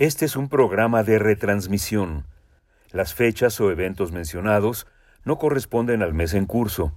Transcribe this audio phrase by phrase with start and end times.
[0.00, 2.24] Este es un programa de retransmisión.
[2.90, 4.86] Las fechas o eventos mencionados
[5.26, 6.94] no corresponden al mes en curso.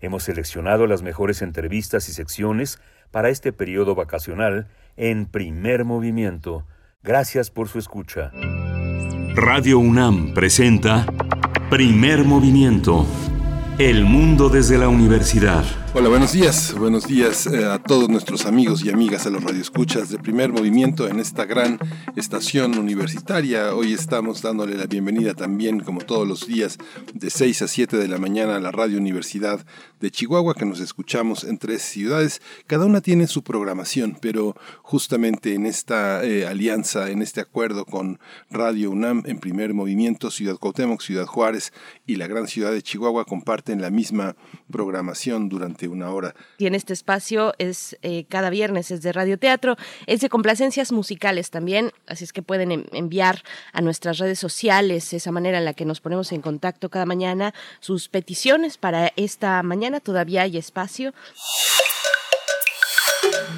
[0.00, 2.80] Hemos seleccionado las mejores entrevistas y secciones
[3.10, 6.64] para este periodo vacacional en primer movimiento.
[7.02, 8.30] Gracias por su escucha.
[9.34, 11.06] Radio UNAM presenta
[11.70, 13.04] Primer Movimiento.
[13.80, 15.64] El mundo desde la universidad.
[15.94, 16.74] Hola, buenos días.
[16.78, 21.08] Buenos días eh, a todos nuestros amigos y amigas a los radioescuchas de primer movimiento
[21.08, 21.78] en esta gran
[22.14, 23.74] estación universitaria.
[23.74, 26.76] Hoy estamos dándole la bienvenida también, como todos los días,
[27.14, 29.64] de 6 a 7 de la mañana a la Radio Universidad
[29.98, 32.42] de Chihuahua, que nos escuchamos en tres ciudades.
[32.66, 38.20] Cada una tiene su programación, pero justamente en esta eh, alianza, en este acuerdo con
[38.50, 41.72] Radio UNAM en primer movimiento, Ciudad Cuauhtémoc, Ciudad Juárez
[42.06, 44.36] y la gran ciudad de Chihuahua comparten la misma
[44.70, 46.34] programación durante una hora.
[46.56, 51.50] Y en este espacio es eh, cada viernes, es de radioteatro, es de complacencias musicales
[51.50, 53.42] también, así es que pueden enviar
[53.72, 57.54] a nuestras redes sociales esa manera en la que nos ponemos en contacto cada mañana
[57.80, 61.12] sus peticiones para esta mañana todavía hay espacio.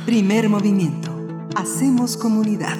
[0.04, 1.16] Primer movimiento.
[1.54, 2.78] Hacemos comunidad.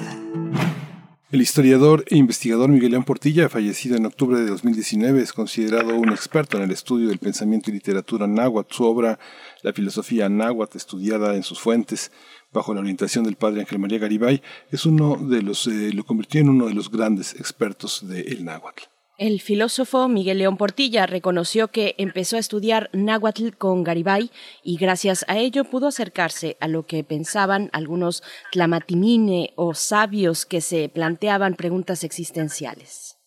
[1.31, 6.09] El historiador e investigador Miguel León Portilla, fallecido en octubre de 2019, es considerado un
[6.09, 8.73] experto en el estudio del pensamiento y literatura náhuatl.
[8.75, 9.17] Su obra,
[9.63, 12.11] La filosofía náhuatl, estudiada en sus fuentes
[12.51, 16.41] bajo la orientación del padre Ángel María Garibay, es uno de los, eh, lo convirtió
[16.41, 18.90] en uno de los grandes expertos del náhuatl.
[19.21, 24.31] El filósofo Miguel León Portilla reconoció que empezó a estudiar náhuatl con Garibay
[24.63, 30.59] y gracias a ello pudo acercarse a lo que pensaban algunos tlamatimine o sabios que
[30.59, 33.17] se planteaban preguntas existenciales.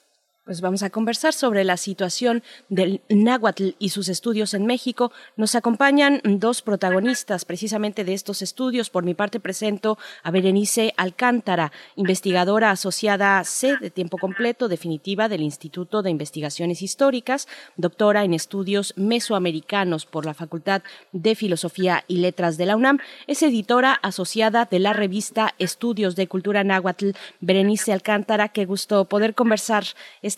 [0.49, 5.11] Pues vamos a conversar sobre la situación del náhuatl y sus estudios en México.
[5.37, 8.89] Nos acompañan dos protagonistas precisamente de estos estudios.
[8.89, 15.43] Por mi parte presento a Berenice Alcántara, investigadora asociada C de tiempo completo definitiva del
[15.43, 22.57] Instituto de Investigaciones Históricas, doctora en estudios mesoamericanos por la Facultad de Filosofía y Letras
[22.57, 22.97] de la UNAM.
[23.27, 27.11] Es editora asociada de la revista Estudios de Cultura Náhuatl.
[27.39, 29.83] Berenice Alcántara, qué gusto poder conversar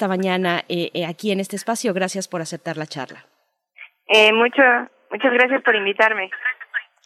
[0.02, 1.94] esta mañana eh, eh, aquí en este espacio.
[1.94, 3.24] Gracias por aceptar la charla.
[4.08, 4.64] Eh, mucho,
[5.12, 6.32] muchas gracias por invitarme.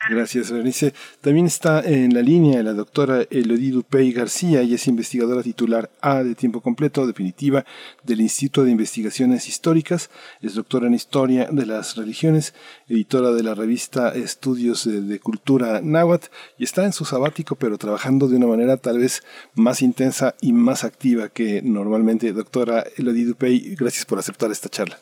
[0.08, 0.94] Gracias, Berenice.
[1.22, 6.22] También está en la línea la doctora Elodie Dupey García, y es investigadora titular A
[6.22, 7.66] de tiempo completo, definitiva,
[8.04, 10.12] del Instituto de Investigaciones Históricas.
[10.42, 12.54] Es doctora en Historia de las Religiones,
[12.88, 16.28] editora de la revista Estudios de, Cultura Náhuatl,
[16.58, 19.24] y está en su sabático, pero trabajando de una manera tal vez
[19.56, 22.32] más intensa y más activa que normalmente.
[22.34, 24.98] Doctora Elodie Dupey, gracias por aceptar esta charla.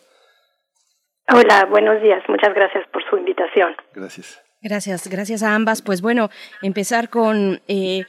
[1.30, 2.24] Hola, buenos días.
[2.30, 3.75] Muchas gracias por su invitación.
[3.94, 4.43] Gracias.
[4.63, 5.81] Gracias, gracias a ambas.
[5.81, 6.29] Pues bueno,
[6.62, 8.06] empezar con eh,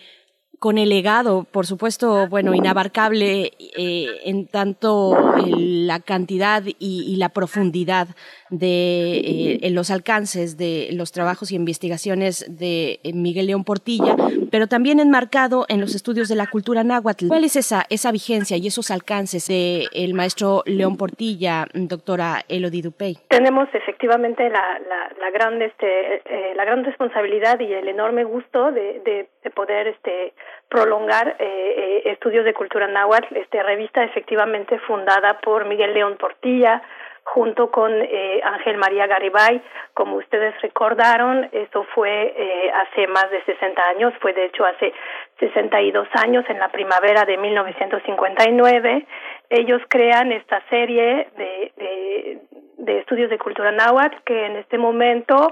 [0.64, 5.14] con el legado, por supuesto, bueno, inabarcable eh, en tanto
[5.46, 8.08] la cantidad y, la profundidad
[8.48, 14.16] de eh, los alcances de los trabajos y investigaciones de eh, Miguel León Portilla,
[14.50, 17.28] pero también enmarcado en los estudios de la cultura náhuatl.
[17.28, 22.80] ¿Cuál es esa, esa vigencia y esos alcances del el maestro León Portilla, doctora Elodie
[22.80, 23.18] Dupey?
[23.28, 24.80] Tenemos efectivamente la,
[25.20, 26.22] la, gran, este,
[26.56, 30.32] la gran responsabilidad y el enorme gusto de, de, de poder este,
[30.68, 36.82] prolongar eh, eh, estudios de cultura náhuatl, este revista efectivamente fundada por Miguel León Portilla
[37.24, 39.60] junto con eh, Ángel María Garibay,
[39.94, 44.92] como ustedes recordaron, eso fue eh, hace más de 60 años, fue de hecho hace
[45.40, 49.06] 62 años, en la primavera de 1959.
[49.50, 52.38] Ellos crean esta serie de, de,
[52.78, 55.50] de estudios de cultura náhuatl que en este momento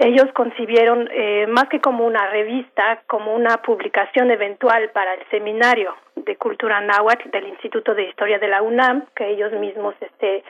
[0.00, 5.94] ellos concibieron eh, más que como una revista, como una publicación eventual para el seminario
[6.16, 10.44] de cultura náhuatl del Instituto de Historia de la UNAM, que ellos mismos este, eh,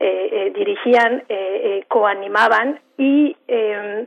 [0.00, 2.80] eh, dirigían, eh, coanimaban.
[2.96, 4.06] Y em,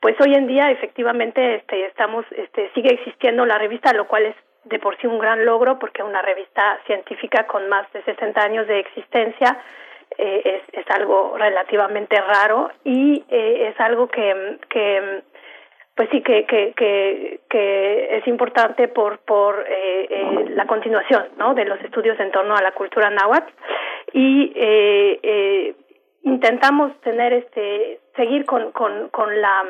[0.00, 4.36] pues hoy en día efectivamente este, estamos, este, sigue existiendo la revista, lo cual es
[4.64, 8.66] de por sí un gran logro porque una revista científica con más de 60 años
[8.66, 9.58] de existencia
[10.18, 15.22] es, es, algo relativamente raro y es algo que, que
[15.96, 21.54] pues sí que, que, que, que es importante por, por eh, eh, la continuación ¿no?
[21.54, 23.50] de los estudios en torno a la cultura náhuatl
[24.12, 25.74] y eh, eh,
[26.22, 29.64] intentamos tener este seguir con, con, con la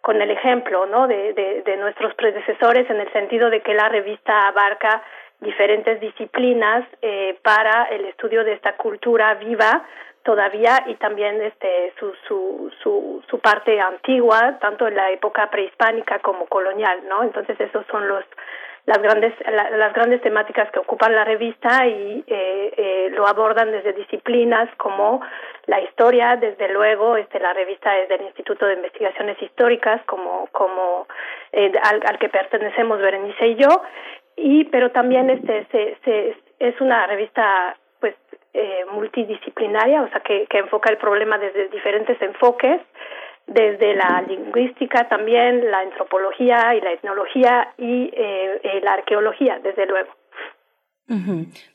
[0.00, 1.06] con el ejemplo ¿no?
[1.08, 5.02] de, de, de nuestros predecesores en el sentido de que la revista abarca
[5.40, 9.84] diferentes disciplinas eh, para el estudio de esta cultura viva
[10.22, 16.18] todavía y también este su, su, su, su parte antigua tanto en la época prehispánica
[16.18, 18.24] como colonial no entonces esos son los
[18.86, 23.92] las grandes las grandes temáticas que ocupan la revista y eh, eh, lo abordan desde
[23.92, 25.20] disciplinas como
[25.66, 31.08] la historia desde luego este la revista es del Instituto de Investigaciones Históricas como como
[31.52, 33.68] eh, al, al que pertenecemos Berenice y yo
[34.36, 38.14] y pero también este se, se es una revista pues
[38.54, 42.80] eh, multidisciplinaria, o sea, que, que enfoca el problema desde diferentes enfoques,
[43.46, 49.86] desde la lingüística también, la antropología y la etnología y eh, eh la arqueología, desde
[49.86, 50.10] luego.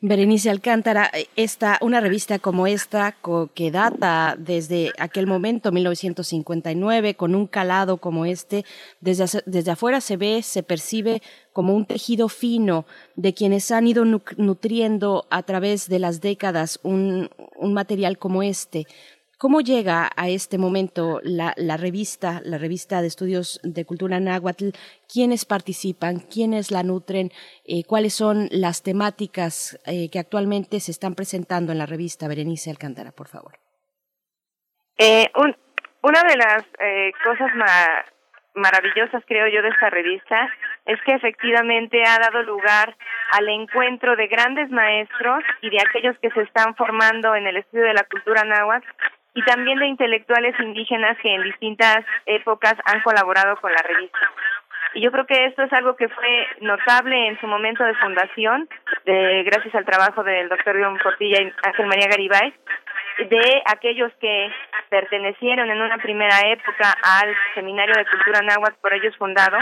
[0.01, 3.15] Berenice Alcántara, esta, una revista como esta,
[3.53, 8.65] que data desde aquel momento, 1959, con un calado como este,
[8.99, 11.21] desde, desde afuera se ve, se percibe
[11.53, 12.85] como un tejido fino
[13.15, 18.85] de quienes han ido nutriendo a través de las décadas un, un material como este.
[19.41, 24.69] ¿Cómo llega a este momento la, revista, la revista de estudios de cultura náhuatl?
[25.11, 26.19] ¿Quiénes participan?
[26.31, 27.31] ¿Quiénes la nutren?
[27.65, 32.27] Eh, ¿Cuáles son las temáticas eh, que actualmente se están presentando en la revista?
[32.27, 33.53] Berenice Alcántara, por favor.
[34.99, 35.57] Eh, un,
[36.03, 38.05] una de las eh, cosas ma
[38.53, 40.49] maravillosas, creo yo, de esta revista
[40.85, 42.95] es que efectivamente ha dado lugar
[43.31, 47.85] al encuentro de grandes maestros y de aquellos que se están formando en el estudio
[47.85, 48.85] de la cultura náhuatl
[49.33, 54.19] y también de intelectuales indígenas que en distintas épocas han colaborado con la revista.
[54.93, 58.67] Y yo creo que esto es algo que fue notable en su momento de fundación,
[59.05, 62.53] de, gracias al trabajo del doctor León Portilla y Ángel María Garibay,
[63.19, 64.51] de aquellos que
[64.89, 69.57] pertenecieron en una primera época al Seminario de Cultura Náhuatl por ellos fundado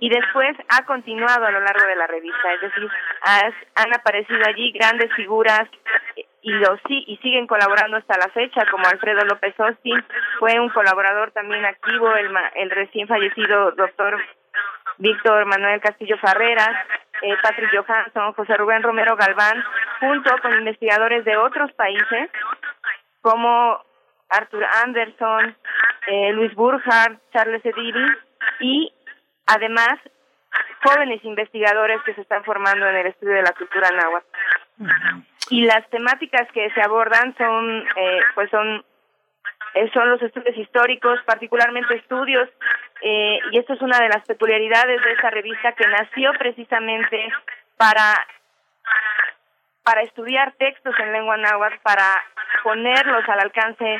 [0.00, 2.88] y después ha continuado a lo largo de la revista, es decir,
[3.74, 5.68] han aparecido allí grandes figuras
[6.48, 10.02] y lo sí y siguen colaborando hasta la fecha como Alfredo López Austin
[10.38, 14.18] fue un colaborador también activo el el recién fallecido doctor
[14.96, 16.74] Víctor Manuel Castillo Farreras
[17.20, 19.62] eh, Patrick Johansson José Rubén Romero Galván
[20.00, 22.30] junto con investigadores de otros países
[23.20, 23.84] como
[24.30, 25.54] Arthur Anderson
[26.06, 28.06] eh, Luis Burjar Charles Ediri
[28.60, 28.90] y
[29.46, 29.98] además
[30.82, 34.26] jóvenes investigadores que se están formando en el estudio de la cultura náhuatl.
[35.50, 38.84] Y las temáticas que se abordan son eh, pues son
[39.74, 42.48] eh, son los estudios históricos particularmente estudios
[43.02, 47.28] eh, y esto es una de las peculiaridades de esta revista que nació precisamente
[47.76, 48.14] para
[49.88, 52.22] para estudiar textos en lengua náhuatl para
[52.62, 53.98] ponerlos al alcance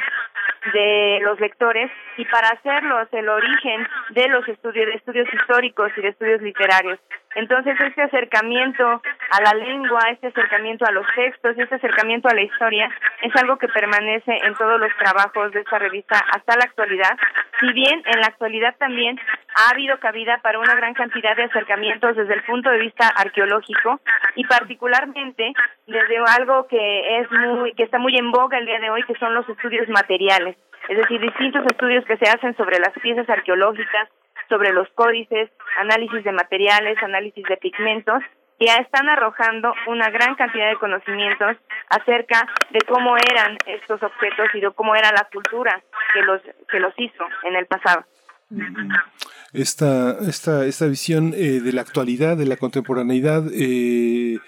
[0.74, 6.08] de los lectores y para hacerlos el origen de los estudios estudios históricos y de
[6.08, 6.98] estudios literarios
[7.34, 12.42] entonces, este acercamiento a la lengua, este acercamiento a los textos, este acercamiento a la
[12.42, 12.90] historia,
[13.22, 17.16] es algo que permanece en todos los trabajos de esta revista hasta la actualidad.
[17.60, 19.20] Si bien en la actualidad también
[19.54, 24.00] ha habido cabida para una gran cantidad de acercamientos desde el punto de vista arqueológico
[24.34, 25.52] y particularmente
[25.86, 29.14] desde algo que es muy que está muy en boga el día de hoy, que
[29.16, 30.56] son los estudios materiales,
[30.88, 34.08] es decir, distintos estudios que se hacen sobre las piezas arqueológicas,
[34.48, 35.50] sobre los códices,
[35.80, 38.22] análisis de materiales, análisis de pigmentos,
[38.58, 41.56] que están arrojando una gran cantidad de conocimientos
[41.90, 45.80] acerca de cómo eran estos objetos y de cómo era la cultura
[46.12, 48.04] que los que los hizo en el pasado.
[49.52, 54.38] Esta, esta, esta visión eh, de la actualidad, de la contemporaneidad, eh,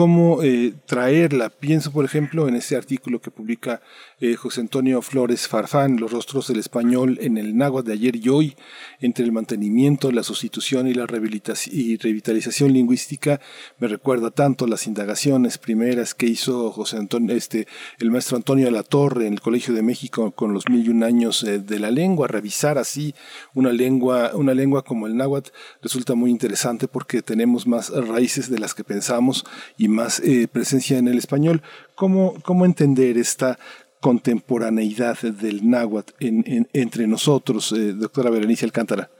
[0.00, 1.50] cómo eh, traerla.
[1.50, 3.82] Pienso, por ejemplo, en ese artículo que publica
[4.18, 8.30] eh, José Antonio Flores Farfán, Los rostros del español en el náhuatl de ayer y
[8.30, 8.56] hoy,
[9.00, 13.42] entre el mantenimiento, la sustitución y la revitalización lingüística,
[13.78, 17.66] me recuerda tanto las indagaciones primeras que hizo José Antonio, este,
[17.98, 20.88] el maestro Antonio de la Torre en el Colegio de México con los mil y
[20.88, 23.14] un años eh, de la lengua, revisar así
[23.52, 25.50] una lengua, una lengua como el náhuatl
[25.82, 29.44] resulta muy interesante porque tenemos más raíces de las que pensamos
[29.76, 31.62] y más eh, presencia en el español.
[31.94, 33.58] ¿Cómo, cómo entender esta
[34.00, 39.10] contemporaneidad del náhuatl en, entre nosotros, eh, doctora Berenice Alcántara?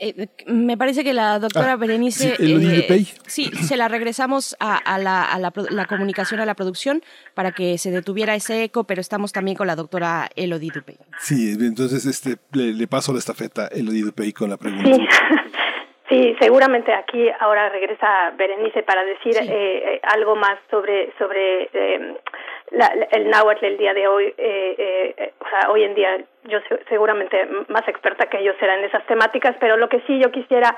[0.00, 2.36] Eh, me parece que la doctora Ah, Berenice...
[2.36, 3.08] sí, Elodie eh, Dupey.
[3.26, 7.02] sí, se la regresamos a, a la, a la la comunicación, a la producción,
[7.34, 10.98] para que se detuviera ese eco, pero estamos también con la doctora Elodie Dupey.
[11.20, 14.88] Sí, entonces este, le, le paso la estafeta a Elodie Dupey con la pregunta.
[14.94, 15.02] Sí.
[16.08, 22.14] Sí, seguramente aquí ahora regresa Berenice para decir eh, eh, algo más sobre sobre eh,
[22.70, 24.34] la- el náhuatl el día de hoy.
[24.38, 28.74] eh, eh, o sea, hoy en día yo se- seguramente más experta que ellos será
[28.78, 30.74] en esas temáticas, pero lo que sí yo quisiera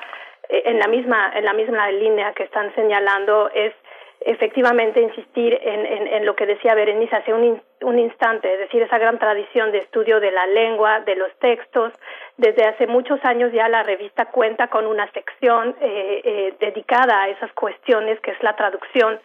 [0.49, 3.73] en la misma en la misma línea que están señalando es
[4.21, 8.59] efectivamente insistir en, en, en lo que decía Berenice hace un, in- un instante, es
[8.61, 11.93] decir, esa gran tradición de estudio de la lengua, de los textos.
[12.37, 17.29] Desde hace muchos años ya la revista cuenta con una sección eh, eh, dedicada a
[17.29, 19.19] esas cuestiones, que es la traducción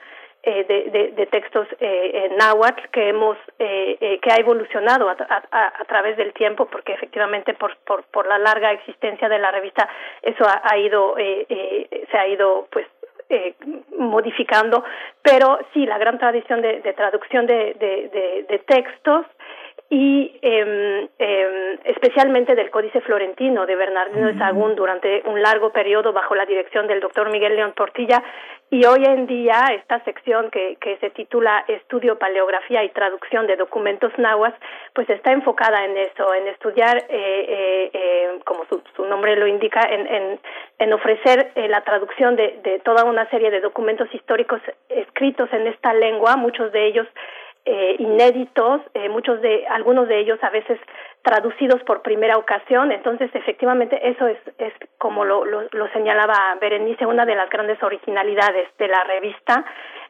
[0.48, 5.10] eh, de, de, de textos eh, en náhuatl que hemos eh, eh, que ha evolucionado
[5.10, 5.16] a,
[5.52, 9.90] a, través del tiempo porque efectivamente por, por, por la larga existencia de la revista
[10.22, 12.86] eso ha, ha ido se ha ido pues
[13.30, 13.56] eh,
[13.98, 14.84] modificando,
[15.22, 19.26] pero sí, la gran tradición de, de traducción de, de, de, de textos
[19.90, 26.12] y eh, eh, especialmente del Códice Florentino de Bernardino de Sahagún durante un largo periodo
[26.12, 28.24] bajo la dirección del doctor Miguel León Portilla.
[28.72, 33.58] Y hoy en día esta sección que, que se titula Estudio, Paleografía y Traducción de
[33.58, 34.56] Documentos Nahuas
[34.94, 39.46] pues está enfocada en eso, en estudiar, eh, eh, eh, como su, su nombre lo
[39.46, 40.40] indica, en, en,
[40.80, 45.68] en ofrecer eh, la traducción de, de toda una serie de documentos históricos escritos en
[45.68, 47.08] esta lengua, muchos de ellos
[47.66, 50.80] eh, inéditos, eh, muchos de algunos de ellos a veces
[51.26, 52.92] traducidos por primera ocasión.
[52.92, 58.68] Entonces, efectivamente, eso es, es como lo, lo, señalaba Berenice, una de las grandes originalidades
[58.78, 59.66] de la revista,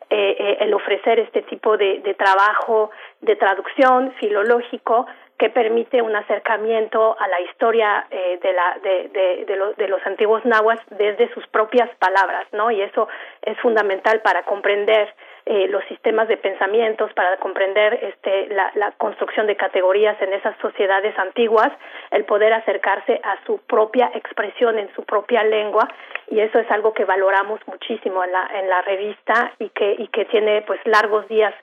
[0.10, 5.08] eh, eh, el ofrecer este tipo de, trabajo de traducción filológico
[5.38, 10.06] que permite un acercamiento a la historia eh, de, la, de, de, de, de los
[10.06, 12.72] antiguos nahuas desde sus propias palabras, ¿no?
[12.72, 13.08] Y eso
[13.42, 15.14] es fundamental para comprender
[15.46, 21.18] eh, los sistemas de pensamientos, para comprender este, la, construcción de categorías en esas sociedades
[21.20, 21.72] antiguas,
[22.12, 25.88] el poder acercarse a su propia expresión en su propia lengua
[26.32, 30.08] y eso es algo que valoramos muchísimo en la, en la revista y que, y
[30.08, 31.54] que tiene pues largos días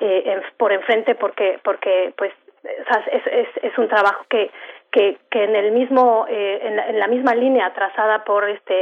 [0.00, 2.32] eh, en- por enfrente porque, porque pues
[3.10, 4.50] es, es, es un trabajo que,
[4.92, 8.74] que, que en el mismo eh, en, la, en la misma línea trazada por este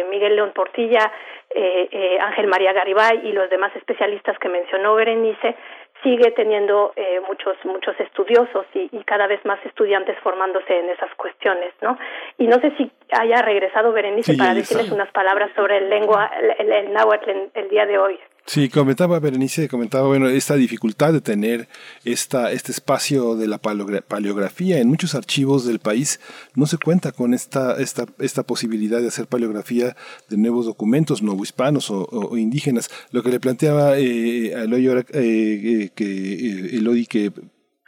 [0.00, 1.10] eh, Miguel León Portilla,
[1.50, 5.56] eh, eh, Ángel María Garibay y los demás especialistas que mencionó Berenice
[6.02, 11.12] sigue teniendo eh, muchos muchos estudiosos y, y cada vez más estudiantes formándose en esas
[11.16, 11.98] cuestiones, ¿no?
[12.36, 16.30] Y no sé si haya regresado Berenice Sí, para decirles unas palabras sobre el lengua
[16.58, 18.20] el, el náhuatl en- el día de hoy.
[18.48, 21.68] Sí, comentaba Berenice, comentaba bueno esta dificultad de tener
[22.04, 26.20] esta este espacio de la paleogra- paleografía en muchos archivos del país
[26.54, 29.96] no se cuenta con esta esta esta posibilidad de hacer paleografía
[30.28, 32.88] de nuevos documentos novohispanos o, o- indígenas.
[33.10, 37.32] Lo que le planteaba eh, a Eloy eh, eh, eh, Elodie que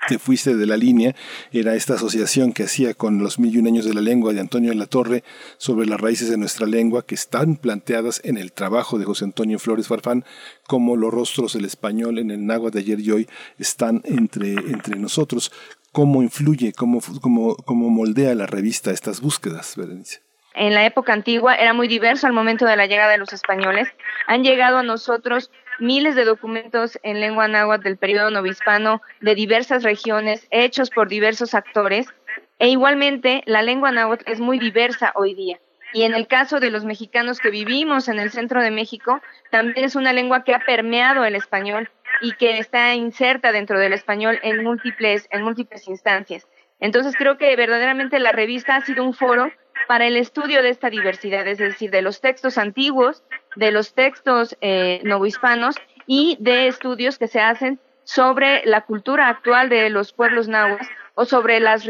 [0.07, 1.15] te fuiste de la línea,
[1.53, 4.41] era esta asociación que hacía con los mil y un años de la lengua de
[4.41, 5.25] Antonio de la Torre
[5.57, 9.59] sobre las raíces de nuestra lengua que están planteadas en el trabajo de José Antonio
[9.59, 10.25] Flores Farfán,
[10.67, 13.29] como los rostros del español en el náhuatl de ayer y hoy
[13.59, 15.51] están entre, entre nosotros.
[15.91, 20.21] ¿Cómo influye, cómo, cómo, cómo moldea la revista estas búsquedas, Berenice?
[20.59, 23.89] en la época antigua era muy diverso al momento de la llegada de los españoles.
[24.27, 29.83] Han llegado a nosotros miles de documentos en lengua náhuatl del periodo novohispano de diversas
[29.83, 32.07] regiones, hechos por diversos actores,
[32.59, 35.59] e igualmente la lengua náhuatl es muy diversa hoy día.
[35.93, 39.21] Y en el caso de los mexicanos que vivimos en el centro de México,
[39.51, 43.93] también es una lengua que ha permeado el español y que está inserta dentro del
[43.93, 46.47] español en múltiples, en múltiples instancias.
[46.81, 49.51] Entonces creo que verdaderamente la revista ha sido un foro
[49.87, 53.23] para el estudio de esta diversidad, es decir, de los textos antiguos,
[53.57, 59.69] de los textos eh, novohispanos y de estudios que se hacen sobre la cultura actual
[59.69, 61.85] de los pueblos nahuas o sobre las,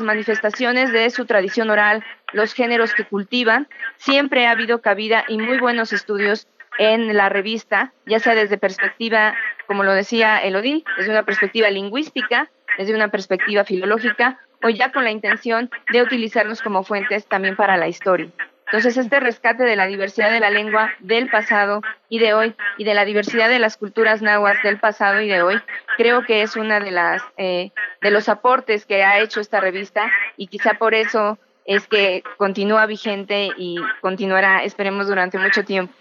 [0.00, 3.68] manifestaciones de su tradición oral, los géneros que cultivan.
[3.96, 6.46] Siempre ha habido cabida y muy buenos estudios
[6.78, 9.34] en la revista, ya sea desde perspectiva,
[9.66, 15.04] como lo decía Elodie, desde una perspectiva lingüística, desde una perspectiva filológica o ya con
[15.04, 18.28] la intención de utilizarlos como fuentes también para la historia.
[18.66, 22.84] Entonces, este rescate de la diversidad de la lengua del pasado y de hoy y
[22.84, 25.60] de la diversidad de las culturas nahuas del pasado y de hoy,
[25.96, 27.70] creo que es una de eh,
[28.00, 32.86] de los aportes que ha hecho esta revista y quizá por eso es que continúa
[32.86, 35.92] vigente y continuará, esperemos, durante mucho tiempo.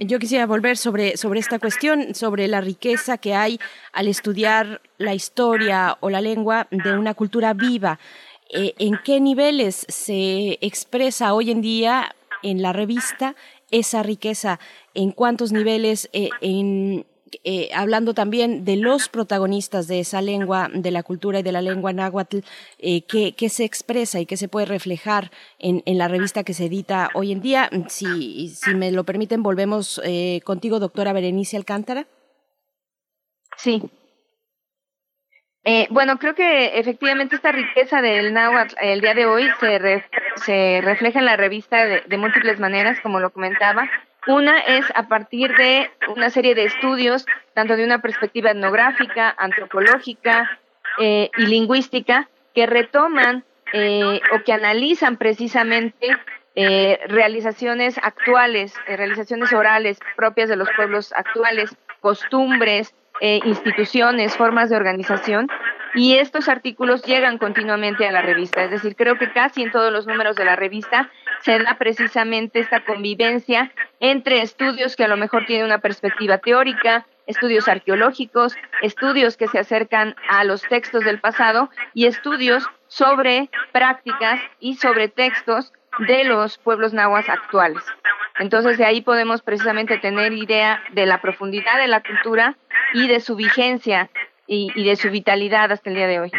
[0.00, 3.58] Yo quisiera volver sobre, sobre esta cuestión, sobre la riqueza que hay
[3.92, 7.98] al estudiar la historia o la lengua de una cultura viva.
[8.50, 13.34] en qué niveles se expresa hoy en día en la revista
[13.70, 14.60] esa riqueza,
[14.92, 17.06] en cuántos niveles, en
[17.42, 21.62] eh, hablando también de los protagonistas de esa lengua, de la cultura y de la
[21.62, 22.38] lengua náhuatl,
[22.78, 27.10] eh, que, se expresa y que se puede reflejar en, la revista que se edita
[27.14, 27.70] hoy en día.
[27.88, 32.06] Si, si me lo permiten, volvemos eh, contigo, doctora Berenice Alcántara.
[33.56, 33.82] Sí.
[35.90, 40.04] Bueno, creo que efectivamente esta riqueza del náhuatl el día de hoy se,
[40.36, 43.88] se refleja en la revista de múltiples maneras, como lo comentaba.
[44.26, 50.58] Una es a partir de una serie de estudios, tanto de una perspectiva etnográfica, antropológica
[50.98, 56.16] eh, y lingüística, que retoman eh, o que analizan precisamente
[56.54, 65.48] eh, realizaciones actuales, realizaciones orales propias de los pueblos actuales, costumbres, instituciones, formas de organización,
[65.94, 68.64] y estos artículos llegan continuamente a la revista.
[68.64, 72.58] Es decir, creo que casi en todos los números de la revista se da precisamente
[72.58, 79.36] esta convivencia entre estudios que a lo mejor tienen una perspectiva teórica, estudios arqueológicos, estudios
[79.36, 85.72] que se acercan a los textos del pasado y estudios sobre prácticas y sobre textos
[86.00, 87.82] de los pueblos nahuas actuales.
[88.38, 92.56] Entonces de ahí podemos precisamente tener idea de la profundidad de la cultura
[92.92, 94.10] y de su vigencia
[94.46, 96.32] y, de su vitalidad hasta el día de hoy.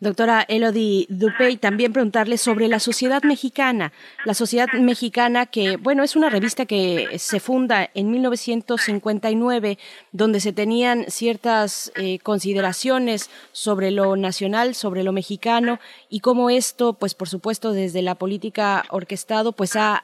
[0.00, 3.92] Doctora Elodie Dupey, también preguntarle sobre la sociedad mexicana.
[4.24, 9.78] La sociedad mexicana que, bueno, es una revista que se funda en 1959,
[10.12, 16.94] donde se tenían ciertas eh, consideraciones sobre lo nacional, sobre lo mexicano, y cómo esto,
[16.94, 20.02] pues por supuesto, desde la política orquestado, pues ha,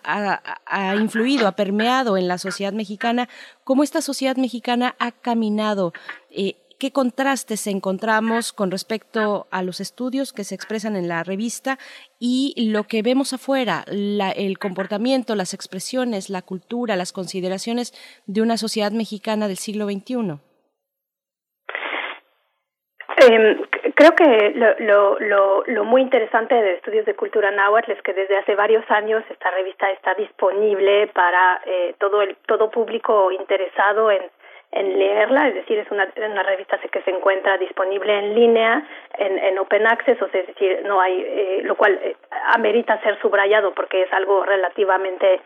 [1.00, 3.30] influido, ha permeado en la sociedad mexicana,
[3.64, 5.94] cómo esta sociedad mexicana ha caminado.
[6.30, 11.78] Eh, qué contrastes encontramos con respecto a los estudios que se expresan en la revista
[12.18, 17.92] y lo que vemos afuera, el comportamiento, las expresiones, la cultura, las consideraciones
[18.26, 20.40] de una sociedad mexicana del siglo XXI.
[23.18, 23.62] Em,
[23.94, 28.84] creo que lo, muy interesante de Estudios de Cultura Náhuatl es que desde hace varios
[28.90, 34.22] años esta revista está disponible para eh, todo el todo público interesado en
[34.72, 38.86] en leerla, es decir, es una, una revista que se encuentra disponible en línea,
[39.18, 42.16] en, en open access, o sea, es decir, no hay, eh, lo cual eh,
[42.54, 45.40] amerita ser subrayado porque es algo relativamente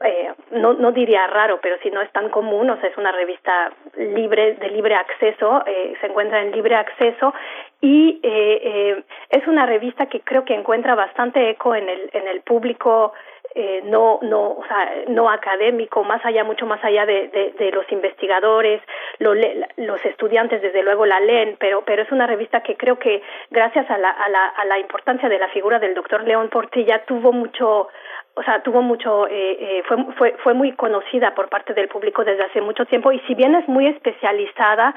[0.00, 3.12] eh, no, no diría raro, pero si no es tan común, o sea, es una
[3.12, 7.32] revista libre, de libre acceso, eh, se encuentra en libre acceso
[7.80, 12.28] y eh, eh, es una revista que creo que encuentra bastante eco en el, en
[12.28, 13.14] el público
[13.58, 17.90] eh, no, no, o sea, no académico, más allá, mucho más allá de, de, los
[17.90, 18.82] investigadores,
[19.18, 19.32] lo
[19.78, 23.90] los estudiantes desde luego la leen, pero, pero es una revista que creo que gracias
[23.90, 27.32] a la, a la, a la importancia de la figura del doctor León Portilla tuvo
[27.32, 27.88] mucho,
[28.34, 32.24] o sea, tuvo mucho, eh, eh, fue, fue, fue muy conocida por parte del público
[32.24, 34.94] desde hace mucho tiempo y si bien es muy especializada,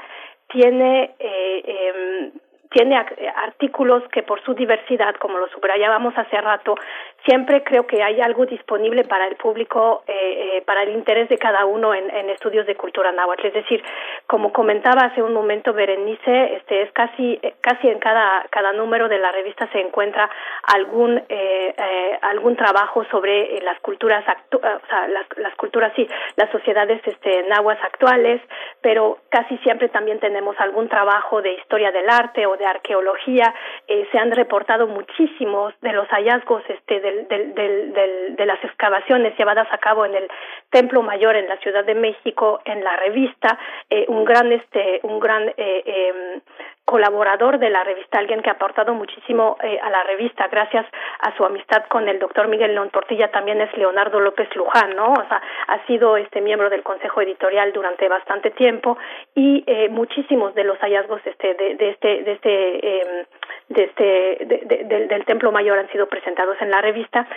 [0.49, 2.31] tiene eh, eh,
[2.71, 2.95] tiene
[3.35, 6.75] artículos que por su diversidad, como lo subrayábamos hace rato,
[7.25, 11.37] siempre creo que hay algo disponible para el público, eh, eh, para el interés de
[11.37, 13.47] cada uno en, en, estudios de cultura náhuatl.
[13.47, 13.83] Es decir,
[14.27, 19.09] como comentaba hace un momento Berenice, este es casi eh, casi en cada cada número
[19.09, 20.29] de la revista se encuentra
[20.73, 25.91] algún eh, eh, algún trabajo sobre eh, las culturas actu o sea, las, las culturas
[25.95, 28.41] sí, las sociedades este náhuatl actuales,
[28.81, 33.53] pero casi siempre también tenemos algún trabajo de historia del arte o de arqueología,
[33.87, 39.67] se han reportado muchísimos de los hallazgos este, del, del, del, de las excavaciones llevadas
[39.71, 40.27] a cabo en el
[40.69, 43.57] Templo Mayor en la Ciudad de México, en la revista,
[43.89, 46.41] eh, un gran, este, un gran eh, eh,
[46.89, 50.87] colaborador de la revista, alguien que ha aportado muchísimo eh, a la revista gracias
[51.19, 52.89] a su amistad con el doctor Miguel León
[53.31, 55.13] también es Leonardo López Luján, ¿no?
[55.13, 58.97] O sea, ha sido este miembro del consejo editorial durante bastante tiempo
[59.35, 62.47] y eh, muchísimos de los hallazgos este de, de este de este
[63.69, 67.27] de este de, de, del templo mayor han sido presentados en la revista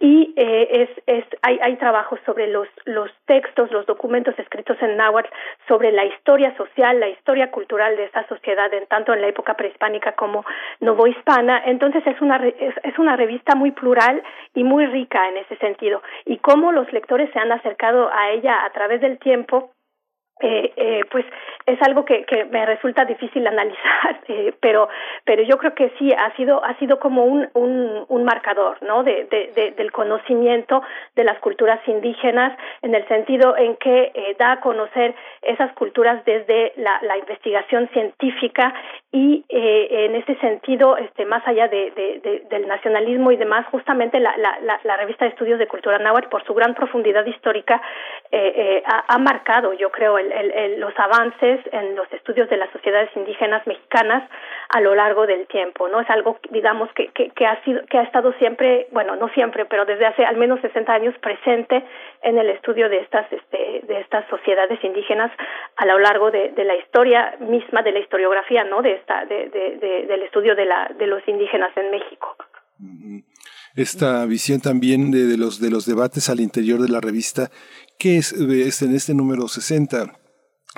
[0.00, 4.96] y eh, es es hay hay trabajos sobre los los textos los documentos escritos en
[4.96, 5.28] náhuatl
[5.68, 9.54] sobre la historia social la historia cultural de esta sociedad en tanto en la época
[9.54, 10.44] prehispánica como
[10.80, 14.22] novohispana entonces es una es una revista muy plural
[14.54, 16.02] y muy rica en ese sentido.
[16.24, 19.72] Y cómo los lectores se han acercado a ella a través del tiempo
[20.42, 21.24] eh, eh, pues
[21.66, 24.88] es algo que, que me resulta difícil analizar, eh, pero
[25.24, 29.02] pero yo creo que sí ha sido ha sido como un un, marcador, ¿no?
[29.02, 30.82] De, de, de, del conocimiento
[31.16, 36.24] de las culturas indígenas en el sentido en que eh, da a conocer esas culturas
[36.24, 38.72] desde la, la investigación científica
[39.14, 41.92] y eh, en ese sentido, este, más allá de,
[42.48, 46.54] del nacionalismo y demás, justamente la, la, revista de estudios de cultura náhuatl, por su
[46.54, 47.82] gran profundidad histórica,
[48.30, 50.31] eh, eh, ha, marcado, yo creo, el,
[50.78, 54.28] los avances en los estudios de las sociedades indígenas mexicanas
[54.68, 56.00] a lo largo del tiempo, ¿no?
[56.00, 59.84] Es algo, digamos, que, que, ha sido, que ha estado siempre, bueno, no siempre, pero
[59.84, 61.84] desde hace al menos 60 años presente
[62.22, 65.30] en el estudio de estas, este, de estas sociedades indígenas
[65.76, 68.82] a lo largo de, la historia misma, de la historiografía, ¿no?
[68.82, 69.48] De esta, de,
[70.08, 72.36] del estudio de, la, de los indígenas en México.
[73.74, 77.50] Esta visión también de, los, de los debates al interior de la revista,
[77.98, 80.21] ¿qué es, es en este número 60?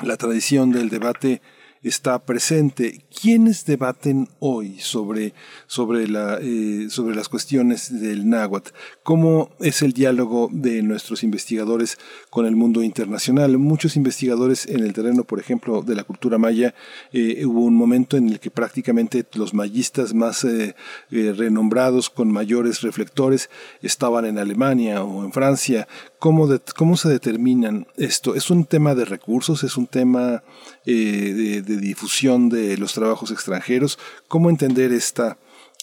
[0.02, 1.40] La tradición del debate
[1.84, 3.04] está presente.
[3.20, 8.70] ¿Quiénes debaten hoy sobre, eh, sobre las cuestiones del náhuatl?
[9.02, 11.98] ¿Cómo es el diálogo de nuestros investigadores
[12.30, 13.56] con el mundo internacional?
[13.58, 16.74] Muchos investigadores en el terreno, por ejemplo, de la cultura maya,
[17.12, 20.74] eh, hubo un momento en el que prácticamente los mayistas más eh,
[21.10, 23.50] renombrados, con mayores reflectores,
[23.82, 25.86] estaban en Alemania o en Francia.
[26.24, 28.34] ¿Cómo, ¿Cómo se determinan esto?
[28.34, 29.62] ¿Es un tema de recursos?
[29.62, 30.42] ¿Es un tema
[30.86, 35.36] de difusión de los trabajos extranjeros, cómo entender esta,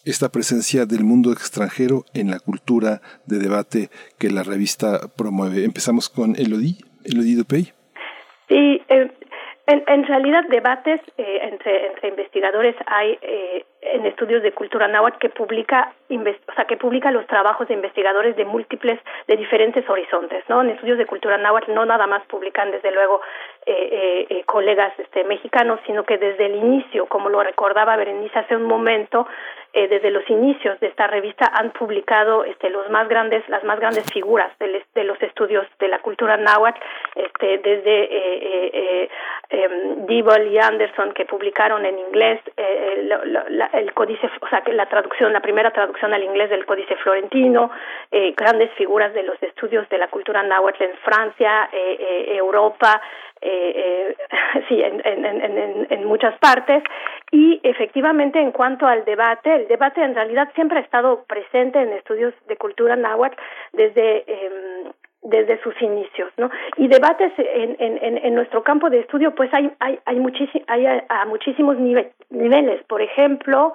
[0.04, 5.64] esta presencia del mundo extranjero en la cultura de debate que la revista promueve.
[5.64, 7.72] Empezamos con Elodie, Elodie Dupey.
[8.50, 9.12] Sí, eh,
[9.68, 15.30] en, realidad debates eh, entre, entre investigadores hay eh, en estudios de cultura náhuatl que
[15.30, 20.62] publica o sea que publica los trabajos de investigadores de múltiples de diferentes horizontes no
[20.62, 23.22] en estudios de cultura náhuatl no nada más publican desde luego
[23.66, 28.56] eh, eh, colegas este mexicanos sino que desde el inicio como lo recordaba Berenice hace
[28.56, 29.28] un momento
[29.74, 33.80] eh, desde los inicios de esta revista han publicado este, los más grandes, las más
[33.80, 36.80] grandes figuras de, los estudios de la cultura náhuatl,
[37.16, 39.10] este, desde eh, eh,
[39.50, 45.72] em, y Anderson que publicaron en inglés el códice, o sea, la traducción, la primera
[45.72, 47.72] traducción al inglés del códice florentino,
[48.36, 53.02] grandes figuras de los estudios de la cultura náhuatl en Francia, Europa,
[53.42, 54.16] eh,
[54.70, 56.84] sí, en, en, en, en, muchas partes.
[57.32, 61.94] Y efectivamente, en cuanto al debate, el debate en realidad siempre ha estado presente en
[61.94, 63.38] estudios de cultura náhuatl
[63.72, 64.92] desde eh,
[65.24, 66.50] desde sus inicios, ¿no?
[66.78, 70.20] Y debates en, en, en nuestro campo de estudio, pues hay hay hay,
[70.68, 72.84] hay a, muchísimos niveles.
[72.86, 73.74] Por ejemplo,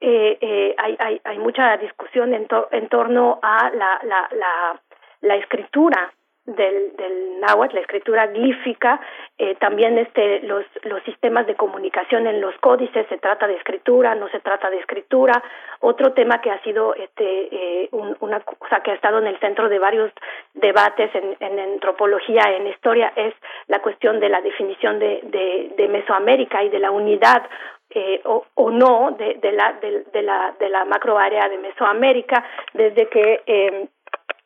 [0.00, 2.46] eh, eh, hay, hay hay mucha discusión en,
[2.88, 4.80] torno a la la,
[5.22, 6.12] la escritura
[6.44, 9.00] del, del náhuatl, la escritura glífica,
[9.38, 14.14] eh, también este, los, los sistemas de comunicación en los códices, se trata de escritura,
[14.14, 15.42] no se trata de escritura.
[15.80, 19.38] Otro tema que ha sido, este, eh, una, o sea, que ha estado en el
[19.38, 20.12] centro de varios
[20.54, 23.34] debates en, en antropología, en historia, es
[23.68, 27.48] la cuestión de la definición de, de, de Mesoamérica y de la unidad
[27.94, 33.06] eh, o, o, no de, la, de, de, la, de la macroárea de Mesoamérica, desde
[33.08, 33.88] que eh,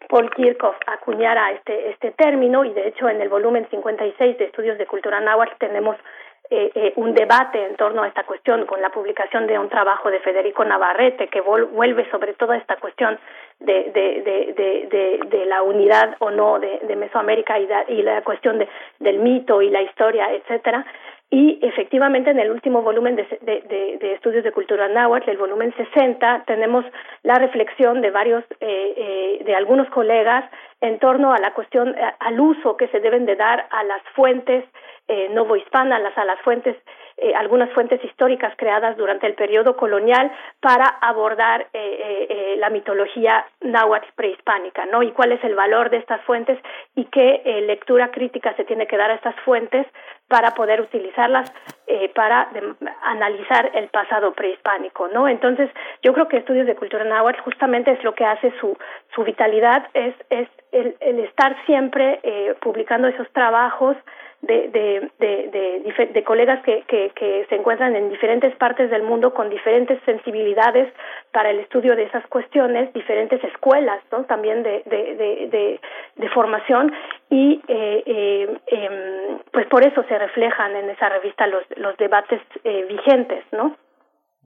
[0.09, 4.79] Paul Kirchhoff acuñara este, este término y de hecho en el volumen 56 de Estudios
[4.79, 5.97] de Cultura Náhuatl tenemos
[6.49, 10.13] eh, eh, un debate en torno a esta cuestión con la publicación de un trabajo
[10.13, 13.19] de Federico Navarrete que vuelve sobre toda esta cuestión
[13.59, 18.69] de, de, de, de, la unidad o no de, Mesoamérica y, y la cuestión de,
[19.01, 20.87] del mito y la historia, etcétera.
[21.31, 26.45] Y efectivamente en el último volumen de, de, estudios de cultura náhuatl, el volumen 60,
[26.47, 26.85] tenemos
[27.25, 30.49] la reflexión de varios, eh, eh, de algunos colegas
[30.81, 34.65] en torno a la cuestión, al uso que se deben de dar a las fuentes
[35.09, 36.77] eh, novohispanas, a las fuentes
[37.19, 42.69] eh, algunas fuentes históricas creadas durante el periodo colonial para abordar eh, eh, eh, la
[42.69, 45.03] mitología náhuatl prehispánica, ¿no?
[45.03, 46.59] Y cuál es el valor de estas fuentes
[46.95, 49.87] y qué eh, lectura crítica se tiene que dar a estas fuentes
[50.29, 51.53] para poder utilizarlas
[52.15, 52.49] para
[53.05, 55.29] analizar el pasado prehispánico, ¿no?
[55.29, 55.71] Entonces,
[56.03, 58.77] yo creo que estudios de cultura náhuatl justamente es lo que hace su
[59.15, 62.21] su vitalidad es es el, el estar siempre
[62.61, 63.97] publicando esos trabajos
[64.43, 69.35] de, de, de, de, colegas que, que, que, se encuentran en diferentes partes del mundo
[69.35, 70.93] con diferentes sensibilidades
[71.33, 75.79] para el estudio de esas cuestiones, diferentes escuelas también de, de,
[76.17, 76.93] de, formación
[77.31, 82.41] y eh, eh, eh, pues por eso se reflejan en esa revista los, los debates
[82.65, 83.77] eh, vigentes, ¿no?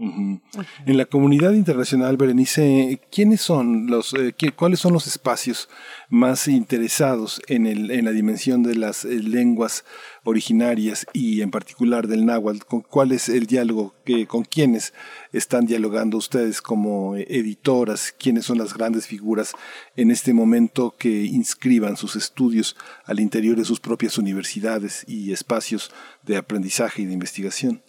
[0.00, 5.68] En la comunidad internacional, Berenice, ¿quiénes son los, eh, qué, cuáles son los espacios
[6.08, 9.84] más interesados en, el, en la dimensión de las eh, lenguas
[10.24, 12.64] originarias y en particular del náhuatl?
[12.64, 13.94] ¿Con ¿Cuál es el diálogo?
[14.06, 14.94] Que, ¿Con quiénes
[15.34, 18.14] están dialogando ustedes como eh, editoras?
[18.18, 19.52] ¿Quiénes son las grandes figuras
[19.96, 25.92] en este momento que inscriban sus estudios al interior de sus propias universidades y espacios
[26.22, 27.82] de aprendizaje y de investigación?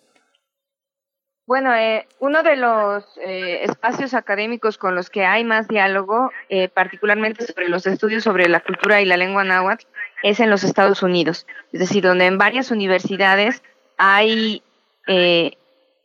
[1.48, 6.70] Bueno, eh, uno de los eh, espacios académicos con los que hay más diálogo, eh,
[6.70, 9.86] particularmente sobre los estudios sobre la cultura y la lengua náhuatl,
[10.24, 11.48] es en los Estados Unidos.
[11.74, 13.64] Es decir, donde en varias universidades
[13.98, 14.64] hay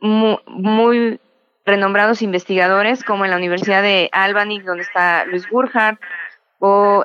[0.01, 1.21] muy, muy,
[1.65, 6.01] renombrados investigadores, como en la Universidad de Albany, donde está Luis Burkhardt,
[6.61, 7.05] o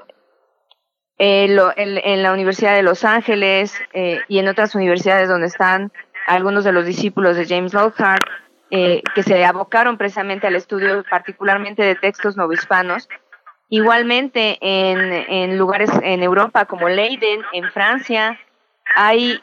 [1.18, 5.92] en, la Universidad de Los Ángeles y en otras universidades donde están
[6.36, 8.26] algunos de los discípulos de James Lockhart,
[8.70, 13.10] eh, que se abocaron precisamente al estudio particularmente de textos novohispanos.
[13.70, 18.40] Igualmente en, en lugares en Europa como Leiden, en Francia,
[18.96, 19.42] hay,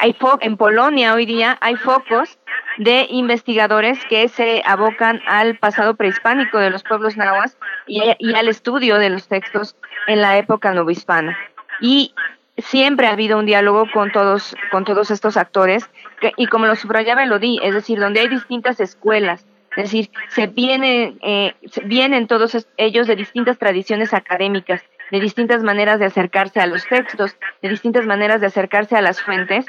[0.00, 2.38] hay en Polonia hoy día hay focos
[2.78, 8.00] de investigadores que se abocan al pasado prehispánico de los pueblos nahuas y,
[8.34, 11.36] al estudio de los textos en la época novohispana.
[11.80, 12.14] Y
[12.56, 15.90] siempre ha habido un diálogo con todos, con todos estos actores,
[16.36, 21.18] y como lo subrayaba Elodie, es decir, donde hay distintas escuelas, es decir, se vienen,
[21.22, 21.54] eh,
[21.84, 27.36] vienen todos ellos de distintas tradiciones académicas, de distintas maneras de acercarse a los textos,
[27.62, 29.66] de distintas maneras de acercarse a las fuentes,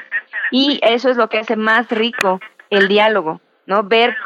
[0.50, 2.40] y eso es lo que hace más rico
[2.70, 3.82] el diálogo, ¿no?
[3.82, 4.16] Ver,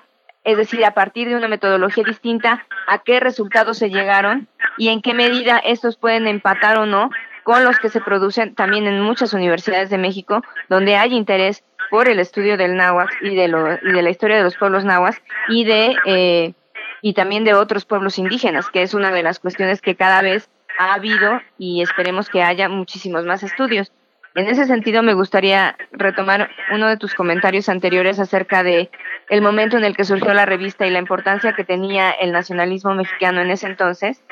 [0.44, 5.02] es decir, a partir de una metodología distinta, a qué resultados se llegaron y en
[5.02, 7.10] qué medida estos pueden empatar o no
[7.44, 12.08] con los que se producen también en muchas universidades de México, donde hay interés por
[12.08, 15.18] el estudio del náhuatl y de, lo, y de la historia de los pueblos náhuatl
[15.48, 16.52] y de eh,
[17.00, 20.48] y también de otros pueblos indígenas, que es una de las cuestiones que cada vez
[20.78, 23.92] ha habido y esperemos que haya muchísimos más estudios.
[24.34, 28.90] En ese sentido, me gustaría retomar uno de tus comentarios anteriores acerca de
[29.30, 32.94] el momento en el que surgió la revista y la importancia que tenía el nacionalismo
[32.94, 34.22] mexicano en ese entonces.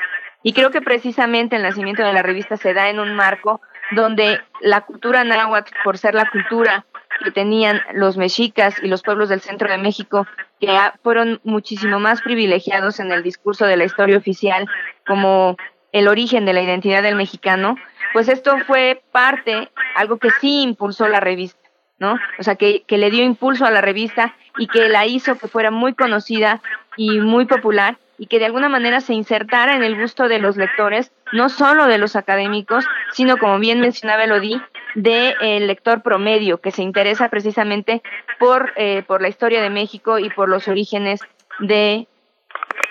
[0.43, 3.59] Y creo que precisamente el nacimiento de la revista se da en un marco
[3.91, 6.85] donde la cultura náhuatl, por ser la cultura
[7.23, 10.27] que tenían los mexicas y los pueblos del centro de México,
[10.59, 14.67] que fueron muchísimo más privilegiados en el discurso de la historia oficial
[15.05, 15.57] como
[15.91, 17.75] el origen de la identidad del mexicano,
[18.13, 21.59] pues esto fue parte, algo que sí impulsó la revista,
[21.99, 22.17] ¿no?
[22.39, 25.47] O sea, que, que le dio impulso a la revista y que la hizo que
[25.47, 26.61] fuera muy conocida
[26.97, 30.57] y muy popular y que de alguna manera se insertara en el gusto de los
[30.57, 34.61] lectores, no solo de los académicos, sino como bien mencionaba Elodie,
[34.95, 38.01] del de, lector promedio que se interesa precisamente
[38.39, 41.21] por, eh, por la historia de México y por los orígenes
[41.59, 42.07] de,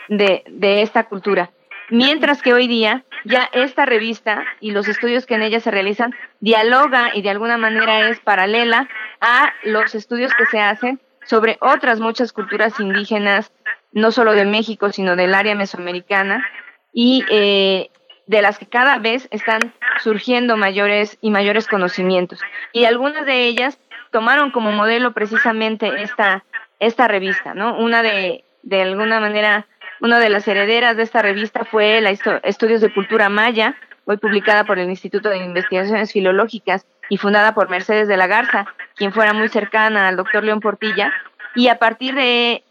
[0.08, 1.50] de, de esta cultura.
[1.88, 6.14] Mientras que hoy día ya esta revista y los estudios que en ella se realizan
[6.40, 8.88] dialoga y de alguna manera es paralela
[9.20, 13.52] a los estudios que se hacen sobre otras muchas culturas indígenas
[13.92, 16.44] no solo de México, sino del área mesoamericana,
[16.92, 17.90] y eh,
[18.26, 22.40] de las que cada vez están surgiendo mayores y mayores conocimientos.
[22.72, 23.78] Y algunas de ellas
[24.10, 26.44] tomaron como modelo precisamente esta,
[26.80, 27.78] esta revista, ¿no?
[27.78, 29.66] Una de, de alguna manera,
[30.00, 34.64] una de las herederas de esta revista fue la Estudios de Cultura Maya, hoy publicada
[34.64, 39.32] por el Instituto de Investigaciones Filológicas y fundada por Mercedes de la Garza, quien fuera
[39.32, 41.12] muy cercana al doctor León Portilla,
[41.54, 42.64] y a partir de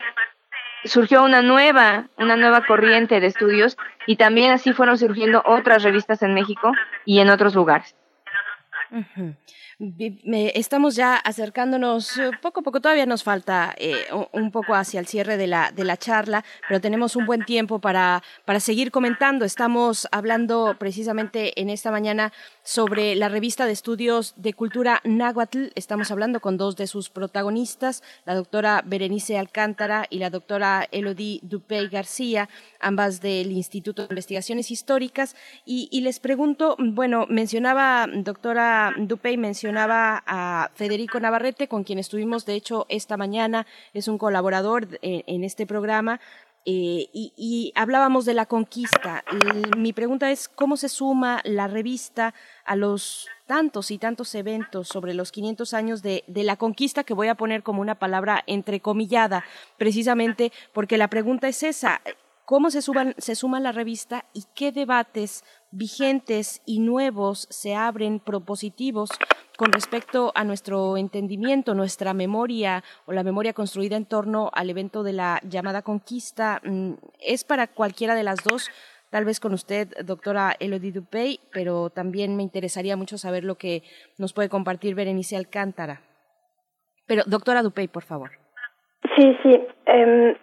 [0.85, 6.21] surgió una nueva, una nueva corriente de estudios y también así fueron surgiendo otras revistas
[6.21, 6.71] en México
[7.05, 7.95] y en otros lugares.
[9.77, 15.05] Estamos ya acercándonos, eh, poco a poco todavía nos falta eh, un poco hacia el
[15.05, 19.43] cierre de la, de la charla, pero tenemos un buen tiempo para, para seguir comentando.
[19.43, 22.31] Estamos hablando precisamente en esta mañana
[22.63, 25.67] sobre la revista de estudios de cultura náhuatl.
[25.75, 31.41] Estamos hablando con dos de sus protagonistas, la doctora Berenice Alcántara y la doctora Elodie
[31.43, 32.47] Dupey García,
[32.79, 35.35] ambas del Instituto de Investigaciones Históricas.
[35.65, 42.45] Y, y les pregunto, bueno, mencionaba, doctora Dupey, mencionaba a Federico Navarrete, con quien estuvimos,
[42.45, 46.19] de hecho, esta mañana, es un colaborador en, este programa,
[46.65, 49.23] eh, y, hablábamos de la conquista.
[49.77, 52.33] mi pregunta es, ¿cómo se suma la revista
[52.65, 57.13] a los tantos y tantos eventos sobre los 500 años de, de, la conquista, que
[57.13, 59.43] voy a poner como una palabra entrecomillada,
[59.77, 62.01] precisamente porque la pregunta es esa,
[62.45, 65.43] cómo se, se suma la revista y qué debates
[65.75, 69.09] vigentes y nuevos se abren propositivos
[69.57, 75.03] con respecto a nuestro entendimiento, nuestra memoria o la memoria construida en torno al evento
[75.03, 76.61] de la llamada conquista.
[76.63, 78.69] Mm, es para cualquiera de las dos,
[79.09, 83.83] tal vez con usted, doctora Elodie Dupey, pero también me interesaría mucho saber lo que
[84.17, 86.01] nos puede compartir Berenice Alcántara.
[87.07, 88.31] Pero, doctora Dupey, por favor.
[89.15, 89.59] Sí, sí.
[89.85, 90.35] Em,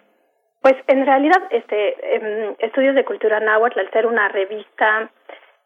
[0.63, 5.09] pues en realidad, este, em, Estudios de Cultura Náhuatl, al ser una revista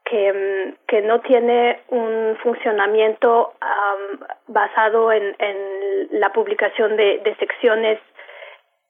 [0.03, 3.53] que, mm, que no tiene un funcionamiento
[4.47, 7.99] basado en, en, la publicación de, de, secciones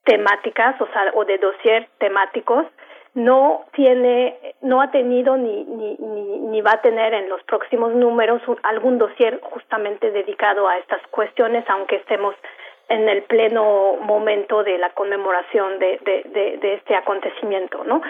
[0.05, 2.65] temáticas, o sea, o de dossier temáticos,
[3.13, 7.93] no tiene, no ha tenido ni, ni, ni, ni, va a tener en los próximos
[7.93, 12.35] números algún dossier justamente dedicado a estas cuestiones, aunque estemos
[12.89, 18.01] en el pleno momento de la conmemoración de, de, este acontecimiento, ¿no?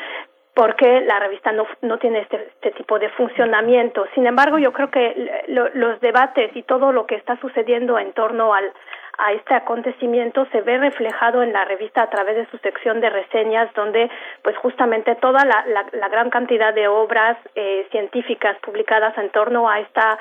[0.53, 4.07] porque la revista no, no tiene este, este, tipo de funcionamiento.
[4.15, 8.55] Sin embargo, yo creo que los debates y todo lo que está sucediendo en torno
[8.55, 8.73] al,
[9.19, 13.09] a este acontecimiento se ve reflejado en la revista a través de su sección de
[13.09, 14.09] reseñas, donde
[14.43, 19.79] pues justamente toda la, la, gran cantidad de obras eh, científicas publicadas en torno a
[19.79, 20.17] esta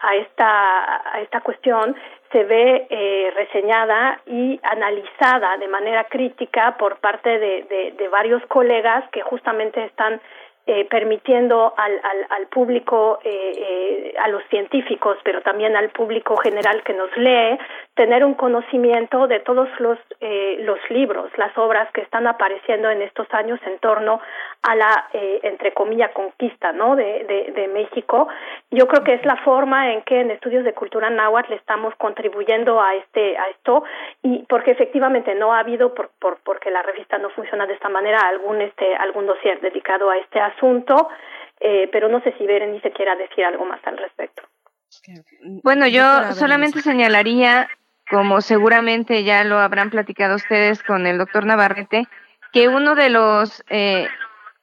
[0.00, 1.94] a esta, a esta cuestión
[2.32, 9.04] se ve eh, reseñada y analizada de manera crítica por parte de, de, varios colegas
[9.10, 10.20] que justamente están
[10.66, 16.36] eh, permitiendo al, al, al público, eh, eh, a los científicos, pero también al público
[16.36, 17.58] general que nos lee,
[18.00, 23.02] tener un conocimiento de todos los, eh, los libros, las obras que están apareciendo en
[23.02, 24.22] estos años en torno
[24.62, 26.96] a la, eh, entre comillas, conquista ¿no?
[26.96, 28.26] de, de, de, México.
[28.70, 31.94] Yo creo que es la forma en que en estudios de cultura náhuatl le estamos
[31.96, 33.84] contribuyendo a, este, a esto,
[34.22, 37.90] y porque efectivamente no ha habido, por, por, porque la revista no funciona de esta
[37.90, 41.08] manera, algún, este, algún dossier dedicado a este asunto asunto,
[41.60, 44.42] eh, pero no sé si Berenice quiera decir algo más al respecto.
[45.62, 47.68] Bueno, yo solamente señalaría,
[48.10, 52.08] como seguramente ya lo habrán platicado ustedes con el doctor Navarrete,
[52.52, 54.08] que uno de los eh,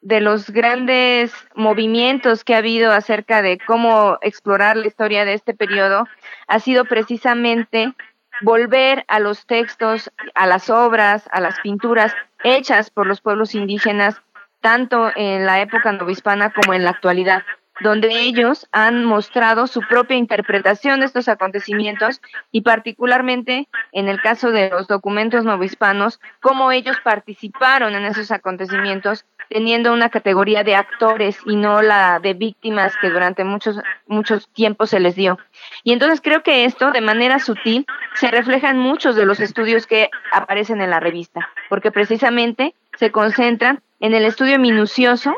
[0.02, 5.54] de los grandes movimientos que ha habido acerca de cómo explorar la historia de este
[5.54, 6.08] periodo
[6.48, 7.94] ha sido precisamente
[8.42, 14.22] volver a los textos, a las obras, a las pinturas hechas por los pueblos indígenas
[14.62, 17.44] tanto en la época novohispana como en la actualidad,
[17.82, 24.52] donde ellos han mostrado su propia interpretación de estos acontecimientos y particularmente en el caso
[24.52, 31.40] de los documentos novohispanos, cómo ellos participaron en esos acontecimientos teniendo una categoría de actores
[31.46, 35.38] y no la de víctimas que durante muchos muchos tiempos se les dio.
[35.84, 37.86] Y entonces creo que esto de manera sutil
[38.16, 43.12] se refleja en muchos de los estudios que aparecen en la revista, porque precisamente se
[43.12, 45.38] concentran en el estudio minucioso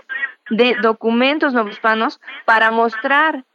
[0.49, 3.45] de documentos novohispanos para mostrar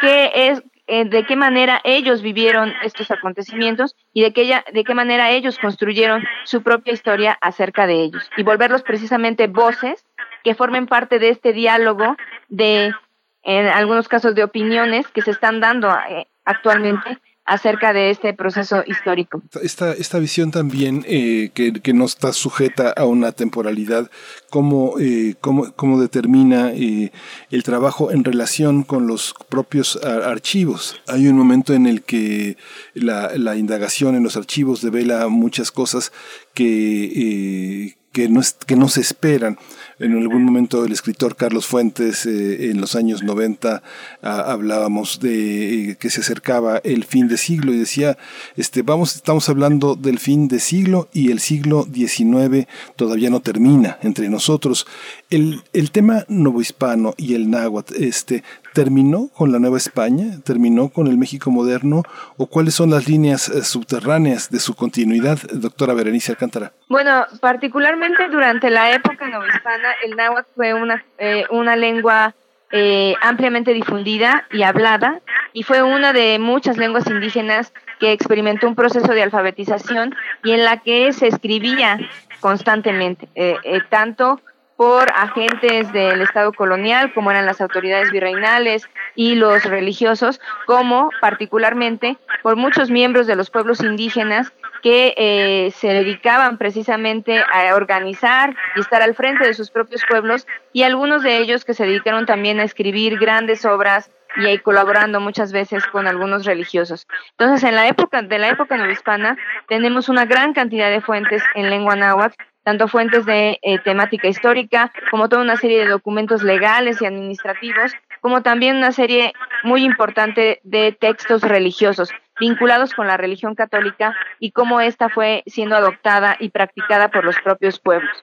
[0.00, 4.94] qué es eh, de qué manera ellos vivieron estos acontecimientos y de qué, de qué
[4.94, 8.30] manera ellos construyeron su propia historia acerca de ellos.
[8.38, 10.06] Y volverlos precisamente voces
[10.42, 12.16] que formen parte de este diálogo
[12.48, 12.94] de,
[13.42, 18.82] en algunos casos, de opiniones que se están dando eh, actualmente acerca de este proceso
[18.86, 19.42] histórico.
[19.62, 24.10] Esta, esta visión también eh, que, que, no está sujeta a una temporalidad,
[24.50, 27.10] ¿cómo, eh, cómo, cómo determina eh,
[27.50, 31.00] el trabajo en relación con los propios archivos?
[31.08, 32.58] Hay un momento en el que
[32.94, 36.12] la, la indagación en los archivos devela muchas cosas
[36.52, 39.58] que, que, no, que no se esperan.
[40.00, 43.82] En algún momento el escritor Carlos Fuentes, eh, en los años 90,
[44.22, 48.16] hablábamos de eh, que se acercaba el fin de siglo y decía,
[48.56, 53.98] este, vamos, estamos hablando del fin de siglo y el siglo XIX todavía no termina
[54.02, 54.86] entre nosotros.
[55.30, 60.38] El, el tema novohispano y el náhuatl, este, ¿terminó con la Nueva España?
[60.44, 62.04] ¿Terminó con el México moderno?
[62.36, 66.72] ¿O cuáles son las líneas eh, subterráneas de su continuidad, doctora Berenice Alcántara?
[66.88, 72.34] Bueno, particularmente durante la época novohispana, el náhuatl fue una, eh, una lengua
[72.70, 75.20] eh, ampliamente difundida y hablada
[75.52, 80.64] y fue una de muchas lenguas indígenas que experimentó un proceso de alfabetización y en
[80.64, 81.98] la que se escribía
[82.40, 83.56] constantemente, eh,
[83.88, 84.40] tanto
[84.78, 92.16] por agentes del Estado colonial, como eran las autoridades virreinales y los religiosos, como particularmente
[92.44, 98.80] por muchos miembros de los pueblos indígenas que eh, se dedicaban precisamente a organizar y
[98.80, 102.60] estar al frente de sus propios pueblos y algunos de ellos que se dedicaron también
[102.60, 107.06] a escribir grandes obras y ahí colaborando muchas veces con algunos religiosos.
[107.30, 109.36] Entonces, en la época de la época novohispana
[109.68, 114.92] tenemos una gran cantidad de fuentes en lengua náhuatl, tanto fuentes de eh, temática histórica
[115.10, 119.32] como toda una serie de documentos legales y administrativos, como también una serie
[119.64, 122.10] muy importante de textos religiosos
[122.40, 127.36] vinculados con la religión católica y cómo ésta fue siendo adoptada y practicada por los
[127.40, 128.22] propios pueblos.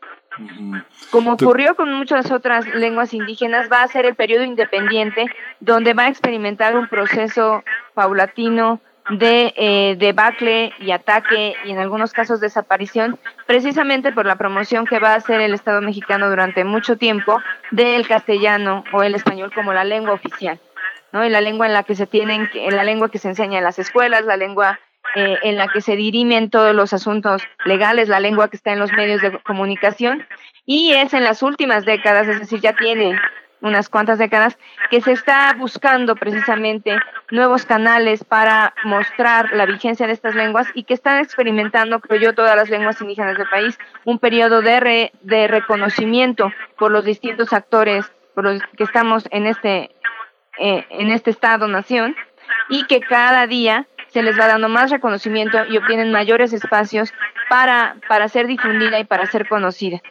[1.12, 5.28] Como ocurrió con muchas otras lenguas indígenas, va a ser el periodo independiente
[5.60, 7.64] donde va a experimentar un proceso
[7.94, 14.86] paulatino de eh, debacle y ataque y en algunos casos desaparición, precisamente por la promoción
[14.86, 17.40] que va a hacer el Estado mexicano durante mucho tiempo
[17.72, 20.60] del castellano o el español como la lengua oficial,
[21.16, 21.26] ¿no?
[21.26, 23.80] Y la lengua en la que se tienen, la lengua que se enseña en las
[23.80, 24.82] escuelas, la lengua
[25.16, 28.80] eh, en la que se dirimen todos los asuntos legales, la lengua que está en
[28.80, 30.28] los medios de comunicación,
[30.66, 33.18] y es en las últimas décadas, es decir, ya tiene
[33.62, 34.58] unas cuantas décadas,
[34.92, 37.00] que se está buscando precisamente
[37.32, 42.36] nuevos canales para mostrar la vigencia de estas lenguas y que están experimentando, creo yo,
[42.36, 48.12] todas las lenguas indígenas del país, un periodo de, de reconocimiento por los distintos actores
[48.34, 49.96] por los que estamos en este,
[50.60, 52.16] eh, en este Estado-nación
[52.70, 57.14] y que cada día se les va dando más reconocimiento y obtienen mayores espacios
[57.50, 60.02] para, para ser difundida y para ser conocida.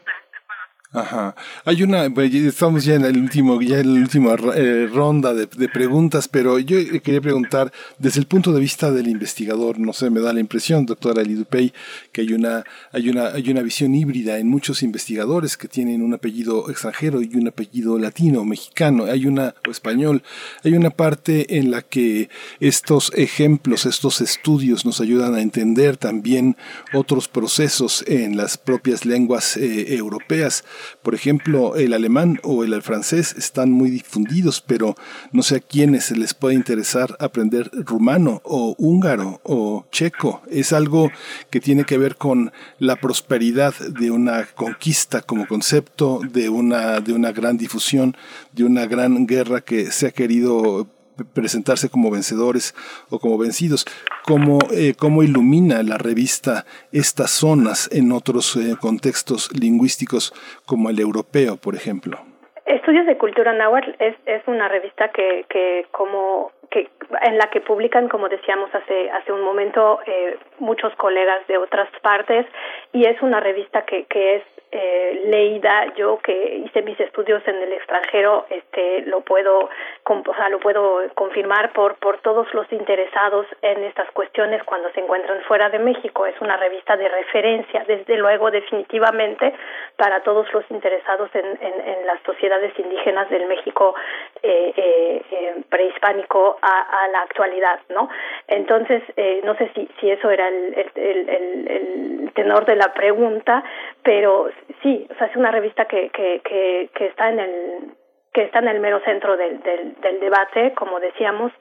[0.95, 1.35] Ajá.
[1.65, 5.49] Hay una, pues, estamos ya en el último, ya en la última eh, ronda de,
[5.69, 10.21] preguntas, pero yo quería preguntar desde el punto de vista del investigador, no sé, me
[10.21, 11.73] da la impresión, doctora Lidupey,
[12.13, 16.15] que hay una, hay una, hay una visión híbrida en muchos investigadores que tienen un
[16.15, 20.23] apellido extranjero y un apellido latino, mexicano, hay una, o español,
[20.63, 22.29] hay una parte en la que
[22.61, 26.57] estos ejemplos, estos estudios nos ayudan a entender también
[26.93, 30.63] otros procesos en las propias lenguas eh, europeas.
[31.03, 34.95] Por ejemplo, el alemán o el francés están muy difundidos, pero
[35.33, 40.43] no sé a quiénes les puede interesar aprender rumano o húngaro o checo.
[40.51, 41.11] Es algo
[41.51, 47.13] que tiene que ver con la prosperidad de una conquista como concepto, de una, de
[47.13, 48.17] una gran difusión,
[48.53, 50.89] de una gran guerra que se ha querido
[51.35, 52.75] presentarse como vencedores
[53.11, 53.85] o como vencidos.
[54.27, 60.33] ¿Cómo, eh, cómo ilumina la revista estas zonas en otros eh, contextos lingüísticos
[60.67, 62.19] como el europeo, por ejemplo?
[62.67, 66.89] Estudios de Cultura Náhuatl es, es una revista que, que como que
[67.23, 71.89] en la que publican, como decíamos hace hace un momento, eh, muchos colegas de otras
[72.03, 72.47] partes
[72.93, 74.43] y es una revista que, que es
[74.77, 79.71] eh, leída yo que hice mis estudios en el extranjero este lo puedo
[80.05, 85.01] o sea, lo puedo confirmar por por todos los interesados en estas cuestiones cuando se
[85.01, 86.27] encuentran fuera de México.
[86.27, 89.55] Es una revista de referencia desde luego definitivamente
[89.97, 93.95] para todos los interesados en, en, las sociedades indígenas del México
[94.43, 98.11] eh, eh, eh prehispánico a, a, la actualidad no
[98.49, 102.93] entonces eh, no sé si si eso era el, el, el, el tenor de la
[102.93, 103.65] pregunta
[104.03, 104.51] pero
[104.83, 107.95] sí, o sea, es una revista que, que, que, que está en el
[108.35, 111.53] que está en el mero centro del, del, del debate, como decíamos,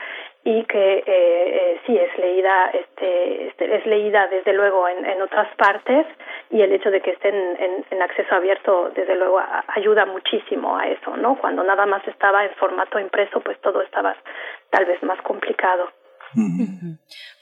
[0.43, 5.21] y que eh, eh, sí es leída, este, este, es leída desde luego en, en
[5.21, 6.07] otras partes
[6.49, 10.87] y el hecho de que esté en, en, acceso abierto desde luego ayuda muchísimo a
[10.87, 11.37] eso, ¿no?
[11.39, 14.15] Cuando nada más estaba en formato impreso, pues todo estaba
[14.71, 15.89] tal vez más complicado.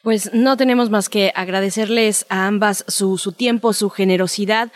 [0.04, 4.68] Pues no tenemos más que agradecerles a ambas su, su tiempo, su generosidad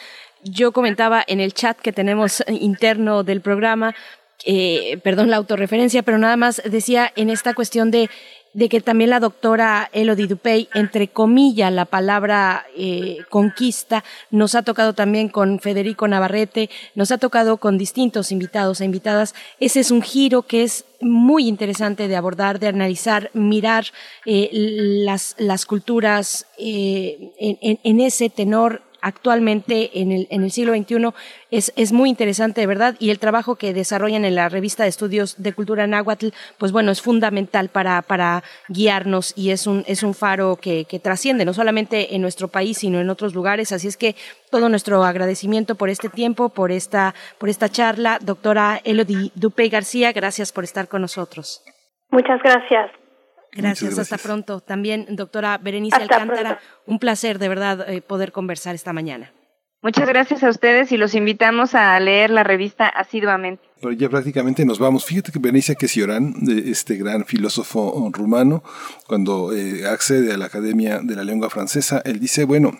[0.46, 3.96] yo comentaba en el chat que tenemos interno del programa,
[4.46, 8.10] eh, perdón la autorreferencia, pero nada más decía en esta cuestión de
[8.56, 14.64] de que también la doctora Elodie Dupey, entre comillas, la palabra eh, conquista, nos ha
[14.64, 19.36] tocado también con Federico Navarrete, nos ha tocado con distintos invitados e invitadas.
[19.60, 23.88] Ese es un giro que es muy interesante de abordar, de analizar, mirar
[24.26, 31.14] eh, las, las culturas en, ese tenor actualmente en el, en el siglo XXI
[31.52, 34.90] es, es muy interesante, de verdad, y el trabajo que desarrollan en la revista de
[34.90, 40.02] estudios de cultura náhuatl, pues bueno, es fundamental para, para guiarnos y es un, es
[40.02, 43.72] un faro que, que trasciende no solamente en nuestro país, sino en otros lugares.
[43.72, 44.16] Así es que
[44.50, 48.18] todo nuestro agradecimiento por este tiempo, por esta, por esta charla.
[48.20, 51.64] Doctora Elodie Dupe García, gracias por estar con nosotros.
[52.10, 53.05] Muchas gracias.
[53.56, 54.60] Gracias, hasta pronto.
[54.60, 59.32] También, doctora Berenice Alcántara, un placer de verdad eh, poder conversar esta mañana.
[59.82, 63.64] Muchas gracias a ustedes y los invitamos a leer la revista asiduamente.
[63.96, 65.06] ya prácticamente nos vamos.
[65.06, 66.34] Fíjate que Berenice Quesioran,
[66.66, 68.64] este gran filósofo rumano,
[69.06, 72.80] cuando eh, accede a la Academia de la Lengua Francesa, él dice, bueno,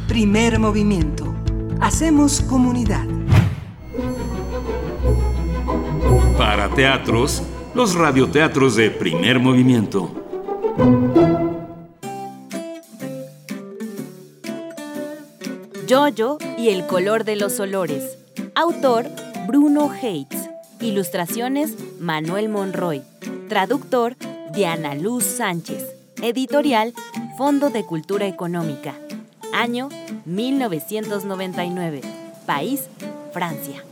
[0.08, 1.34] Primer movimiento.
[1.80, 3.04] Hacemos comunidad.
[6.38, 7.42] Para teatros,
[7.74, 10.10] los radioteatros de primer movimiento.
[15.88, 18.18] Jojo y el color de los olores.
[18.56, 19.06] Autor
[19.46, 20.48] Bruno Hates.
[20.80, 23.02] Ilustraciones Manuel Monroy.
[23.48, 24.16] Traductor
[24.52, 25.84] Diana Luz Sánchez.
[26.22, 26.92] Editorial
[27.38, 28.94] Fondo de Cultura Económica.
[29.52, 29.88] Año
[30.24, 32.00] 1999.
[32.46, 32.88] País
[33.32, 33.84] Francia.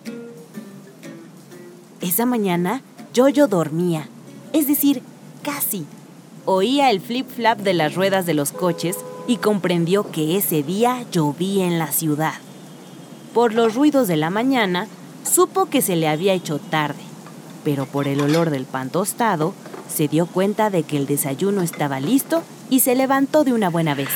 [2.01, 2.83] Esa mañana
[3.15, 4.09] Jojo dormía,
[4.53, 5.03] es decir,
[5.43, 5.87] casi.
[6.45, 8.97] Oía el flip-flap de las ruedas de los coches
[9.27, 12.35] y comprendió que ese día llovía en la ciudad.
[13.33, 14.87] Por los ruidos de la mañana,
[15.25, 17.03] supo que se le había hecho tarde,
[17.65, 19.55] pero por el olor del pan tostado,
[19.89, 23.95] se dio cuenta de que el desayuno estaba listo y se levantó de una buena
[23.95, 24.11] vez.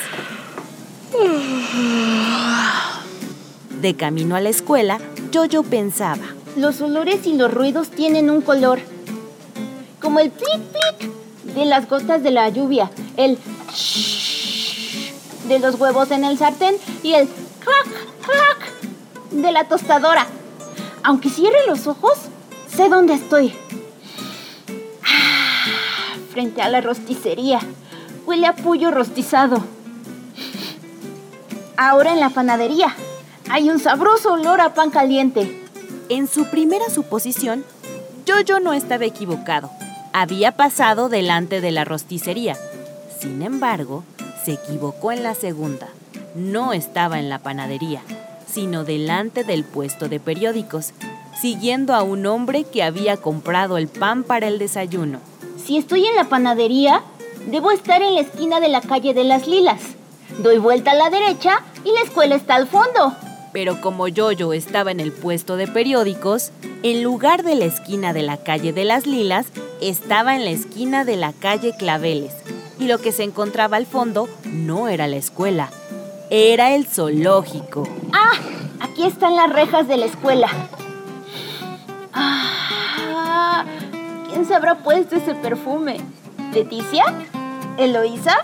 [3.80, 4.98] De camino a la escuela,
[5.32, 6.24] Jojo pensaba.
[6.56, 8.80] Los olores y los ruidos tienen un color.
[10.00, 13.38] Como el plic plic de las gotas de la lluvia, el
[13.72, 14.37] shh
[15.48, 17.28] de los huevos en el sartén y el
[17.60, 17.86] clac
[18.20, 18.72] clac
[19.30, 20.26] de la tostadora.
[21.02, 22.18] Aunque cierre los ojos,
[22.74, 23.54] sé dónde estoy.
[25.04, 27.60] Ah, frente a la rosticería.
[28.26, 29.64] Huele a pollo rostizado.
[31.76, 32.94] Ahora en la panadería.
[33.50, 35.64] Hay un sabroso olor a pan caliente.
[36.10, 37.64] En su primera suposición,
[38.26, 39.70] Jojo no estaba equivocado.
[40.12, 42.56] Había pasado delante de la rosticería.
[43.20, 44.04] Sin embargo,
[44.44, 45.88] se equivocó en la segunda.
[46.34, 48.02] No estaba en la panadería,
[48.46, 50.92] sino delante del puesto de periódicos,
[51.40, 55.20] siguiendo a un hombre que había comprado el pan para el desayuno.
[55.64, 57.02] Si estoy en la panadería,
[57.46, 59.80] debo estar en la esquina de la calle de las Lilas.
[60.38, 63.14] Doy vuelta a la derecha y la escuela está al fondo.
[63.52, 68.22] Pero como Yoyo estaba en el puesto de periódicos, en lugar de la esquina de
[68.22, 69.46] la calle de las Lilas,
[69.80, 72.34] estaba en la esquina de la calle Claveles.
[72.78, 75.70] Y lo que se encontraba al fondo no era la escuela,
[76.30, 77.88] era el zoológico.
[78.12, 78.32] ¡Ah!
[78.80, 80.48] Aquí están las rejas de la escuela.
[82.12, 83.64] Ah,
[84.28, 86.00] ¿Quién se habrá puesto ese perfume?
[86.52, 87.04] ¿Leticia?
[87.76, 88.36] ¿Eloísa?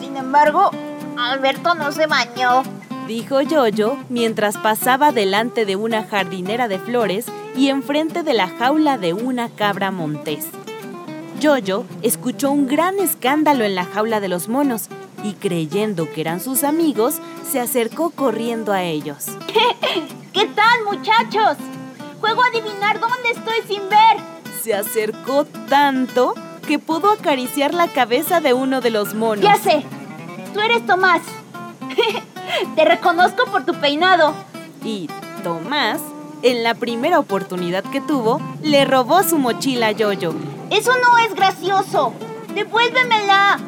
[0.00, 0.70] Sin embargo,
[1.16, 2.62] Alberto no se bañó.
[3.06, 7.26] Dijo Yoyo mientras pasaba delante de una jardinera de flores
[7.56, 10.46] y enfrente de la jaula de una cabra montés.
[11.40, 14.88] Yoyo escuchó un gran escándalo en la jaula de los monos
[15.24, 17.16] y creyendo que eran sus amigos,
[17.48, 19.26] se acercó corriendo a ellos.
[20.32, 21.56] ¿Qué tal, muchachos?
[22.20, 24.16] Juego a adivinar dónde estoy sin ver.
[24.62, 26.34] Se acercó tanto
[26.66, 29.44] que pudo acariciar la cabeza de uno de los monos.
[29.44, 29.84] Ya sé,
[30.54, 31.22] tú eres Tomás.
[32.76, 34.34] Te reconozco por tu peinado.
[34.84, 35.08] Y
[35.42, 36.00] Tomás,
[36.42, 40.34] en la primera oportunidad que tuvo, le robó su mochila a Yoyo.
[40.70, 42.12] Eso no es gracioso.
[42.54, 43.58] Devuélvemela.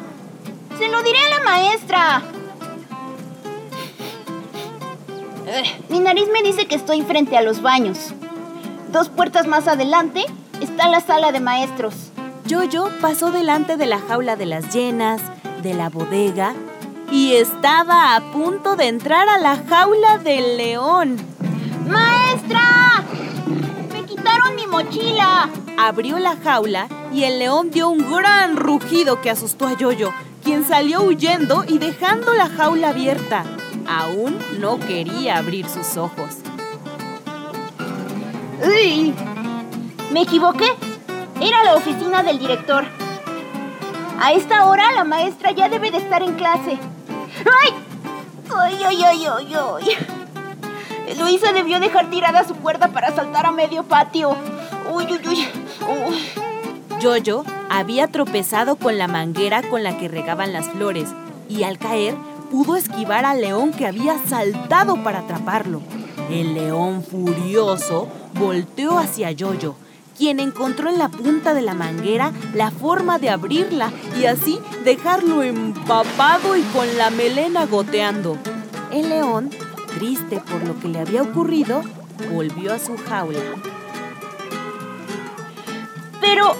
[0.77, 2.21] Se lo diré a la maestra.
[5.89, 8.13] Mi nariz me dice que estoy frente a los baños.
[8.91, 10.25] Dos puertas más adelante
[10.61, 11.93] está la sala de maestros.
[12.45, 15.21] Yoyo pasó delante de la jaula de las llenas,
[15.63, 16.53] de la bodega,
[17.11, 21.17] y estaba a punto de entrar a la jaula del león.
[21.87, 23.03] ¡Maestra!
[23.93, 25.49] ¡Me quitaron mi mochila!
[25.77, 30.11] Abrió la jaula y el león dio un gran rugido que asustó a Yoyo,
[30.43, 33.43] quien salió huyendo y dejando la jaula abierta.
[33.87, 36.37] Aún no quería abrir sus ojos.
[38.65, 39.13] ¡Uy!
[40.11, 40.71] Me equivoqué.
[41.39, 42.85] Era la oficina del director.
[44.19, 46.79] A esta hora la maestra ya debe de estar en clase.
[47.61, 47.73] ¡Ay!
[48.57, 50.24] ¡Ay, ay, ay, ay, ay!
[51.19, 54.35] Luisa debió dejar tirada su cuerda para saltar a medio patio.
[54.91, 55.47] ¡Uy, uy, uy!
[56.07, 56.45] uy.
[56.99, 61.09] Yoyo había tropezado con la manguera con la que regaban las flores
[61.49, 62.15] y al caer
[62.49, 65.81] pudo esquivar al león que había saltado para atraparlo.
[66.29, 69.75] El león furioso volteó hacia Yoyo,
[70.17, 75.43] quien encontró en la punta de la manguera la forma de abrirla y así dejarlo
[75.43, 78.37] empapado y con la melena goteando.
[78.91, 79.49] El león,
[79.95, 81.81] triste por lo que le había ocurrido,
[82.31, 83.39] volvió a su jaula.
[86.19, 86.55] Pero,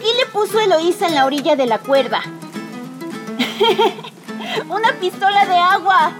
[0.00, 2.22] ¿qué le puso Eloísa en la orilla de la cuerda?
[4.68, 6.12] ¡Una pistola de agua!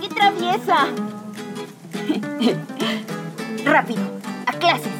[0.00, 0.86] ¡Qué traviesa!
[3.64, 4.02] Rápido,
[4.46, 4.92] a clases.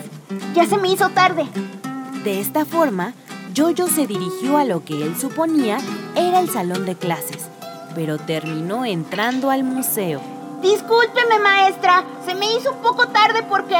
[0.54, 1.46] Ya se me hizo tarde.
[2.24, 3.14] De esta forma,
[3.54, 5.78] Yoyo se dirigió a lo que él suponía
[6.16, 7.48] era el salón de clases,
[7.94, 10.33] pero terminó entrando al museo.
[10.64, 12.04] Discúlpeme, maestra.
[12.24, 13.76] Se me hizo un poco tarde porque...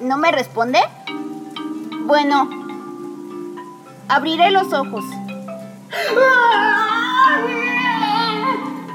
[0.00, 0.80] ¿No me responde?
[2.06, 2.50] Bueno,
[4.08, 5.04] abriré los ojos.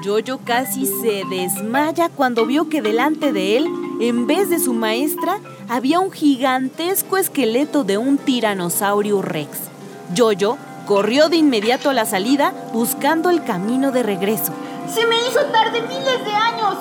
[0.03, 3.67] Yoyo casi se desmaya cuando vio que delante de él,
[4.01, 5.37] en vez de su maestra,
[5.69, 9.57] había un gigantesco esqueleto de un tiranosaurio rex.
[10.13, 14.51] Yoyo corrió de inmediato a la salida buscando el camino de regreso.
[14.93, 16.75] Se me hizo tarde miles de años.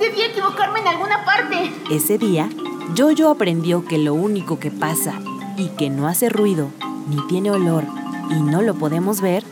[0.00, 1.70] Debí equivocarme en alguna parte.
[1.90, 2.48] Ese día,
[2.94, 5.20] Yoyo aprendió que lo único que pasa
[5.58, 6.70] y que no hace ruido,
[7.08, 7.84] ni tiene olor
[8.30, 9.44] y no lo podemos ver,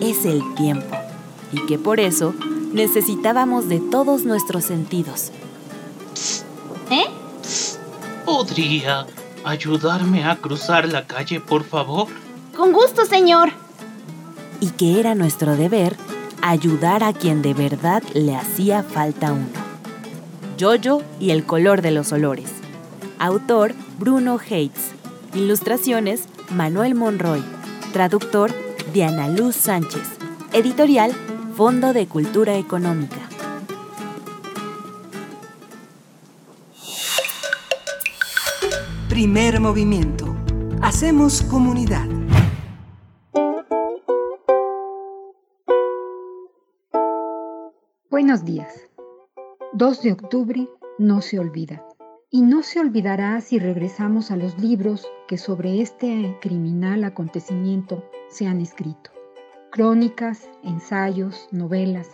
[0.00, 0.96] es el tiempo.
[1.52, 2.34] Y que por eso
[2.72, 5.30] necesitábamos de todos nuestros sentidos.
[6.90, 7.06] ¿Eh?
[8.24, 9.06] ¿Podría
[9.44, 12.08] ayudarme a cruzar la calle, por favor?
[12.56, 13.52] Con gusto, señor.
[14.58, 15.96] Y que era nuestro deber
[16.48, 19.46] ayudar a quien de verdad le hacía falta uno.
[20.56, 22.52] Yoyo y el color de los olores.
[23.18, 24.92] Autor Bruno Hates.
[25.34, 27.42] Ilustraciones Manuel Monroy.
[27.92, 28.54] Traductor
[28.92, 30.02] Diana Luz Sánchez.
[30.52, 31.12] Editorial
[31.56, 33.28] Fondo de Cultura Económica.
[39.08, 40.36] Primer movimiento.
[40.80, 42.06] Hacemos comunidad.
[48.16, 48.88] Buenos días.
[49.74, 50.66] 2 de octubre
[50.98, 51.86] no se olvida.
[52.30, 58.46] Y no se olvidará si regresamos a los libros que sobre este criminal acontecimiento se
[58.46, 59.10] han escrito.
[59.70, 62.08] Crónicas, ensayos, novelas.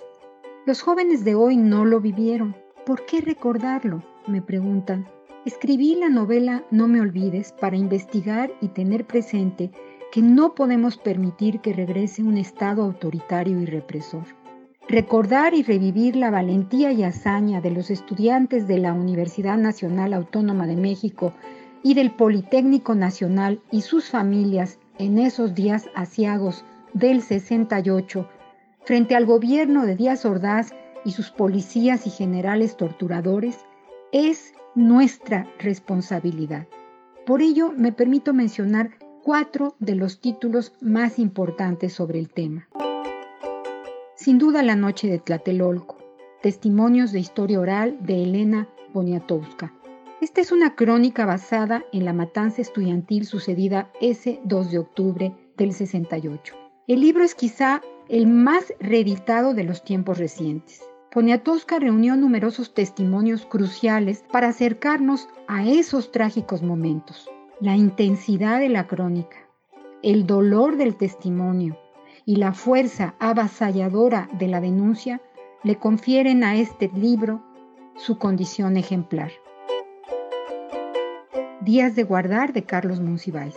[0.67, 2.57] Los jóvenes de hoy no lo vivieron.
[2.85, 4.03] ¿Por qué recordarlo?
[4.27, 5.07] Me preguntan.
[5.45, 9.71] Escribí la novela No me olvides para investigar y tener presente
[10.11, 14.42] que no podemos permitir que regrese un Estado autoritario y represor.
[14.89, 20.67] Recordar y revivir la valentía y hazaña de los estudiantes de la Universidad Nacional Autónoma
[20.67, 21.33] de México
[21.83, 26.65] y del Politécnico Nacional y sus familias en esos días asiagos
[26.95, 28.29] del 68,
[28.85, 30.75] frente al gobierno de Díaz Ordaz
[31.05, 33.59] y sus policías y generales torturadores,
[34.13, 36.67] es nuestra responsabilidad.
[37.25, 38.91] Por ello, me permito mencionar
[39.23, 42.69] cuatro de los títulos más importantes sobre el tema.
[44.23, 45.97] Sin duda la noche de Tlatelolco,
[46.43, 49.75] testimonios de historia oral de Elena Poniatowska.
[50.21, 55.73] Esta es una crónica basada en la matanza estudiantil sucedida ese 2 de octubre del
[55.73, 56.55] 68.
[56.87, 60.85] El libro es quizá el más reeditado de los tiempos recientes.
[61.11, 67.29] Poniatowska reunió numerosos testimonios cruciales para acercarnos a esos trágicos momentos.
[67.61, 69.39] La intensidad de la crónica,
[70.05, 71.77] el dolor del testimonio,
[72.25, 75.21] y la fuerza avasalladora de la denuncia
[75.63, 77.43] le confieren a este libro
[77.97, 79.33] su condición ejemplar.
[81.61, 83.57] Días de guardar de Carlos Monsiváis.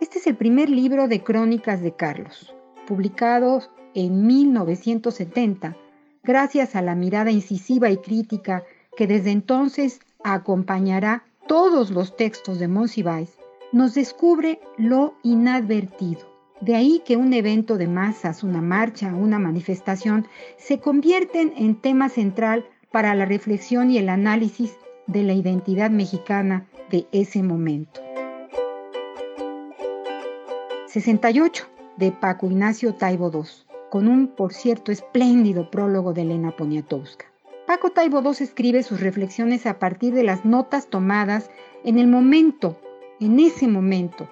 [0.00, 2.54] Este es el primer libro de crónicas de Carlos,
[2.86, 3.62] publicado
[3.94, 5.76] en 1970,
[6.22, 8.64] gracias a la mirada incisiva y crítica
[8.96, 13.38] que desde entonces acompañará todos los textos de Monsiváis,
[13.72, 20.26] nos descubre lo inadvertido, de ahí que un evento de masas, una marcha, una manifestación,
[20.56, 24.76] se convierten en tema central para la reflexión y el análisis
[25.06, 28.00] de la identidad mexicana de ese momento.
[30.86, 33.42] 68 de Paco Ignacio Taibo II,
[33.90, 37.26] con un, por cierto, espléndido prólogo de Elena Poniatowska.
[37.66, 41.50] Paco Taibo II escribe sus reflexiones a partir de las notas tomadas
[41.82, 42.78] en el momento,
[43.20, 44.28] en ese momento,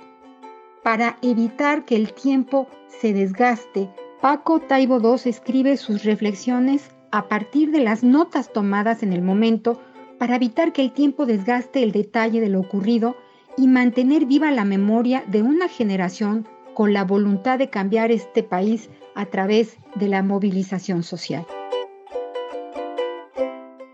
[0.83, 3.89] para evitar que el tiempo se desgaste,
[4.21, 9.81] Paco Taibo II escribe sus reflexiones a partir de las notas tomadas en el momento
[10.19, 13.17] para evitar que el tiempo desgaste el detalle de lo ocurrido
[13.57, 18.89] y mantener viva la memoria de una generación con la voluntad de cambiar este país
[19.15, 21.47] a través de la movilización social.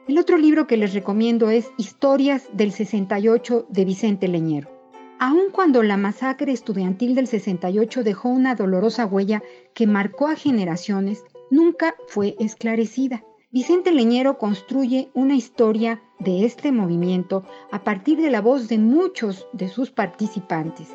[0.06, 4.77] El otro libro que les recomiendo es Historias del 68 de Vicente Leñero.
[5.20, 9.42] Aun cuando la masacre estudiantil del 68 dejó una dolorosa huella
[9.74, 13.24] que marcó a generaciones, nunca fue esclarecida.
[13.50, 17.42] Vicente Leñero construye una historia de este movimiento
[17.72, 20.86] a partir de la voz de muchos de sus participantes.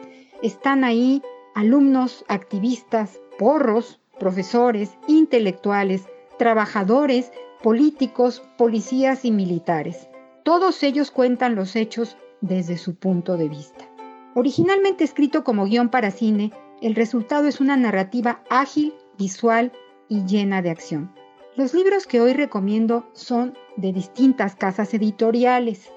[0.41, 1.21] Están ahí
[1.53, 6.03] alumnos, activistas, porros, profesores, intelectuales,
[6.39, 10.07] trabajadores, políticos, policías y militares.
[10.43, 13.92] Todos ellos cuentan los hechos desde su punto de vista.
[14.35, 19.71] Originalmente escrito como guion para cine, el resultado es una narrativa ágil, visual
[20.09, 21.13] y llena de acción.
[21.55, 25.89] Los libros que hoy recomiendo son de distintas casas editoriales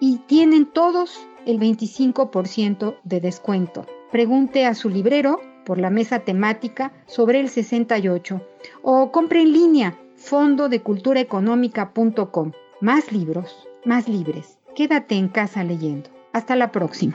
[0.00, 3.86] y tienen todos el 25% de descuento.
[4.10, 8.40] Pregunte a su librero por la mesa temática sobre el 68
[8.82, 12.52] o compre en línea fondodeculturaeconómica.com.
[12.80, 14.58] Más libros, más libres.
[14.74, 16.10] Quédate en casa leyendo.
[16.32, 17.14] Hasta la próxima.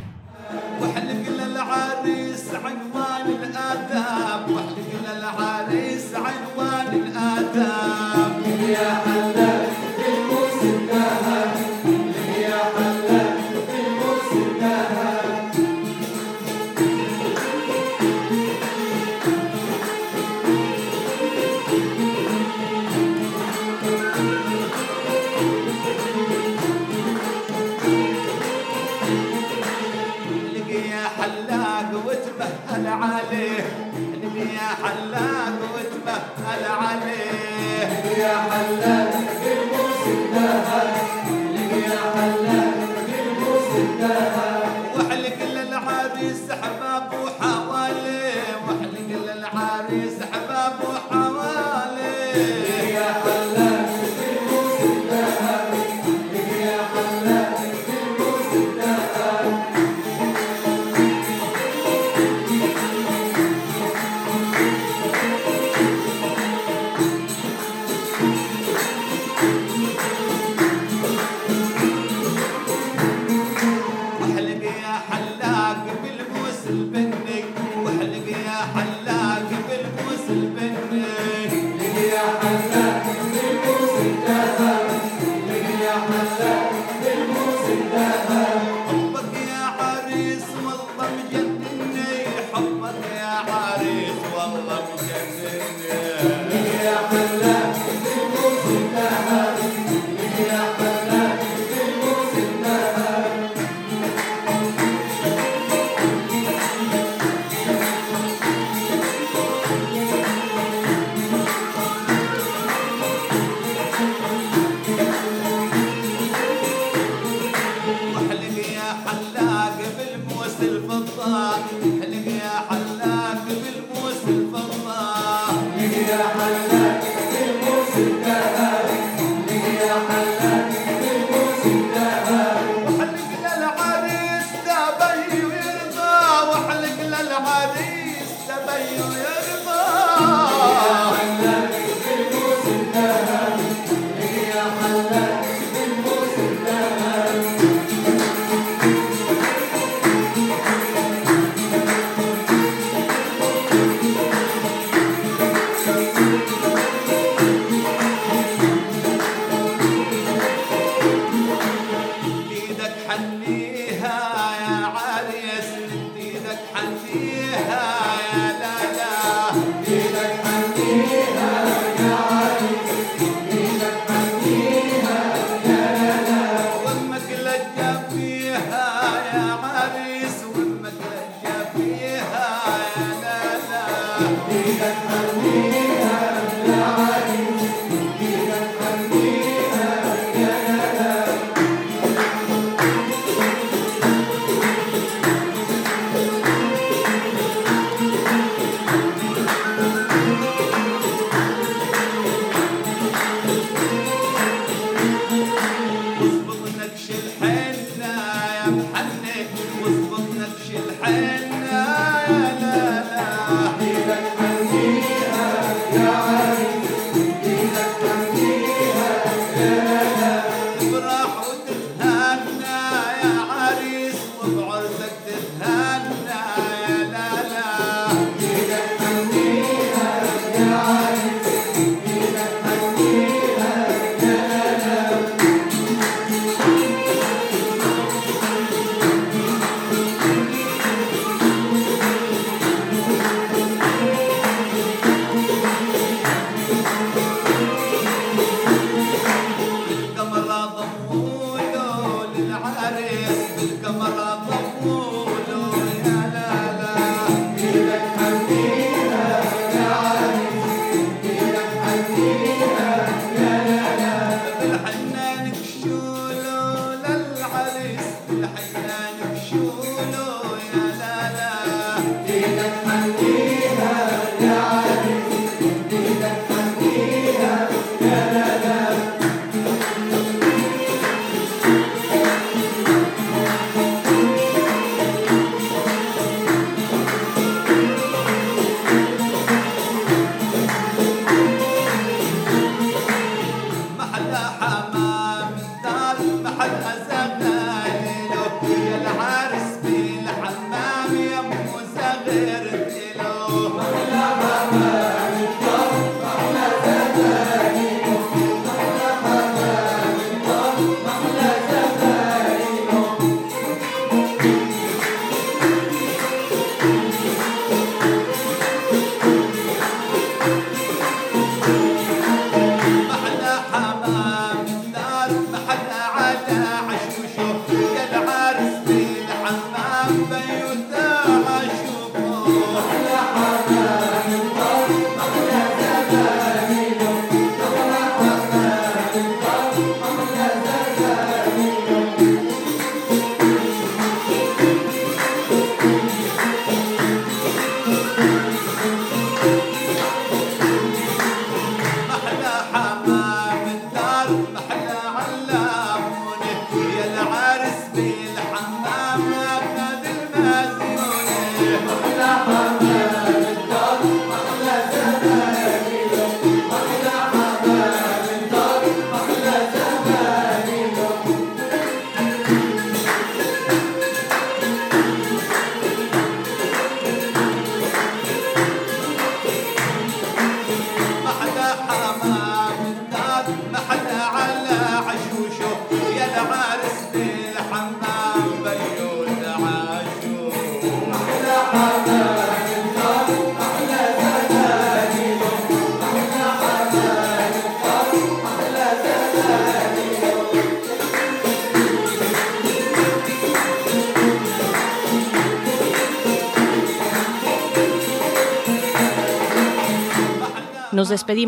[268.43, 269.80] الحيان بشوق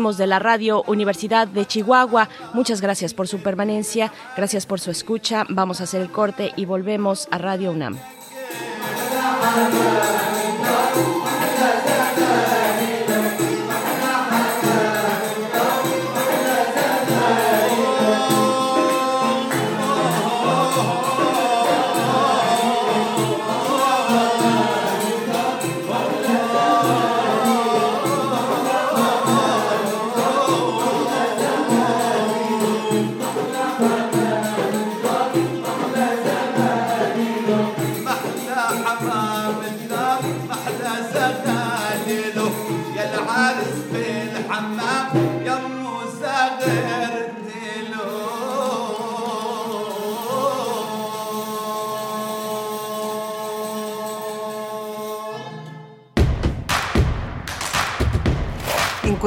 [0.04, 2.28] De la Radio Universidad de Chihuahua.
[2.52, 5.46] Muchas gracias por su permanencia, gracias por su escucha.
[5.48, 7.98] Vamos a hacer el corte y volvemos a Radio UNAM.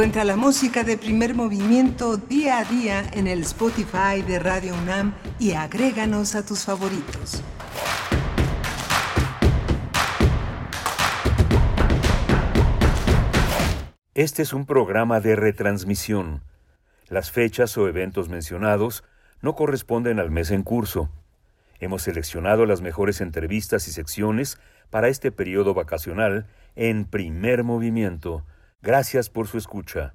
[0.08, 5.14] Encuentra la música de primer movimiento día a día en el Spotify de Radio UNAM
[5.38, 7.44] y agréganos a tus favoritos.
[14.14, 16.42] Este es un programa de retransmisión.
[17.10, 19.04] Las fechas o eventos mencionados
[19.42, 21.10] no corresponden al mes en curso.
[21.82, 24.58] Hemos seleccionado las mejores entrevistas y secciones
[24.90, 26.48] para este periodo vacacional
[26.78, 28.46] en primer movimiento
[28.82, 30.14] Gracias por su escucha.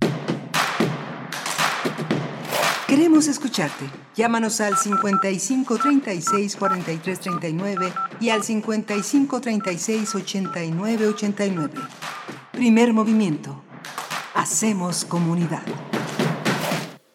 [2.86, 3.86] Queremos escucharte.
[4.14, 11.80] Llámanos al 55 36 43 39 y al 55 36 89 89.
[12.52, 13.64] Primer movimiento.
[14.34, 15.62] Hacemos comunidad.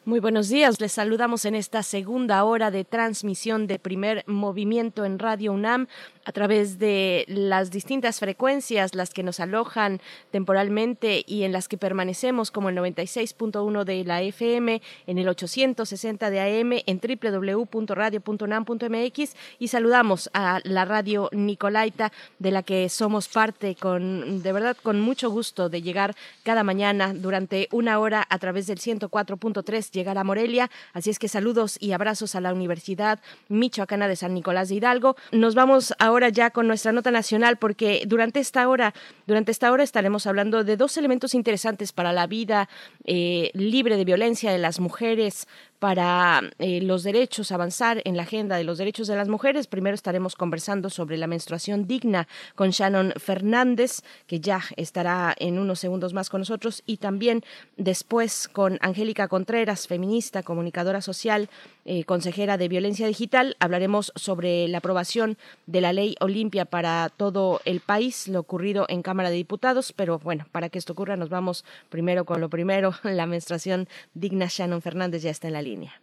[0.07, 5.19] Muy buenos días, les saludamos en esta segunda hora de transmisión de primer movimiento en
[5.19, 5.87] Radio UNAM
[6.27, 11.77] a través de las distintas frecuencias, las que nos alojan temporalmente y en las que
[11.77, 19.69] permanecemos como el 96.1 de la FM, en el 860 de AM, en www.radio.unam.mx y
[19.69, 25.29] saludamos a la radio Nicolaita de la que somos parte con de verdad con mucho
[25.29, 26.13] gusto de llegar
[26.43, 30.69] cada mañana durante una hora a través del 104.3 llegar a Morelia.
[30.91, 35.15] Así es que saludos y abrazos a la Universidad Michoacana de San Nicolás de Hidalgo.
[35.31, 38.93] Nos vamos ahora ya con nuestra nota nacional porque durante esta hora,
[39.25, 42.69] durante esta hora estaremos hablando de dos elementos interesantes para la vida
[43.05, 45.47] eh, libre de violencia de las mujeres,
[45.79, 49.67] para eh, los derechos, avanzar en la agenda de los derechos de las mujeres.
[49.67, 55.79] Primero estaremos conversando sobre la menstruación digna con Shannon Fernández, que ya estará en unos
[55.79, 57.43] segundos más con nosotros, y también
[57.77, 61.49] después con Angélica Contreras, feminista, comunicadora social,
[61.85, 63.55] eh, consejera de violencia digital.
[63.59, 69.01] Hablaremos sobre la aprobación de la ley Olimpia para todo el país, lo ocurrido en
[69.03, 72.93] Cámara de Diputados, pero bueno, para que esto ocurra nos vamos primero con lo primero,
[73.03, 74.47] la menstruación digna.
[74.49, 75.93] Shannon Fernández ya está en la línea.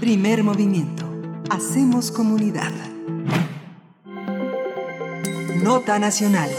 [0.00, 1.04] Primer movimiento.
[1.50, 2.72] Hacemos comunidad.
[5.62, 6.50] Nota Nacional.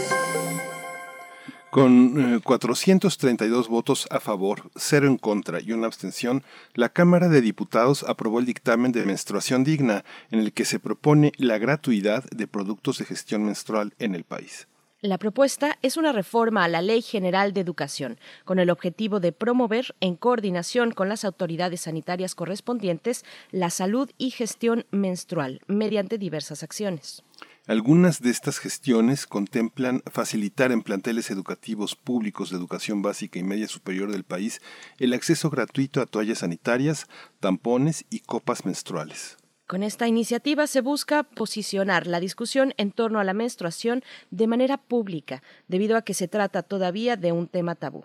[1.70, 6.42] Con 432 eh, votos a favor, cero en contra y una abstención,
[6.74, 11.32] la Cámara de Diputados aprobó el dictamen de menstruación digna en el que se propone
[11.36, 14.66] la gratuidad de productos de gestión menstrual en el país.
[15.00, 19.30] La propuesta es una reforma a la Ley General de Educación, con el objetivo de
[19.30, 26.64] promover, en coordinación con las autoridades sanitarias correspondientes, la salud y gestión menstrual mediante diversas
[26.64, 27.22] acciones.
[27.68, 33.68] Algunas de estas gestiones contemplan facilitar en planteles educativos públicos de educación básica y media
[33.68, 34.60] superior del país
[34.98, 37.06] el acceso gratuito a toallas sanitarias,
[37.38, 39.37] tampones y copas menstruales.
[39.68, 44.78] Con esta iniciativa se busca posicionar la discusión en torno a la menstruación de manera
[44.78, 48.04] pública, debido a que se trata todavía de un tema tabú.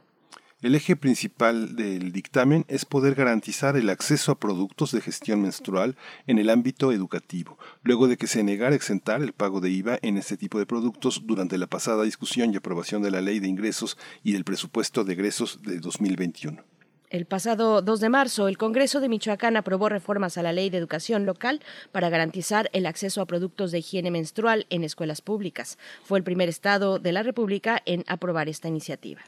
[0.61, 5.95] El eje principal del dictamen es poder garantizar el acceso a productos de gestión menstrual
[6.27, 10.17] en el ámbito educativo, luego de que se negara exentar el pago de IVA en
[10.17, 13.97] este tipo de productos durante la pasada discusión y aprobación de la Ley de Ingresos
[14.21, 16.72] y del Presupuesto de Egresos de 2021.
[17.13, 20.79] El pasado 2 de marzo, el Congreso de Michoacán aprobó reformas a la Ley de
[20.79, 21.61] Educación Local
[21.91, 25.77] para garantizar el acceso a productos de higiene menstrual en escuelas públicas.
[26.03, 29.21] Fue el primer estado de la República en aprobar esta iniciativa.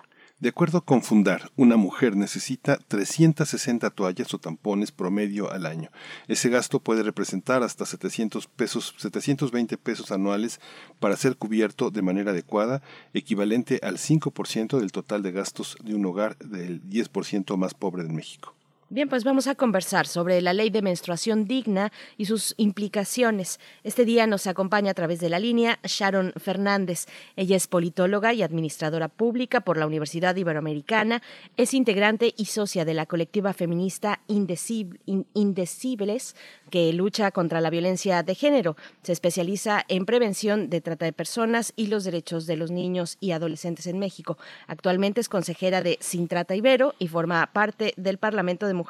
[0.46, 5.90] De acuerdo con Fundar, una mujer necesita 360 toallas o tampones promedio al año.
[6.28, 10.60] Ese gasto puede representar hasta 700 pesos, 720 pesos anuales
[11.00, 12.84] para ser cubierto de manera adecuada,
[13.16, 18.14] equivalente al 5% del total de gastos de un hogar del 10% más pobre de
[18.14, 18.54] México.
[18.88, 23.60] Bien, pues vamos a conversar sobre la ley de menstruación digna y sus implicaciones.
[23.84, 27.08] Este día nos acompaña a través de la línea Sharon Fernández.
[27.36, 31.24] Ella es politóloga y administradora pública por la Universidad Iberoamericana.
[31.58, 36.36] Es integrante y socia de la colectiva feminista Indecibles,
[36.70, 38.78] que lucha contra la violencia de género.
[39.02, 43.32] Se especializa en prevención de trata de personas y los derechos de los niños y
[43.32, 44.38] adolescentes en México.
[44.68, 48.85] Actualmente es consejera de Sin Trata Ibero y forma parte del Parlamento de Mujeres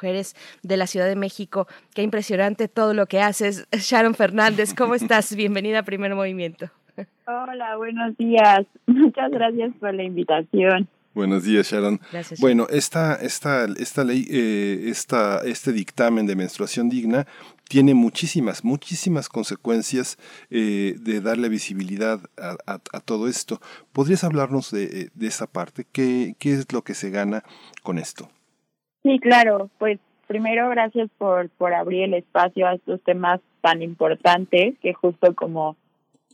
[0.62, 1.66] de la Ciudad de México.
[1.94, 3.66] Qué impresionante todo lo que haces.
[3.72, 5.34] Sharon Fernández, ¿cómo estás?
[5.34, 6.70] Bienvenida a Primer Movimiento.
[7.26, 8.66] Hola, buenos días.
[8.86, 10.88] Muchas gracias por la invitación.
[11.14, 11.98] Buenos días, Sharon.
[12.12, 12.40] Gracias.
[12.40, 17.26] Bueno, esta, esta, esta ley, eh, esta, este dictamen de menstruación digna
[17.68, 20.18] tiene muchísimas, muchísimas consecuencias
[20.50, 23.62] eh, de darle visibilidad a, a, todo esto.
[23.92, 25.86] ¿Podrías hablarnos de, de esa parte?
[25.90, 27.44] ¿Qué, ¿Qué es lo que se gana
[27.82, 28.28] con esto?
[29.06, 29.70] Sí, claro.
[29.78, 35.32] Pues primero, gracias por, por abrir el espacio a estos temas tan importantes que justo
[35.36, 35.76] como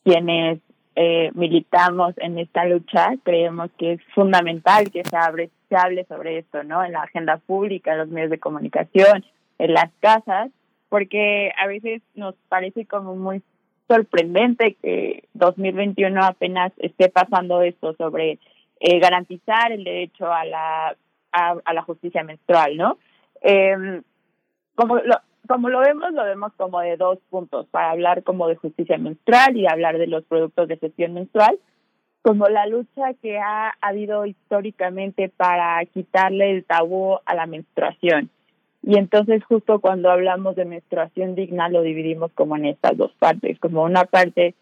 [0.05, 0.59] quienes
[0.97, 6.39] eh, militamos en esta lucha, creemos que es fundamental que se, abre, se hable sobre
[6.39, 6.83] esto, ¿no?
[6.83, 9.23] En la agenda pública, en los medios de comunicación,
[9.59, 10.51] en las casas,
[10.89, 13.43] porque a veces nos parece como muy
[13.87, 18.39] sorprendente que 2021 apenas esté pasando esto sobre
[18.81, 20.97] eh, garantizar el derecho a la
[21.33, 22.99] a, la justicia menstrual, ¿no?
[23.43, 24.03] Eh,
[24.75, 25.17] como lo,
[25.49, 29.57] como lo vemos, lo vemos como de dos puntos, para hablar como de justicia menstrual
[29.57, 31.59] y hablar de los productos de gestión menstrual,
[32.23, 38.31] como la lucha que ha habido históricamente para quitarle el tabú a la menstruación.
[38.85, 43.59] Y entonces justo cuando hablamos de menstruación digna lo dividimos como en estas dos partes,
[43.59, 44.55] como una parte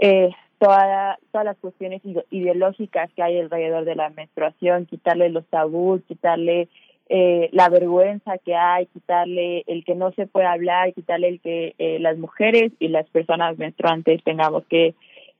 [0.00, 6.02] eh, toda, todas las cuestiones ideológicas que hay alrededor de la menstruación, quitarle los tabús,
[6.08, 6.68] quitarle
[7.08, 11.74] eh, la vergüenza que hay, quitarle el que no se puede hablar, quitarle el que
[11.78, 14.94] eh, las mujeres y las personas menstruantes tengamos que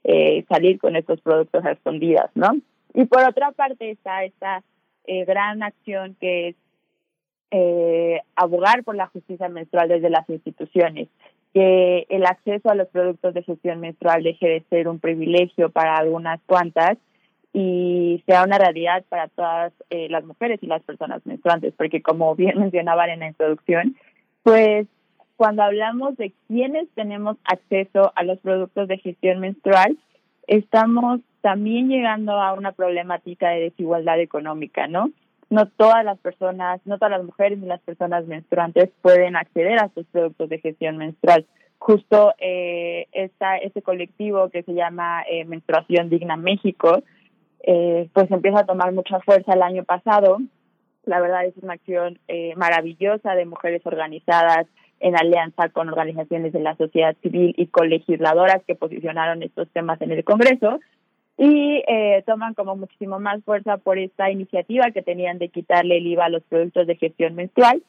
[0.05, 2.57] eh, salir con estos productos a escondidas, ¿no?
[2.95, 4.63] Y por otra parte está esta
[5.05, 6.57] eh, gran acción que es
[7.51, 11.09] eh, abogar por la justicia menstrual desde las instituciones,
[11.55, 15.97] que el acceso a los productos de gestión menstrual deje de ser un privilegio para
[15.97, 16.99] algunas cuantas
[17.53, 22.35] y sea una realidad para todas eh, las mujeres y las personas menstruantes, porque como
[22.35, 23.97] bien mencionaban en la introducción,
[24.43, 24.87] pues
[25.37, 29.97] cuando hablamos de quiénes tenemos acceso a los productos de gestión menstrual,
[30.47, 35.11] estamos también llegando a una problemática de desigualdad económica, ¿no?
[35.51, 39.87] No todas las personas, no todas las mujeres ni las personas menstruantes pueden acceder a
[39.87, 41.47] estos productos de gestión menstrual.
[41.79, 47.03] Justo eh, esta, este colectivo que se llama eh, Menstruación Digna México,
[47.61, 50.39] eh, pues empieza a tomar mucha fuerza el año pasado.
[51.05, 54.67] La verdad es una acción eh, maravillosa de mujeres organizadas
[54.99, 60.01] en alianza con organizaciones de la sociedad civil y con legisladoras que posicionaron estos temas
[60.01, 60.81] en el Congreso
[61.39, 66.07] y eh, toman como muchísimo más fuerza por esta iniciativa que tenían de quitarle el
[66.07, 67.83] IVA a los productos de gestión menstrual,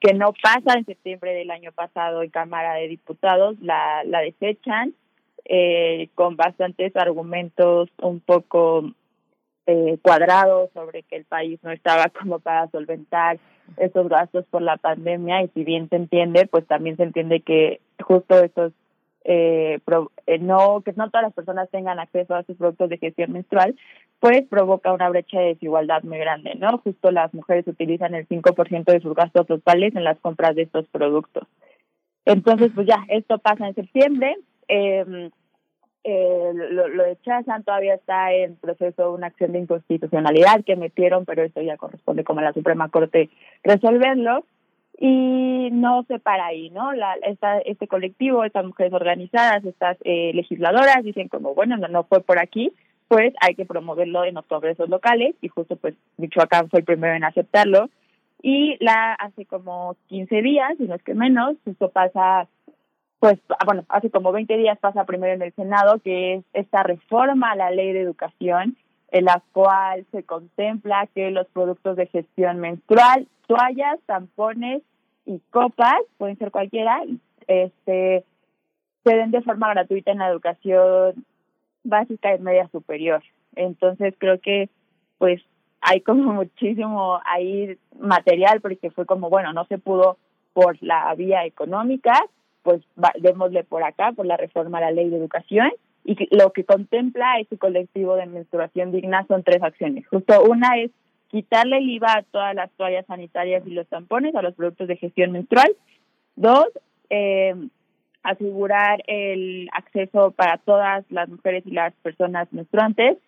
[0.00, 4.94] que no pasa en septiembre del año pasado en Cámara de Diputados, la, la desechan
[5.44, 8.90] eh, con bastantes argumentos un poco
[9.66, 13.38] eh, cuadrados sobre que el país no estaba como para solventar
[13.76, 17.80] esos gastos por la pandemia y si bien se entiende, pues también se entiende que
[18.02, 18.72] justo esos
[19.24, 19.80] eh,
[20.26, 23.74] eh, no que no todas las personas tengan acceso a sus productos de gestión menstrual,
[24.20, 26.78] pues provoca una brecha de desigualdad muy grande, ¿no?
[26.78, 30.86] Justo las mujeres utilizan el 5% de sus gastos totales en las compras de estos
[30.88, 31.48] productos.
[32.26, 34.36] Entonces, pues ya, esto pasa en septiembre.
[34.68, 35.30] Eh,
[36.06, 41.42] eh, lo, lo rechazan, todavía está en proceso una acción de inconstitucionalidad que metieron, pero
[41.42, 43.30] eso ya corresponde como a la Suprema Corte
[43.62, 44.44] resolverlo
[44.98, 46.92] y no se para ahí, ¿no?
[46.92, 52.04] La, esta, este colectivo, estas mujeres organizadas, estas eh, legisladoras dicen como, bueno, no, no
[52.04, 52.72] fue por aquí,
[53.08, 57.14] pues hay que promoverlo en los congresos locales y justo pues Michoacán fue el primero
[57.14, 57.88] en aceptarlo
[58.44, 62.46] y la hace como 15 días, si no es que menos, esto pasa,
[63.18, 66.82] pues, ah, bueno, hace como 20 días pasa primero en el Senado, que es esta
[66.82, 68.76] reforma a la ley de educación,
[69.14, 74.82] en la cual se contempla que los productos de gestión menstrual toallas, tampones
[75.24, 77.00] y copas, pueden ser cualquiera,
[77.46, 78.24] este,
[79.04, 81.24] se den de forma gratuita en la educación
[81.84, 83.22] básica y media superior.
[83.54, 84.68] Entonces creo que
[85.18, 85.40] pues
[85.80, 90.16] hay como muchísimo ahí material porque fue como, bueno, no se pudo
[90.54, 92.18] por la vía económica,
[92.64, 92.82] pues
[93.20, 95.70] démosle por acá, por la reforma a la ley de educación.
[96.04, 100.06] Y lo que contempla este colectivo de menstruación digna son tres acciones.
[100.08, 100.90] Justo una es
[101.28, 104.96] quitarle el IVA a todas las toallas sanitarias y los tampones, a los productos de
[104.96, 105.74] gestión menstrual.
[106.36, 106.68] Dos,
[107.10, 107.54] eh,
[108.22, 113.18] asegurar el acceso para todas las mujeres y las personas menstruantes.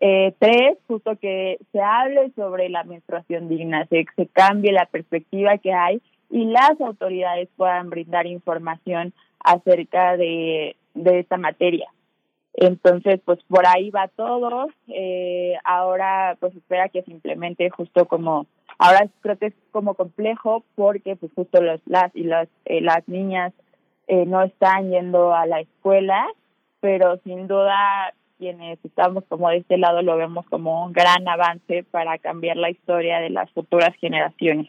[0.00, 5.58] Eh, tres, justo que se hable sobre la menstruación digna, se, se cambie la perspectiva
[5.58, 6.00] que hay
[6.30, 11.88] y las autoridades puedan brindar información acerca de, de esta materia.
[12.60, 14.66] Entonces, pues por ahí va todo.
[14.88, 18.46] Eh, ahora, pues espera que se implemente justo como,
[18.78, 23.06] ahora creo que es como complejo porque pues justo los, las y las, eh, las
[23.06, 23.52] niñas
[24.08, 26.26] eh, no están yendo a la escuela,
[26.80, 31.84] pero sin duda quienes estamos como de este lado lo vemos como un gran avance
[31.92, 34.68] para cambiar la historia de las futuras generaciones.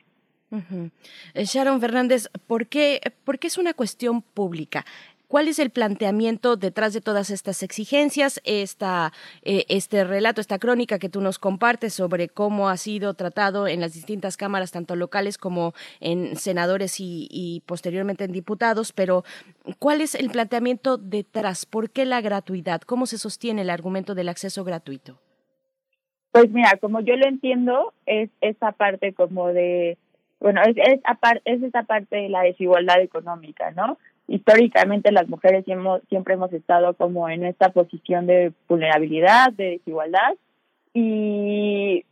[1.36, 4.84] Sharon Fernández, ¿por qué, ¿por qué es una cuestión pública?
[5.30, 8.42] ¿Cuál es el planteamiento detrás de todas estas exigencias?
[8.46, 9.14] Esta,
[9.44, 13.80] eh, este relato, esta crónica que tú nos compartes sobre cómo ha sido tratado en
[13.80, 19.24] las distintas cámaras, tanto locales como en senadores y, posteriormente en diputados, pero
[19.78, 21.68] ¿cuál es el planteamiento detrás?
[21.68, 22.82] ¿Por qué la gratuidad?
[22.82, 25.20] ¿Cómo se sostiene el argumento del acceso gratuito?
[26.32, 30.00] Pues mira, como yo lo entiendo, es esa parte como de,
[30.40, 31.02] bueno, es, es,
[31.46, 34.00] es esa parte de la desigualdad económica, ¿no?
[34.30, 40.36] Históricamente las mujeres siempre hemos estado como en esta posición de vulnerabilidad, de desigualdad
[40.94, 42.06] y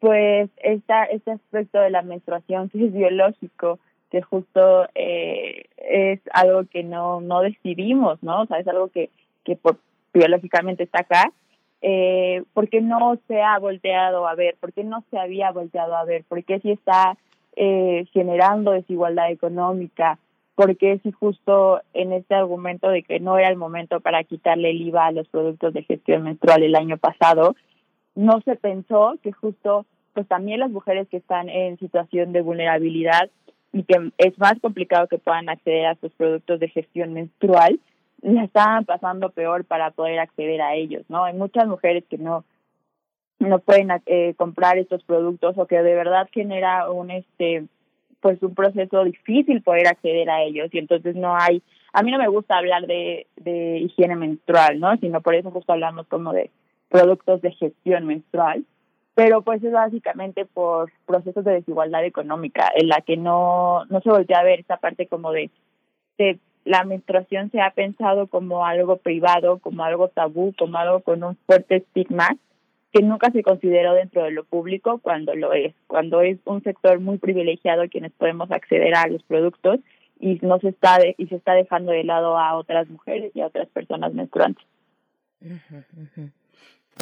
[0.00, 3.78] pues este aspecto de la menstruación que es biológico,
[4.10, 8.42] que justo eh, es algo que no, no decidimos, ¿no?
[8.42, 9.10] O sea, es algo que,
[9.44, 9.78] que por,
[10.12, 11.32] biológicamente está acá,
[11.82, 16.24] eh, porque no se ha volteado a ver, porque no se había volteado a ver,
[16.28, 17.16] porque si está
[17.56, 20.18] eh, generando desigualdad económica,
[20.60, 24.82] porque si justo en este argumento de que no era el momento para quitarle el
[24.82, 27.56] IVA a los productos de gestión menstrual el año pasado,
[28.14, 33.30] no se pensó que justo pues también las mujeres que están en situación de vulnerabilidad
[33.72, 37.80] y que es más complicado que puedan acceder a estos productos de gestión menstrual,
[38.20, 41.24] la estaban pasando peor para poder acceder a ellos, ¿no?
[41.24, 42.44] Hay muchas mujeres que no
[43.38, 47.64] no pueden eh, comprar estos productos o que de verdad genera un este
[48.20, 50.68] pues un proceso difícil poder acceder a ellos.
[50.72, 54.96] Y entonces no hay, a mí no me gusta hablar de, de higiene menstrual, ¿no?
[54.98, 56.50] Sino por eso justo hablamos como de
[56.88, 58.64] productos de gestión menstrual,
[59.14, 64.10] pero pues es básicamente por procesos de desigualdad económica en la que no, no se
[64.10, 65.50] voltea a ver esta parte como de,
[66.18, 71.22] de la menstruación se ha pensado como algo privado, como algo tabú, como algo con
[71.24, 72.36] un fuerte estigma
[72.92, 77.00] que nunca se consideró dentro de lo público cuando lo es, cuando es un sector
[77.00, 79.80] muy privilegiado quienes podemos acceder a los productos
[80.18, 83.46] y no se está y se está dejando de lado a otras mujeres y a
[83.46, 84.64] otras personas menstruantes.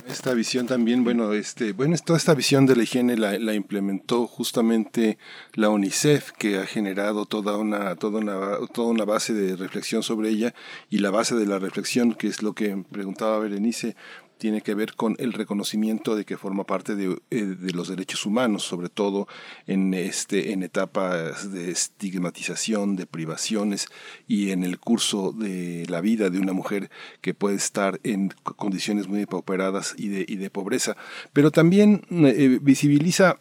[0.07, 4.27] Esta visión también, bueno, este, bueno, toda esta visión de la higiene la, la, implementó
[4.27, 5.19] justamente
[5.55, 10.29] la UNICEF, que ha generado toda una, toda una, toda una base de reflexión sobre
[10.29, 10.55] ella
[10.89, 13.97] y la base de la reflexión, que es lo que preguntaba Berenice,
[14.39, 18.25] tiene que ver con el reconocimiento de que forma parte de, eh, de, los derechos
[18.25, 19.29] humanos, sobre todo
[19.67, 23.89] en, este, en etapas de estigmatización, de privaciones
[24.27, 26.91] y en el curso de la vida de una mujer
[27.21, 30.97] que puede estar en condiciones muy depauperadas y de, y de pobreza.
[31.33, 33.37] Pero también eh, visibiliza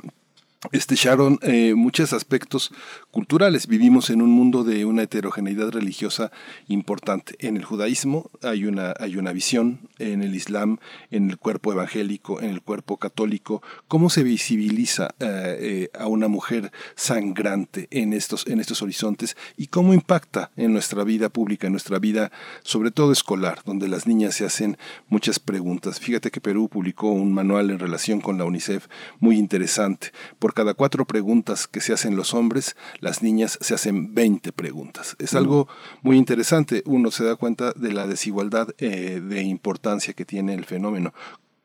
[0.72, 2.72] este Sharon eh, muchos aspectos
[3.12, 3.68] culturales.
[3.68, 6.32] Vivimos en un mundo de una heterogeneidad religiosa
[6.68, 7.36] importante.
[7.40, 10.80] En el judaísmo hay una, hay una visión, en el islam,
[11.12, 13.62] en el cuerpo evangélico, en el cuerpo católico.
[13.88, 19.68] ¿Cómo se visibiliza eh, eh, a una mujer sangrante en estos, en estos horizontes y
[19.68, 22.32] cómo impacta en nuestra vida pública, en nuestra vida,
[22.64, 24.78] sobre todo escolar, donde las niñas se hacen
[25.08, 26.00] muchas preguntas?
[26.00, 28.88] Fíjate que Perú publicó un manual en relación con la UNICEF
[29.20, 30.12] muy interesante
[30.53, 35.15] cada cuatro preguntas que se hacen los hombres, las niñas se hacen 20 preguntas.
[35.19, 35.68] Es algo
[36.02, 36.84] muy interesante.
[36.86, 41.14] Uno se da cuenta de la desigualdad eh, de importancia que tiene el fenómeno.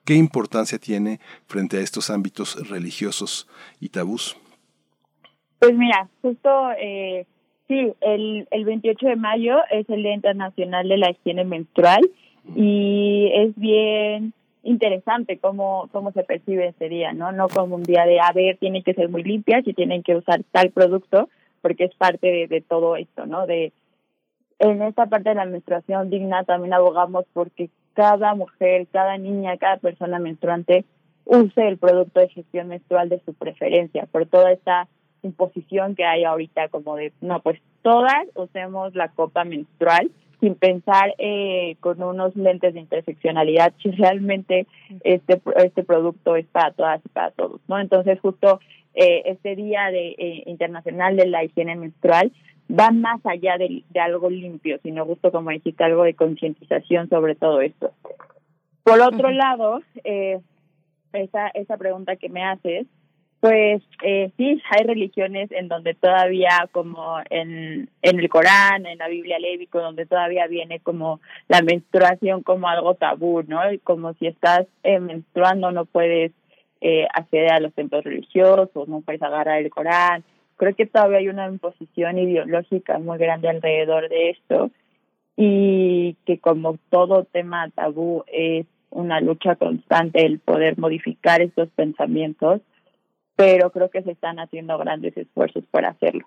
[0.04, 3.48] ¿Qué importancia tiene frente a estos ámbitos religiosos
[3.80, 4.36] y tabús?
[5.60, 7.26] Pues mira, justo eh,
[7.68, 12.00] sí, el, el 28 de mayo es el Día Internacional de la Higiene Menstrual
[12.56, 17.32] y es bien interesante cómo, cómo se percibe ese día, ¿no?
[17.32, 20.16] No como un día de, a ver, tienen que ser muy limpias y tienen que
[20.16, 21.28] usar tal producto,
[21.60, 23.46] porque es parte de, de todo esto, ¿no?
[23.46, 23.72] De
[24.58, 29.76] En esta parte de la menstruación digna también abogamos porque cada mujer, cada niña, cada
[29.76, 30.84] persona menstruante
[31.24, 34.88] use el producto de gestión menstrual de su preferencia, por toda esta
[35.22, 40.10] imposición que hay ahorita como de, no, pues todas usemos la copa menstrual
[40.42, 44.66] sin pensar eh, con unos lentes de interseccionalidad si realmente
[45.04, 48.58] este este producto es para todas y para todos no entonces justo
[48.94, 52.32] eh, este día de eh, internacional de la higiene menstrual
[52.68, 57.36] va más allá de, de algo limpio sino justo como dijiste algo de concientización sobre
[57.36, 57.92] todo esto.
[58.82, 60.40] Por otro lado eh,
[61.12, 62.88] esa esa pregunta que me haces
[63.42, 69.08] pues eh, sí, hay religiones en donde todavía, como en, en el Corán, en la
[69.08, 73.58] Biblia lévico, donde todavía viene como la menstruación como algo tabú, ¿no?
[73.82, 76.30] Como si estás eh, menstruando no puedes
[76.80, 80.22] eh, acceder a los templos religiosos, no puedes agarrar el Corán.
[80.56, 84.70] Creo que todavía hay una imposición ideológica muy grande alrededor de esto
[85.36, 92.60] y que como todo tema tabú es una lucha constante el poder modificar estos pensamientos
[93.36, 96.26] pero creo que se están haciendo grandes esfuerzos para hacerlo.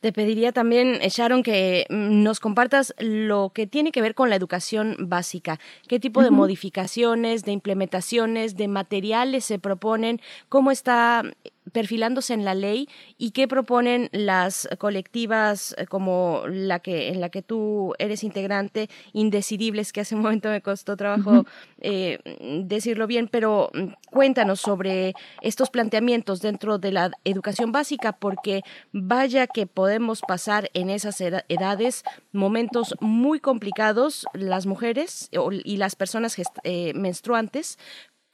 [0.00, 4.30] Te pediría también, eh, Sharon, que mm, nos compartas lo que tiene que ver con
[4.30, 5.58] la educación básica.
[5.86, 10.22] ¿Qué tipo de modificaciones, de implementaciones, de materiales se proponen?
[10.48, 11.24] ¿Cómo está
[11.72, 17.28] perfilándose en la ley y qué proponen las colectivas eh, como la que en la
[17.28, 21.46] que tú eres integrante indecidibles que hace un momento me costó trabajo
[21.80, 22.18] eh,
[22.64, 28.62] decirlo bien pero mm, cuéntanos sobre estos planteamientos dentro de la educación básica porque
[28.92, 35.30] vaya que podemos pasar en esas edades momentos muy complicados las mujeres
[35.64, 37.78] y las personas eh, menstruantes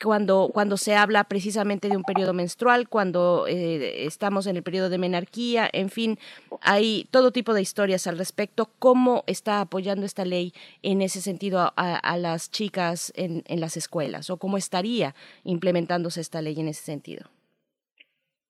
[0.05, 4.91] cuando, cuando se habla precisamente de un periodo menstrual, cuando eh, estamos en el periodo
[4.91, 6.19] de menarquía, en fin,
[6.61, 8.69] hay todo tipo de historias al respecto.
[8.79, 10.53] ¿Cómo está apoyando esta ley
[10.83, 14.29] en ese sentido a, las chicas en, en, las escuelas?
[14.29, 17.31] ¿O cómo estaría implementándose esta ley en ese sentido?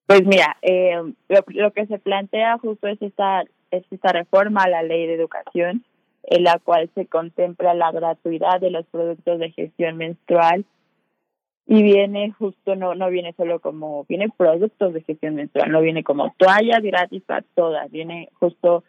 [0.06, 0.96] Pues mira, eh,
[1.28, 5.84] lo, que se plantea justo es esta, es esta reforma a la ley de educación,
[6.24, 10.64] en la cual se contempla la gratuidad de los productos de gestión menstrual
[11.66, 16.04] y viene justo, no, no viene solo como, viene productos de gestión menstrual, no viene
[16.04, 18.84] como toallas gratis para todas, viene justo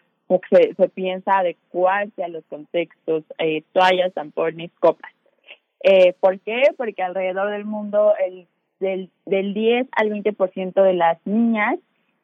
[0.50, 5.12] se, se piensa adecuarse a los contextos, eh, toallas, tampones, copas.
[5.84, 6.64] Eh, ¿Por qué?
[6.76, 8.48] Porque alrededor del mundo el
[8.80, 11.80] del, del 10 al 20% de las niñas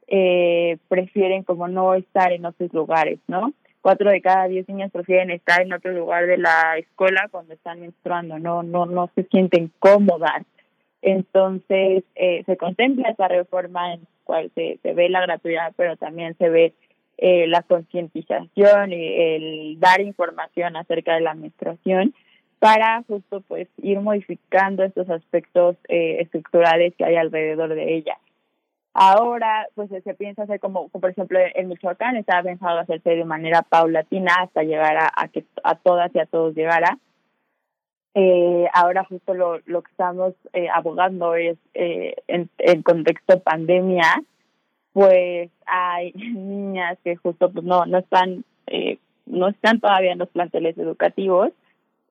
[0.08, 3.54] eh, prefieren como no estar en otros lugares, ¿no?
[3.82, 7.82] Cuatro de cada diez niñas prefieren estar en otro lugar de la escuela cuando están
[7.82, 10.44] menstruando, no, no, no se sienten cómodas.
[11.02, 15.98] Entonces, eh, se contempla esa reforma en la cual se, se ve la gratuidad, pero
[15.98, 16.74] también se ve
[17.18, 22.14] eh, la concientización y el dar información acerca de la menstruación
[22.58, 28.18] para justo pues ir modificando estos aspectos eh, estructurales que hay alrededor de ella.
[28.94, 33.62] Ahora, pues se piensa hacer como, por ejemplo, en Michoacán estaba pensado hacerse de manera
[33.62, 36.98] paulatina hasta llegar a, que a todas y a todos llegara.
[38.14, 44.22] Eh, ahora justo lo, lo que estamos eh, abogando es eh, en, en contexto pandemia,
[44.92, 50.28] pues hay niñas que justo pues no no están eh, no están todavía en los
[50.28, 51.54] planteles educativos,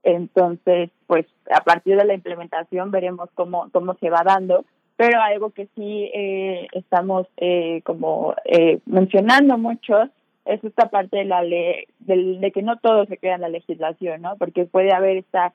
[0.03, 4.65] entonces pues a partir de la implementación veremos cómo cómo se va dando
[5.01, 9.95] pero algo que sí eh, estamos eh, como eh, mencionando mucho
[10.45, 13.49] es esta parte de la ley, de, de, que no todo se queda en la
[13.49, 14.37] legislación, ¿no?
[14.37, 15.55] Porque puede haber esta,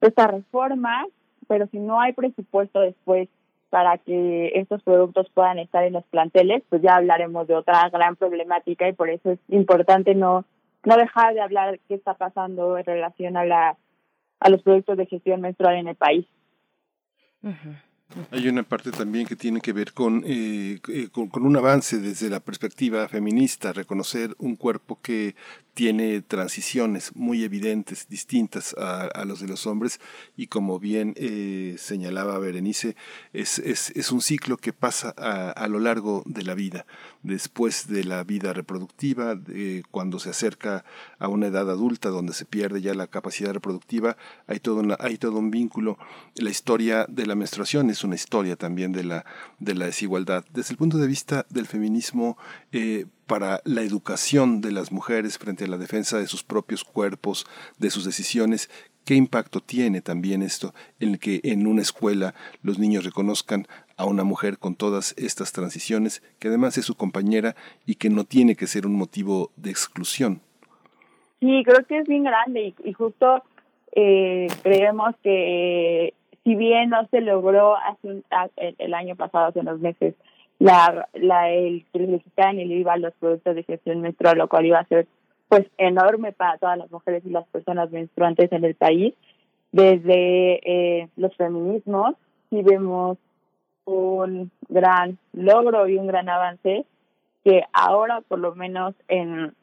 [0.00, 1.04] esta reforma,
[1.48, 3.28] pero si no hay presupuesto después
[3.68, 8.16] para que estos productos puedan estar en los planteles, pues ya hablaremos de otra gran
[8.16, 10.46] problemática y por eso es importante no
[10.82, 13.76] no dejar de hablar qué está pasando en relación a la
[14.40, 16.26] a los productos de gestión menstrual en el país.
[18.30, 19.92] Hay una parte también que tiene que ver
[20.24, 25.34] eh, eh, con, con, un avance desde la perspectiva feminista, reconocer un cuerpo que
[25.74, 30.00] tiene transiciones muy evidentes, distintas a, a los de los hombres,
[30.36, 32.94] y como bien eh, señalaba Berenice,
[33.32, 36.84] es, es, es, un ciclo que pasa a, a, lo largo de la vida,
[37.22, 40.84] después de la vida reproductiva, de, cuando se acerca
[41.18, 45.16] a una edad adulta donde se pierde ya la capacidad reproductiva, hay todo, una, hay
[45.16, 45.98] todo un vínculo.
[46.34, 49.24] La historia de la menstruación es una historia también de la,
[49.58, 50.44] de la desigualdad.
[50.52, 52.36] Desde el punto de vista del feminismo,
[52.72, 57.46] eh, para la educación de las mujeres frente a la defensa de sus propios cuerpos,
[57.78, 58.68] de sus decisiones,
[59.04, 63.66] ¿qué impacto tiene también esto en que en una escuela los niños reconozcan
[63.96, 67.56] a una mujer con todas estas transiciones, que además es su compañera
[67.86, 70.40] y que no tiene que ser un motivo de exclusión?
[71.40, 73.42] Sí, creo que es bien grande y, justo
[73.94, 78.22] eh, creemos que si bien no se logró hace
[78.78, 80.14] el año pasado, hace unos meses,
[80.58, 84.66] la, la, el que les quitaran el IVA los productos de gestión menstrual, lo cual
[84.66, 85.06] iba a ser
[85.48, 89.14] pues enorme para todas las mujeres y las personas menstruantes en el país.
[89.70, 92.14] Desde eh, los feminismos,
[92.48, 93.18] sí vemos
[93.84, 96.86] un gran logro y un gran avance
[97.44, 99.54] que ahora, por lo menos en,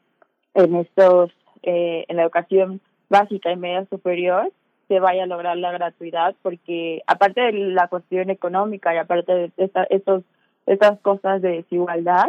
[0.54, 1.30] en estos,
[1.62, 4.52] eh, en la educación básica y media superior,
[4.90, 9.52] se vaya a lograr la gratuidad, porque aparte de la cuestión económica y aparte de
[9.56, 10.24] esta, estos,
[10.66, 12.26] estas cosas de desigualdad,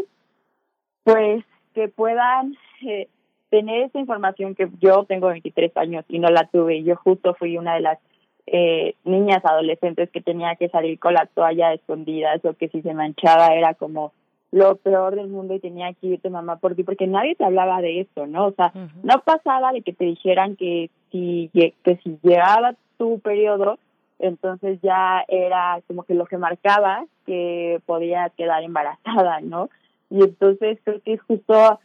[1.04, 1.44] pues
[1.74, 2.56] que puedan
[2.86, 3.08] eh,
[3.50, 6.84] tener esa información que yo tengo 23 años y no la tuve.
[6.84, 7.98] Yo justo fui una de las
[8.46, 12.94] eh, niñas adolescentes que tenía que salir con la toalla escondidas o que si se
[12.94, 14.14] manchaba era como
[14.52, 17.82] lo peor del mundo y tenía que irte mamá por ti porque nadie te hablaba
[17.82, 18.46] de eso, ¿no?
[18.48, 18.72] O sea,
[19.02, 21.74] no pasaba de que te dijeran que si que
[22.04, 23.78] si llegaba tu periodo
[24.22, 29.70] entonces ya era como que lo que marcaba que podía quedar embarazada, ¿no?
[30.10, 31.80] Y entonces creo que justo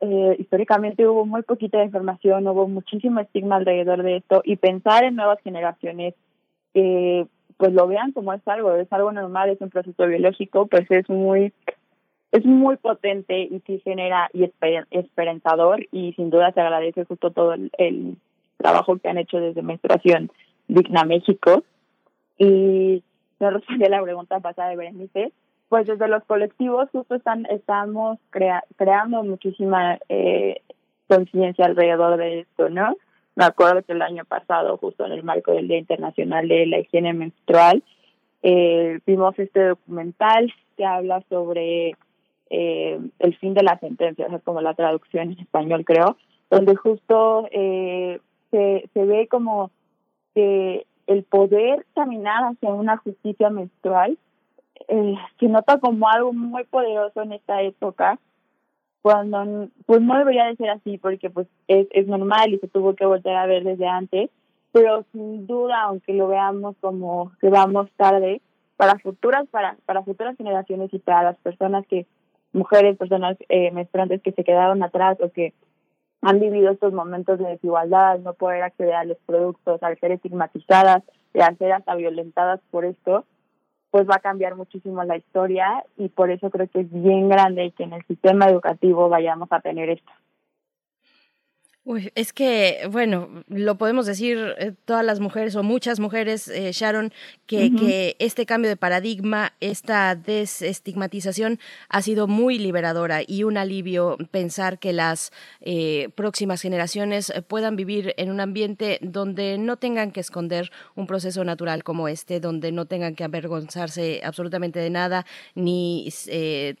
[0.00, 5.16] eh, históricamente hubo muy poquita información, hubo muchísimo estigma alrededor de esto y pensar en
[5.16, 6.14] nuevas generaciones
[6.74, 7.26] que
[7.56, 11.08] pues lo vean como es algo, es algo normal, es un proceso biológico, pues es
[11.08, 11.52] muy
[12.32, 14.50] es muy potente y sí genera y
[14.90, 18.16] esperanzador y sin duda se agradece justo todo el,
[18.56, 20.30] trabajo que han hecho desde Menstruación
[20.68, 21.62] Digna México.
[22.38, 23.02] Y
[23.38, 25.32] me respondí la pregunta pasada de Berenice,
[25.68, 30.60] pues desde los colectivos justo están estamos creando muchísima eh,
[31.08, 32.96] conciencia alrededor de esto, ¿no?
[33.34, 36.78] Me acuerdo que el año pasado, justo en el marco del Día Internacional de la
[36.78, 37.82] Higiene Menstrual,
[38.42, 41.96] eh, vimos este documental que habla sobre
[42.48, 46.16] eh, el fin de la sentencia, o sea, como la traducción en español creo,
[46.48, 48.20] donde justo eh,
[48.50, 49.70] se, se ve como
[50.34, 54.18] que el poder caminar hacia una justicia menstrual
[54.88, 58.18] eh, se nota como algo muy poderoso en esta época
[59.02, 62.94] cuando pues no debería de ser así porque pues es, es normal y se tuvo
[62.94, 64.30] que volver a ver desde antes
[64.72, 68.42] pero sin duda aunque lo veamos como que vamos tarde
[68.76, 72.06] para futuras para para futuras generaciones y para las personas que
[72.56, 75.52] mujeres, personas eh, menstruantes que se quedaron atrás o que
[76.26, 81.04] han vivido estos momentos de desigualdad, no poder acceder a los productos, al ser estigmatizadas,
[81.32, 83.26] y al ser hasta violentadas por esto,
[83.90, 87.72] pues va a cambiar muchísimo la historia y por eso creo que es bien grande
[87.76, 90.10] que en el sistema educativo vayamos a tener esto.
[91.88, 96.72] Uy, es que, bueno, lo podemos decir eh, todas las mujeres o muchas mujeres, eh,
[96.72, 97.12] Sharon,
[97.46, 104.18] que, que, este cambio de paradigma, esta desestigmatización ha sido muy liberadora y un alivio
[104.32, 105.30] pensar que las
[105.60, 111.44] eh, próximas generaciones puedan vivir en un ambiente donde no tengan que esconder un proceso
[111.44, 116.12] natural como este, donde no tengan que avergonzarse absolutamente de nada, ni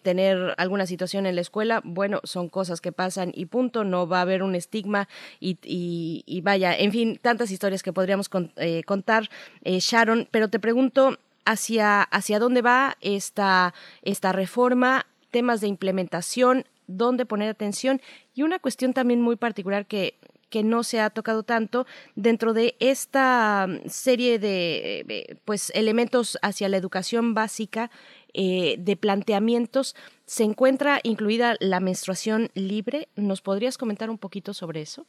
[0.02, 1.80] tener alguna situación en la escuela.
[1.84, 4.95] Bueno, son cosas que pasan y punto, no va a haber un estigma
[5.40, 9.28] y, vaya, en fin, tantas historias que podríamos eh, contar,
[9.64, 16.64] eh, Sharon, pero te pregunto hacia, hacia dónde va esta, esta reforma, temas de implementación,
[16.86, 18.00] dónde poner atención
[18.34, 20.14] y una cuestión también muy particular que
[20.50, 26.68] que no se ha tocado tanto dentro de esta serie de eh, pues elementos hacia
[26.68, 27.90] la educación básica
[28.36, 29.96] eh, de planteamientos.
[30.26, 35.06] Se encuentra incluida la menstruación libre nos podrías comentar un poquito sobre eso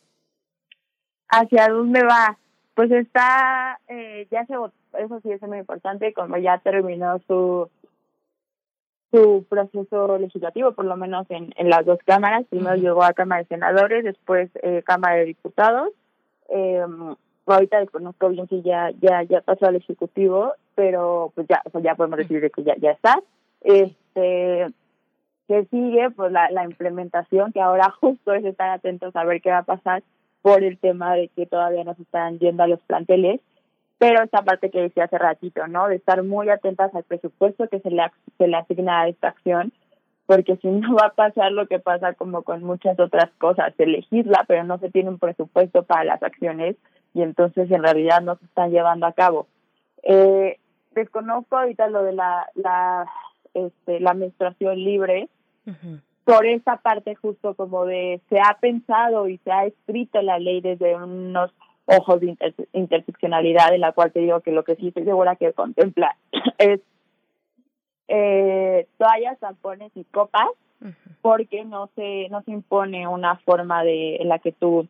[1.29, 2.37] hacia dónde va
[2.73, 7.69] pues está eh, ya se eso sí es muy importante como ya terminó su
[9.11, 12.45] su proceso legislativo, por lo menos en, en las dos cámaras.
[12.49, 15.89] Primero llegó a Cámara de Senadores, después eh, Cámara de Diputados.
[16.49, 16.85] Eh,
[17.53, 22.17] ahorita desconozco bien si ya ya ya pasó al Ejecutivo, pero pues ya ya podemos
[22.19, 23.21] decir que ya ya está.
[23.61, 24.67] Este
[25.47, 29.59] que sigue pues la, implementación, que ahora justo es estar atentos a ver qué va
[29.59, 30.03] a pasar
[30.41, 33.41] por el tema de que todavía no se están yendo a los planteles
[33.97, 35.87] pero esta parte que decía hace ratito, ¿no?
[35.87, 38.03] De estar muy atentas al presupuesto que se le,
[38.37, 39.73] se le asigna a esta acción,
[40.25, 43.85] porque si no va a pasar lo que pasa como con muchas otras cosas, se
[43.85, 46.75] legisla, pero no se tiene un presupuesto para las acciones
[47.17, 49.47] y entonces en realidad no se están llevando a cabo.
[50.03, 50.59] Eh,
[50.93, 53.07] desconozco ahorita lo de la, la,
[53.55, 55.29] este, la menstruación libre,
[56.23, 60.61] por esa parte justo como de se ha pensado y se ha escrito la ley
[60.61, 61.51] desde unos
[61.87, 62.37] ojos de
[62.73, 66.15] interseccionalidad, en la cual te digo que lo que sí estoy segura que contempla
[66.59, 66.81] es
[68.09, 70.49] eh, toallas, tampones y copas,
[71.21, 74.87] porque no se no se impone una forma de en la que tú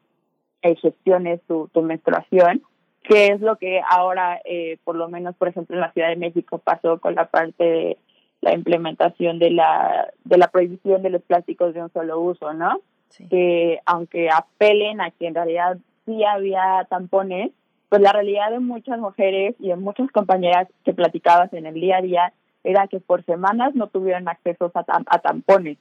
[0.67, 2.61] eh, gestiones tu, tu menstruación,
[3.03, 6.15] que es lo que ahora, eh, por lo menos, por ejemplo, en la Ciudad de
[6.17, 7.97] México pasó con la parte de
[8.41, 12.81] la implementación de la de la prohibición de los plásticos de un solo uso, ¿no?
[13.29, 17.51] que aunque apelen a que en realidad sí había tampones,
[17.89, 21.97] pues la realidad de muchas mujeres y de muchas compañeras que platicabas en el día
[21.97, 22.33] a día
[22.63, 25.77] era que por semanas no tuvieron acceso a, a tampones.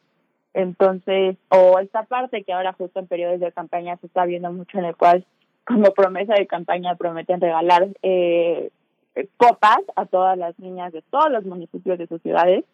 [0.56, 4.78] Entonces, o esta parte que ahora justo en periodos de campaña se está viendo mucho
[4.78, 5.26] en el cual
[5.66, 8.70] como promesa de campaña prometen regalar eh,
[9.36, 12.64] copas a todas las niñas de todos los municipios de sus ciudades.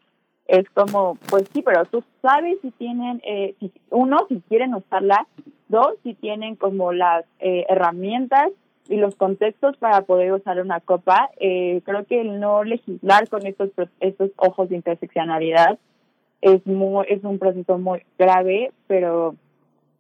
[0.46, 5.26] Es como, pues sí, pero tú sabes si tienen, eh, si, uno, si quieren usarla,
[5.66, 8.52] dos, si tienen como las eh, herramientas
[8.88, 11.30] y los contextos para poder usar una copa.
[11.40, 15.80] Eh, creo que el no legislar con estos, estos ojos de interseccionalidad
[16.42, 19.36] es, muy, es un proceso muy grave, pero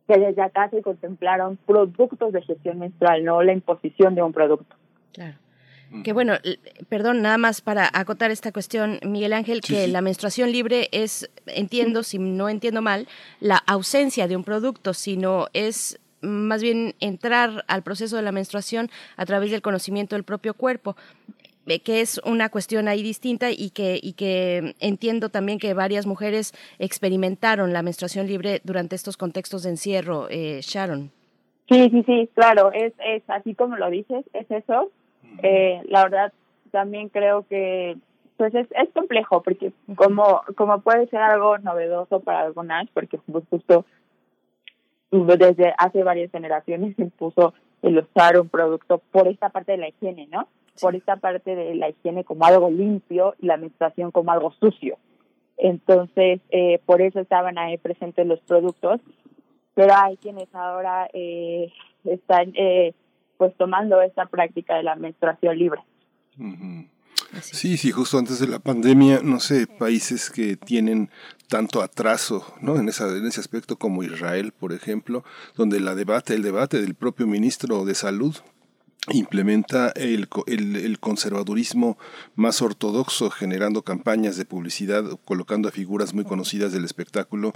[0.06, 4.76] que desde acá se contemplaron productos de gestión menstrual, no la imposición de un producto.
[5.12, 5.36] Claro.
[6.04, 6.34] Que bueno,
[6.88, 12.02] perdón, nada más para acotar esta cuestión, Miguel Ángel, que la menstruación libre es, entiendo,
[12.02, 13.06] si no entiendo mal,
[13.40, 18.90] la ausencia de un producto, sino es más bien entrar al proceso de la menstruación
[19.16, 20.96] a través del conocimiento del propio cuerpo
[21.84, 26.52] que es una cuestión ahí distinta y que, y que entiendo también que varias mujeres
[26.78, 31.10] experimentaron la menstruación libre durante estos contextos de encierro, eh, Sharon.
[31.68, 34.90] Sí, sí, sí, claro, es, es así como lo dices, es eso.
[35.42, 36.32] Eh, la verdad,
[36.70, 37.96] también creo que
[38.36, 43.44] pues es, es complejo, porque como, como puede ser algo novedoso para algunas, porque pues,
[43.48, 43.84] justo
[45.12, 49.88] desde hace varias generaciones se impuso el usar un producto por esta parte de la
[49.88, 50.48] higiene, ¿no?
[50.80, 54.96] Por esta parte de la higiene como algo limpio y la menstruación como algo sucio.
[55.58, 59.00] Entonces, eh, por eso estaban ahí presentes los productos,
[59.74, 61.72] pero hay quienes ahora eh,
[62.04, 62.94] están eh,
[63.36, 65.80] pues tomando esta práctica de la menstruación libre.
[67.40, 71.10] Sí, sí, justo antes de la pandemia, no sé, países que tienen
[71.48, 72.76] tanto atraso, ¿no?
[72.76, 75.24] En, esa, en ese aspecto como Israel, por ejemplo,
[75.56, 78.36] donde la debate, el debate del propio ministro de Salud
[79.10, 81.98] implementa el, el, conservadurismo
[82.36, 87.52] más ortodoxo, generando campañas de publicidad, colocando a figuras muy conocidas del espectáculo,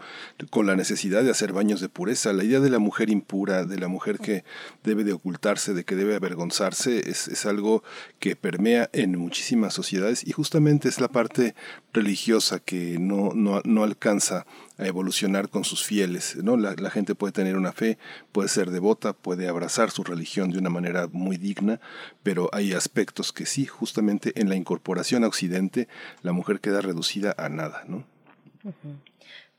[0.50, 2.32] con la necesidad de hacer baños de pureza.
[2.32, 4.42] La idea de la mujer impura, de la mujer que
[4.82, 7.84] debe de ocultarse, de que debe avergonzarse, es, es algo
[8.18, 11.54] que permea en muchísimas sociedades y justamente es la parte
[11.92, 14.46] religiosa que no, no, no alcanza
[14.78, 16.36] a evolucionar con sus fieles.
[16.36, 16.56] ¿no?
[16.56, 17.98] La, gente puede tener una fe,
[18.32, 21.80] puede ser devota, puede abrazar su religión de una manera muy digna,
[22.22, 25.88] pero hay aspectos que sí, justamente en la incorporación a Occidente,
[26.22, 27.84] la mujer queda reducida a nada.
[27.86, 28.04] ¿no?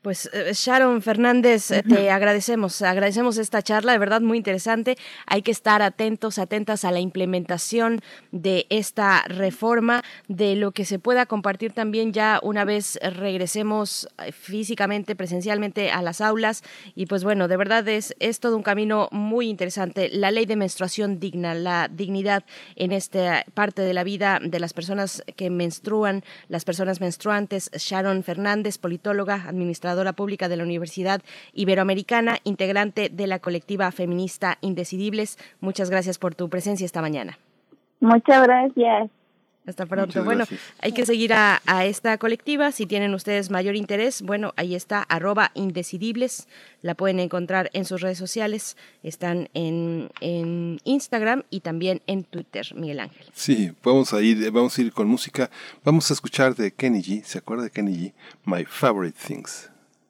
[0.08, 4.96] Pues eh, Sharon Fernández, eh, te agradecemos, agradecemos esta charla, de verdad muy interesante.
[5.26, 8.00] Hay que estar atentos, atentas a la implementación
[8.32, 14.32] de esta reforma, de lo que se pueda compartir también ya una vez regresemos eh,
[14.32, 16.62] físicamente, presencialmente a las aulas.
[16.94, 20.08] Y pues bueno, de verdad es, es todo un camino muy interesante.
[20.10, 22.44] La ley de menstruación digna, la dignidad
[22.76, 27.70] en esta parte de la vida de las personas que menstruan, las personas menstruantes.
[27.76, 31.22] Sharon Fernández, politóloga, administradora pública de la Universidad
[31.52, 35.38] Iberoamericana, integrante de la colectiva feminista Indecidibles.
[35.60, 37.38] Muchas gracias por tu presencia esta mañana.
[38.00, 39.10] Muchas gracias.
[39.68, 40.24] Hasta pronto.
[40.24, 40.44] Bueno,
[40.80, 42.72] hay que seguir a, esta colectiva.
[42.72, 46.48] Si tienen ustedes mayor interés, bueno, ahí está, arroba indecidibles.
[46.80, 48.78] La pueden encontrar en sus redes sociales.
[49.02, 53.26] Están en, en Instagram y también en Twitter, Miguel Ángel.
[53.34, 55.50] Sí, vamos a ir, vamos a ir con música.
[55.84, 57.22] Vamos a escuchar de Kenny G.
[57.24, 58.12] ¿Se acuerda de Kenny G?
[58.46, 59.70] My Favorite Things.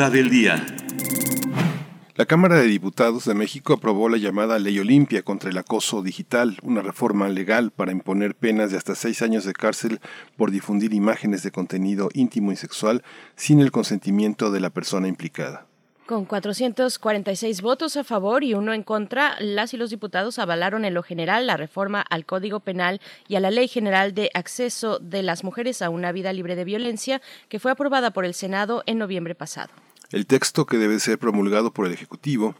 [0.00, 0.64] Nota del día.
[2.14, 6.56] La Cámara de Diputados de México aprobó la llamada Ley Olimpia contra el acoso digital,
[6.62, 10.00] una reforma legal para imponer penas de hasta seis años de cárcel
[10.38, 13.04] por difundir imágenes de contenido íntimo y sexual
[13.36, 15.66] sin el consentimiento de la persona implicada.
[16.06, 20.94] Con 446 votos a favor y uno en contra, las y los diputados avalaron en
[20.94, 25.22] lo general la reforma al Código Penal y a la Ley General de Acceso de
[25.22, 27.20] las Mujeres a una Vida Libre de Violencia,
[27.50, 29.70] que fue aprobada por el Senado en noviembre pasado.
[30.12, 32.56] El texto que debe ser promulgado por el Ejecutivo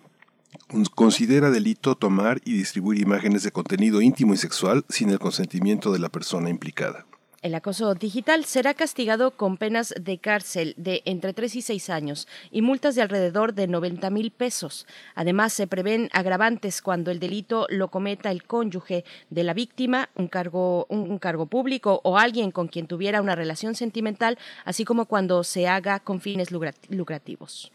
[0.94, 5.98] considera delito tomar y distribuir imágenes de contenido íntimo y sexual sin el consentimiento de
[5.98, 7.06] la persona implicada.
[7.42, 12.28] El acoso digital será castigado con penas de cárcel de entre 3 y 6 años
[12.50, 14.86] y multas de alrededor de 90 mil pesos.
[15.14, 20.28] Además, se prevén agravantes cuando el delito lo cometa el cónyuge de la víctima, un
[20.28, 24.36] cargo, un, cargo público o alguien con quien tuviera una relación sentimental,
[24.66, 27.72] así como cuando se haga con fines lucrativos.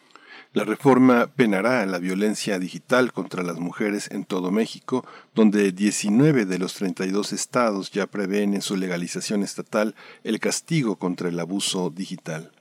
[0.55, 6.59] La reforma penará la violencia digital contra las mujeres en todo México, donde 19 de
[6.59, 12.54] los 32 estados ya prevén en su legalización estatal el castigo contra el abuso digital.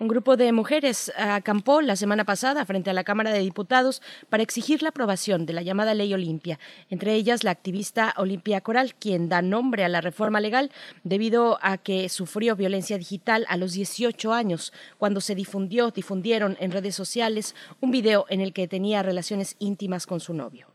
[0.00, 4.00] Un grupo de mujeres acampó la semana pasada frente a la Cámara de Diputados
[4.30, 6.58] para exigir la aprobación de la llamada Ley Olimpia,
[6.88, 10.70] entre ellas la activista Olimpia Coral, quien da nombre a la reforma legal
[11.04, 16.72] debido a que sufrió violencia digital a los 18 años, cuando se difundió, difundieron en
[16.72, 20.69] redes sociales un video en el que tenía relaciones íntimas con su novio.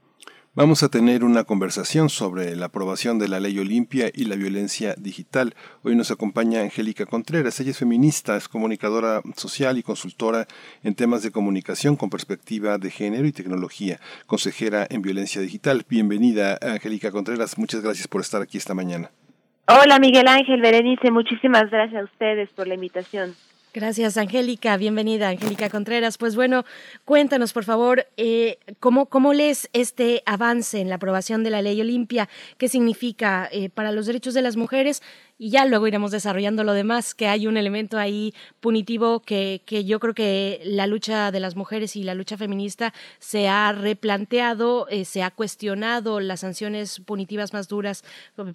[0.57, 4.95] Vamos a tener una conversación sobre la aprobación de la ley Olimpia y la violencia
[4.97, 5.53] digital.
[5.83, 7.59] Hoy nos acompaña Angélica Contreras.
[7.59, 10.47] Ella es feminista, es comunicadora social y consultora
[10.81, 15.85] en temas de comunicación con perspectiva de género y tecnología, consejera en violencia digital.
[15.89, 17.57] Bienvenida, Angélica Contreras.
[17.57, 19.11] Muchas gracias por estar aquí esta mañana.
[19.67, 21.11] Hola, Miguel Ángel Berenice.
[21.11, 23.35] Muchísimas gracias a ustedes por la invitación.
[23.75, 24.77] Gracias, Angélica.
[24.77, 26.17] Bienvenida, Angélica Contreras.
[26.17, 26.63] Pues bueno,
[27.03, 31.81] cuéntanos, por favor, eh, ¿cómo, ¿cómo lees este avance en la aprobación de la ley
[31.81, 32.29] Olimpia?
[32.57, 35.01] ¿Qué significa eh, para los derechos de las mujeres?
[35.37, 39.83] Y ya luego iremos desarrollando lo demás, que hay un elemento ahí punitivo que, que
[39.83, 44.87] yo creo que la lucha de las mujeres y la lucha feminista se ha replanteado,
[44.89, 48.03] eh, se ha cuestionado las sanciones punitivas más duras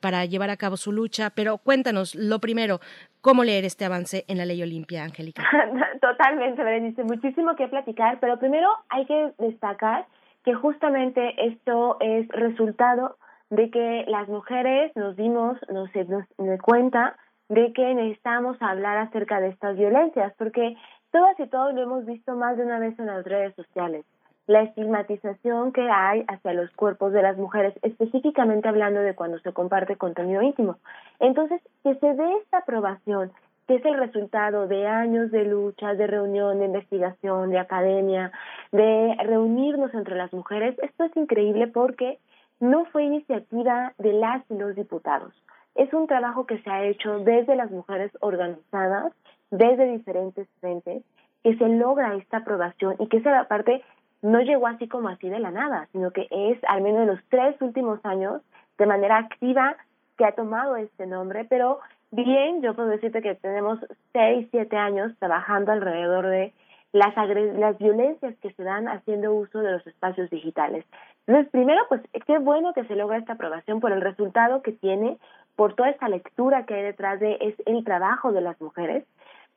[0.01, 2.81] para llevar a cabo su lucha, pero cuéntanos, lo primero,
[3.20, 5.43] ¿cómo leer este avance en la ley Olimpia, Angélica?
[6.01, 10.07] Totalmente, Berenice, muchísimo que platicar, pero primero hay que destacar
[10.44, 13.16] que justamente esto es resultado
[13.51, 15.90] de que las mujeres nos dimos, nos,
[16.39, 17.16] nos, cuenta
[17.48, 20.77] de que necesitamos hablar acerca de estas violencias, porque
[21.10, 24.05] todas y todos lo hemos visto más de una vez en las redes sociales.
[24.47, 29.52] La estigmatización que hay hacia los cuerpos de las mujeres, específicamente hablando de cuando se
[29.52, 30.77] comparte contenido íntimo.
[31.18, 33.32] Entonces, que se dé esta aprobación,
[33.66, 38.32] que es el resultado de años de lucha, de reunión, de investigación, de academia,
[38.72, 42.18] de reunirnos entre las mujeres, esto es increíble porque
[42.61, 45.32] no fue iniciativa de las y los diputados.
[45.74, 49.12] Es un trabajo que se ha hecho desde las mujeres organizadas,
[49.51, 51.03] desde diferentes frentes,
[51.43, 53.82] que se logra esta aprobación y que esa parte
[54.23, 57.20] no llegó así como así de la nada, sino que es al menos en los
[57.31, 58.43] tres últimos años
[58.77, 59.77] de manera activa
[60.19, 61.81] que ha tomado este nombre, pero
[62.11, 63.78] bien, yo puedo decirte que tenemos
[64.12, 66.53] seis, siete años trabajando alrededor de
[66.93, 67.15] las,
[67.57, 70.85] las violencias que se dan haciendo uso de los espacios digitales.
[71.26, 75.18] Entonces, primero, pues qué bueno que se logra esta aprobación por el resultado que tiene,
[75.56, 79.05] por toda esta lectura que hay detrás de es el trabajo de las mujeres,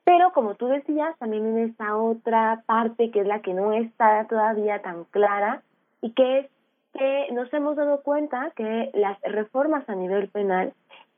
[0.04, 4.26] pero como tú decías, también en esta otra parte que es la que no está
[4.28, 5.62] todavía tan clara
[6.02, 6.48] y que es
[6.94, 10.74] que nos hemos dado cuenta que las reformas a nivel penal,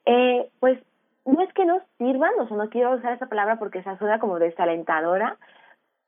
[0.05, 0.79] eh, pues
[1.25, 4.19] no es que no sirvan, o sea, no quiero usar esa palabra porque se suena
[4.19, 5.37] como desalentadora,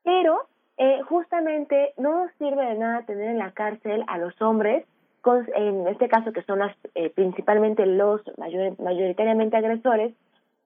[0.04, 0.46] pero
[0.78, 4.86] eh, justamente no nos sirve de nada tener en la cárcel a los hombres,
[5.54, 10.14] en este caso que son las, eh, principalmente los mayoritariamente agresores,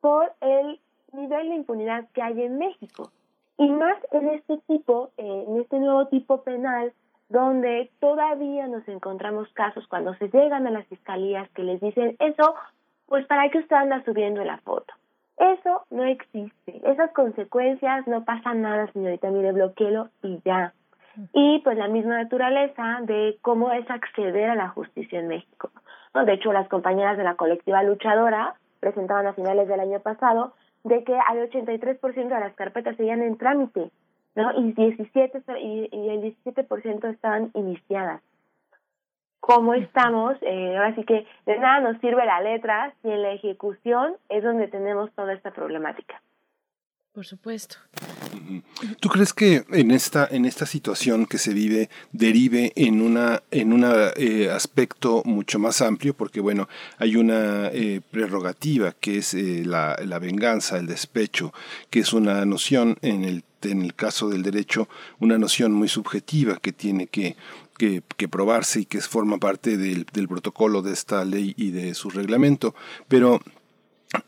[0.00, 0.78] por el
[1.12, 3.10] nivel de impunidad que hay en México.
[3.58, 6.92] Y más en este tipo, eh, en este nuevo tipo penal,
[7.28, 12.54] donde todavía nos encontramos casos cuando se llegan a las fiscalías que les dicen eso,
[13.06, 14.92] pues para qué usted anda subiendo la foto.
[15.42, 16.80] Eso no existe.
[16.88, 20.72] Esas consecuencias no pasa nada, señorita, mire, bloqueelo y ya.
[21.32, 25.70] Y pues la misma naturaleza de cómo es acceder a la justicia en México.
[26.14, 30.54] De hecho, las compañeras de la colectiva luchadora presentaban a finales del año pasado
[30.84, 33.90] de que al 83% de las carpetas seguían en trámite,
[34.36, 34.52] ¿no?
[34.52, 38.22] Y 17 y, y el 17% estaban iniciadas
[39.42, 43.32] cómo estamos, eh, ahora sí que de nada nos sirve la letra si en la
[43.32, 46.22] ejecución es donde tenemos toda esta problemática.
[47.12, 47.76] Por supuesto.
[48.98, 53.74] ¿Tú crees que en esta, en esta situación que se vive derive en una en
[53.74, 53.84] un
[54.16, 56.14] eh, aspecto mucho más amplio?
[56.14, 61.52] Porque bueno, hay una eh, prerrogativa que es eh, la, la, venganza, el despecho,
[61.90, 64.88] que es una noción en el, en el caso del derecho,
[65.20, 67.36] una noción muy subjetiva que tiene que
[67.76, 71.94] que, que, probarse y que forma parte del, del, protocolo de esta ley y de
[71.94, 72.74] su reglamento.
[73.08, 73.40] Pero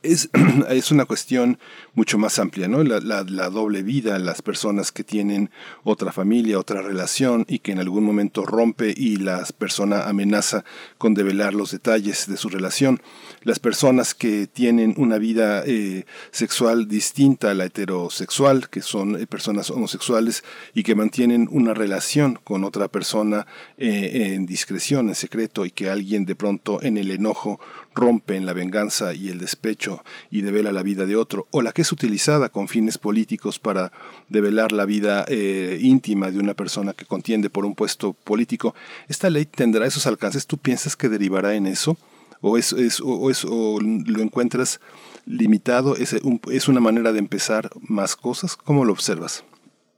[0.03, 0.31] es,
[0.71, 1.59] es, una cuestión
[1.95, 2.83] mucho más amplia, ¿no?
[2.83, 5.51] La, la, la, doble vida, las personas que tienen
[5.83, 10.65] otra familia, otra relación y que en algún momento rompe y la persona amenaza
[10.99, 13.01] con develar los detalles de su relación.
[13.43, 19.27] Las personas que tienen una vida eh, sexual distinta a la heterosexual, que son eh,
[19.27, 20.45] personas homosexuales
[20.75, 23.47] y que mantienen una relación con otra persona
[23.77, 27.61] eh, en discreción, en secreto y que alguien de pronto en el enojo
[27.95, 31.73] rompe en la venganza y el despecho y devela la vida de otro, o la
[31.73, 33.93] que es utilizada con fines políticos para
[34.29, 38.75] develar la vida eh, íntima de una persona que contiende por un puesto político,
[39.09, 40.47] ¿esta ley tendrá esos alcances?
[40.47, 41.97] ¿Tú piensas que derivará en eso?
[42.41, 44.81] ¿O, es, o lo encuentras
[45.25, 45.97] limitado?
[45.97, 48.55] ¿Es, un, ¿Es una manera de empezar más cosas?
[48.57, 49.45] ¿Cómo lo observas?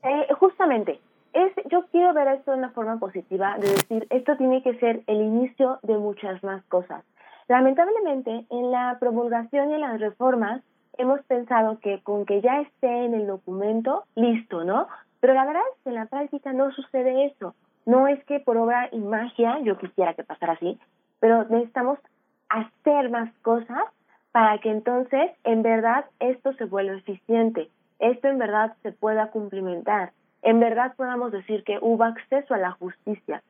[0.04, 1.00] Eh, justamente,
[1.32, 5.02] es, yo quiero ver esto de una forma positiva, de decir, esto tiene que ser
[5.06, 7.04] el inicio de muchas más cosas.
[7.48, 10.62] Lamentablemente, en la promulgación y en las reformas
[10.98, 14.88] hemos pensado que con que ya esté en el documento, listo, ¿no?
[15.20, 17.54] Pero la verdad es que en la práctica no sucede eso.
[17.84, 20.78] No es que por obra y magia, yo quisiera que pasara así,
[21.20, 21.98] pero necesitamos
[22.48, 23.84] hacer más cosas
[24.32, 27.70] para que entonces en verdad esto se vuelva eficiente,
[28.00, 30.12] esto en verdad se pueda cumplimentar,
[30.42, 33.42] en verdad podamos decir que hubo acceso a la justicia.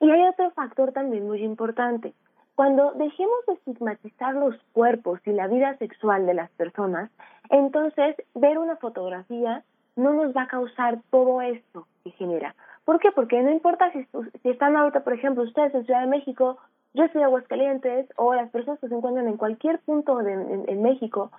[0.00, 2.14] Y hay otro factor también muy importante.
[2.54, 7.10] Cuando dejemos de estigmatizar los cuerpos y la vida sexual de las personas,
[7.50, 9.64] entonces ver una fotografía
[9.96, 12.54] no nos va a causar todo esto que genera.
[12.84, 13.10] ¿Por qué?
[13.12, 14.06] Porque no importa si,
[14.48, 16.58] están ahorita, por ejemplo, ustedes en Ciudad de México,
[16.92, 20.82] yo estoy en Aguascalientes, o las personas que se encuentran en cualquier punto de, en
[20.82, 21.32] México,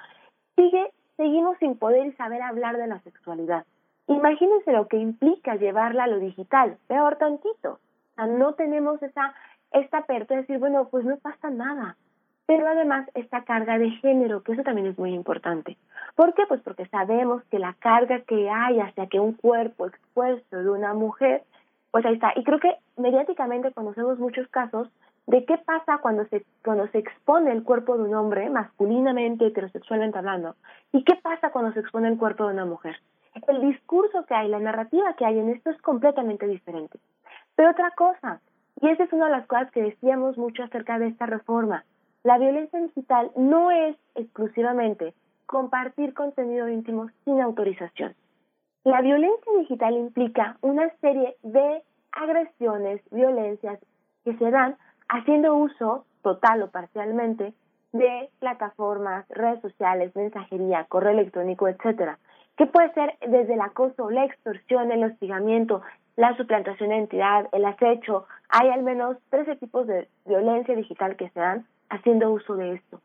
[0.55, 3.65] sigue, seguimos sin poder y saber hablar de la sexualidad.
[4.07, 7.73] Imagínense lo que implica llevarla a lo digital, peor tantito.
[7.73, 9.33] O sea, no tenemos esa
[9.75, 11.95] esta apertura de decir, bueno, pues no pasa nada.
[12.47, 15.77] Pero además esta carga de género, que eso también es muy importante.
[16.15, 16.43] ¿Por qué?
[16.47, 20.93] Pues porque sabemos que la carga que hay hacia que un cuerpo expuesto de una
[20.93, 21.43] mujer,
[21.91, 22.33] pues ahí está.
[22.35, 24.89] Y creo que mediáticamente conocemos muchos casos
[25.27, 30.19] de qué pasa cuando se, cuando se expone el cuerpo de un hombre, masculinamente, heterosexualmente
[30.19, 30.55] hablando,
[30.91, 32.97] y qué pasa cuando se expone el cuerpo de una mujer.
[33.47, 36.99] El discurso que hay, la narrativa que hay en esto es completamente diferente.
[37.55, 38.39] Pero otra cosa,
[38.81, 41.85] y esa es una de las cosas que decíamos mucho acerca de esta reforma.
[42.23, 45.13] La violencia digital no es exclusivamente
[45.45, 48.15] compartir contenido íntimo sin autorización.
[48.83, 53.79] La violencia digital implica una serie de agresiones, violencias
[54.23, 54.75] que se dan
[55.07, 57.53] haciendo uso total o parcialmente
[57.93, 62.19] de plataformas, redes sociales, mensajería, correo electrónico, etcétera,
[62.57, 65.81] que puede ser desde el acoso, la extorsión, el hostigamiento,
[66.15, 68.27] la suplantación de identidad, el acecho.
[68.49, 73.01] Hay al menos 13 tipos de violencia digital que se dan haciendo uso de esto.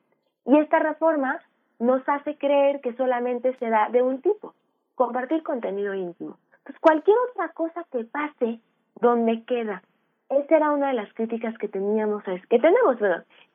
[0.46, 1.40] Y esta reforma
[1.78, 4.54] nos hace creer que solamente se da de un tipo,
[4.94, 6.38] compartir contenido íntimo.
[6.58, 8.60] Entonces, cualquier otra cosa que pase,
[9.00, 9.82] ¿dónde queda?
[10.28, 12.96] Esa era una de las críticas que teníamos, a, que tenemos,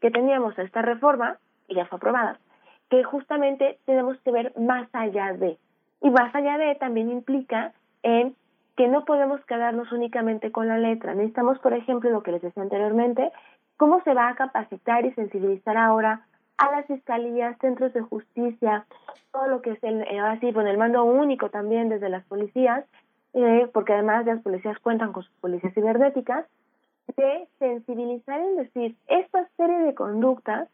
[0.02, 1.38] que teníamos a esta reforma,
[1.68, 2.40] y ya fue aprobada,
[2.90, 5.58] que justamente tenemos que ver más allá de.
[6.02, 7.74] Y más allá de también implica
[8.04, 8.36] en
[8.76, 11.14] que no podemos quedarnos únicamente con la letra.
[11.14, 13.32] Necesitamos, por ejemplo, lo que les decía anteriormente,
[13.78, 16.26] cómo se va a capacitar y sensibilizar ahora
[16.58, 18.86] a las fiscalías, centros de justicia,
[19.32, 22.86] todo lo que es el, eh, el mando único también desde las policías,
[23.34, 26.46] eh, porque además las policías cuentan con sus policías cibernéticas,
[27.18, 30.70] de sensibilizar en decir, esta serie de conductas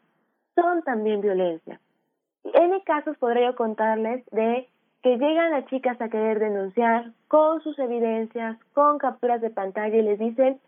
[0.54, 1.80] son también violencia.
[2.44, 4.68] En casos podría yo contarles de
[5.02, 10.02] que llegan las chicas a querer denunciar con sus evidencias, con capturas de pantalla y
[10.02, 10.60] les dicen,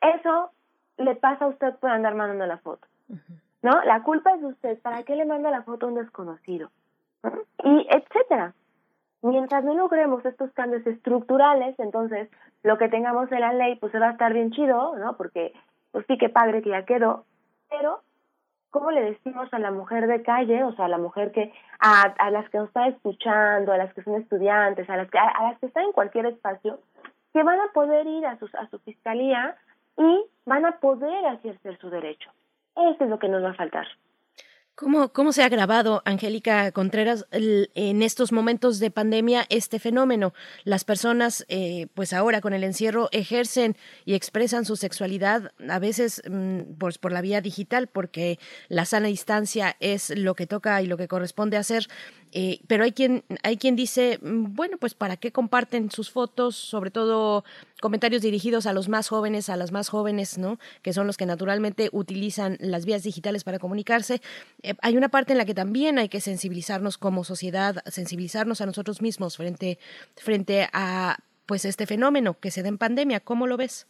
[0.00, 0.50] eso
[0.96, 2.86] le pasa a usted por andar mandando la foto.
[3.62, 3.82] ¿No?
[3.84, 6.70] La culpa es de usted, ¿para qué le manda la foto a un desconocido?
[7.64, 8.54] Y etcétera.
[9.22, 12.28] Mientras no logremos estos cambios estructurales, entonces
[12.62, 15.16] lo que tengamos en la ley pues se va a estar bien chido, ¿no?
[15.16, 15.54] Porque
[15.92, 17.24] pues sí que padre que ya quedó,
[17.70, 18.02] pero
[18.74, 22.12] ¿cómo le decimos a la mujer de calle, o sea, a la mujer que, a,
[22.18, 25.48] a las que nos está escuchando, a las que son estudiantes, a las que, a,
[25.48, 26.80] las que están en cualquier espacio,
[27.32, 29.56] que van a poder ir a, sus, a su fiscalía
[29.96, 32.28] y van a poder ejercer su derecho?
[32.74, 33.86] Eso es lo que nos va a faltar.
[34.76, 40.34] ¿Cómo, ¿Cómo se ha agravado, Angélica Contreras, en estos momentos de pandemia este fenómeno?
[40.64, 46.22] Las personas, eh, pues ahora con el encierro, ejercen y expresan su sexualidad a veces
[46.28, 50.88] mm, pues por la vía digital, porque la sana distancia es lo que toca y
[50.88, 51.86] lo que corresponde hacer.
[52.36, 56.56] Eh, pero hay quien, hay quien dice, mm, bueno, pues para qué comparten sus fotos,
[56.56, 57.44] sobre todo
[57.80, 60.58] comentarios dirigidos a los más jóvenes, a las más jóvenes, ¿no?
[60.82, 64.20] Que son los que naturalmente utilizan las vías digitales para comunicarse.
[64.62, 68.66] Eh, hay una parte en la que también hay que sensibilizarnos como sociedad, sensibilizarnos a
[68.66, 69.78] nosotros mismos frente,
[70.16, 73.20] frente a pues este fenómeno que se da en pandemia.
[73.20, 73.86] ¿Cómo lo ves?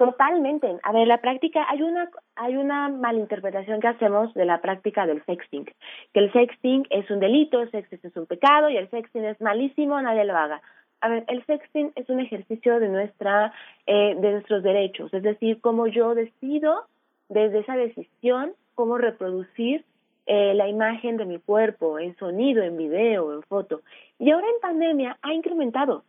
[0.00, 0.78] Totalmente.
[0.82, 5.22] A ver, la práctica, hay una, hay una malinterpretación que hacemos de la práctica del
[5.26, 9.26] sexting, que el sexting es un delito, el sexting es un pecado y el sexting
[9.26, 10.62] es malísimo, nadie lo haga.
[11.02, 13.52] A ver, el sexting es un ejercicio de nuestra,
[13.86, 16.86] eh, de nuestros derechos, es decir, cómo yo decido
[17.28, 19.84] desde esa decisión cómo reproducir
[20.24, 23.82] eh, la imagen de mi cuerpo en sonido, en video, en foto.
[24.18, 26.04] Y ahora en pandemia ha incrementado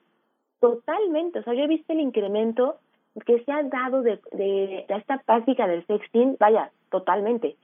[0.62, 2.78] totalmente, o sea, yo he visto el incremento
[3.26, 7.58] que se ha dado de, de, esta práctica del sexting, vaya, totalmente.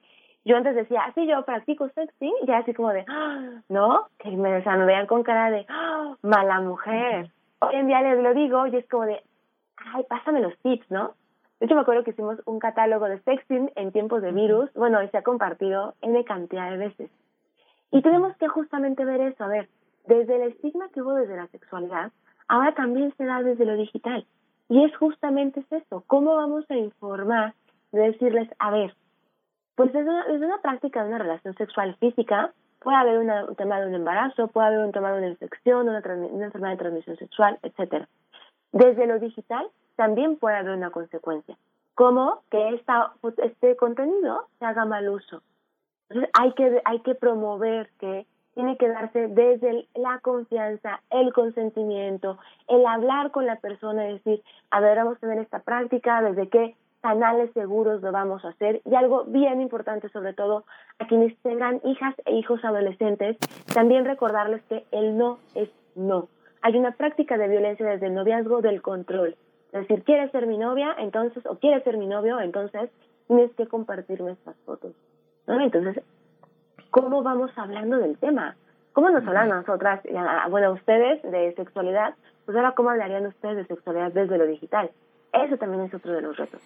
[0.45, 3.61] Yo antes decía, así yo practico sexting, y ya así como de, ¡Ah!
[3.69, 4.07] ¿no?
[4.19, 6.15] Que me, o vean con cara de, ¡Ah!
[6.22, 7.30] mala mujer.
[7.60, 9.22] Hoy en día les lo digo y es como de,
[9.78, 11.14] ay, pásame los tips, ¿no?
[11.60, 15.02] De hecho, me acuerdo que hicimos un catálogo de sexting en tiempos de virus, bueno,
[15.02, 17.11] y se ha compartido N cantidad de veces.
[17.91, 19.68] Y tenemos que justamente ver eso, a ver,
[20.06, 22.11] desde el estigma que hubo desde la sexualidad,
[22.48, 24.26] ahora también se da desde lo digital.
[24.69, 27.53] Y es justamente eso, ¿cómo vamos a informar
[27.91, 28.94] de decirles, a ver,
[29.76, 33.80] pues desde una, desde una práctica de una relación sexual física, puede haber un tema
[33.80, 37.18] de un embarazo, puede haber un tema de una infección, una, una enfermedad de transmisión
[37.18, 38.07] sexual, etcétera.
[38.72, 41.57] Desde lo digital también puede haber una consecuencia,
[41.95, 45.41] como que esta, este contenido se haga mal uso.
[46.10, 48.26] Entonces hay que, hay que promover que
[48.58, 54.42] tiene que darse desde la confianza, el consentimiento, el hablar con la persona y decir,
[54.72, 58.82] a ver, vamos a tener esta práctica, desde qué canales seguros lo vamos a hacer.
[58.84, 60.66] Y algo bien importante, sobre todo
[60.98, 63.38] a quienes tengan hijas e hijos adolescentes,
[63.76, 66.28] también recordarles que el no es no.
[66.64, 69.36] Hay una práctica de violencia desde el noviazgo del control.
[69.72, 72.90] Es decir, quieres ser mi novia, entonces, o quieres ser mi novio, entonces
[73.28, 74.96] tienes que compartirme estas fotos.
[75.46, 75.62] ¿no?
[75.62, 76.04] Entonces,
[76.89, 78.55] cómo vamos hablando del tema.
[78.93, 80.01] ¿Cómo nos hablan nosotras,
[80.49, 82.15] bueno, ustedes de sexualidad?
[82.45, 84.89] Pues ahora, ¿cómo hablarían ustedes de sexualidad desde lo digital?
[85.34, 86.61] Eso también es otro de los retos.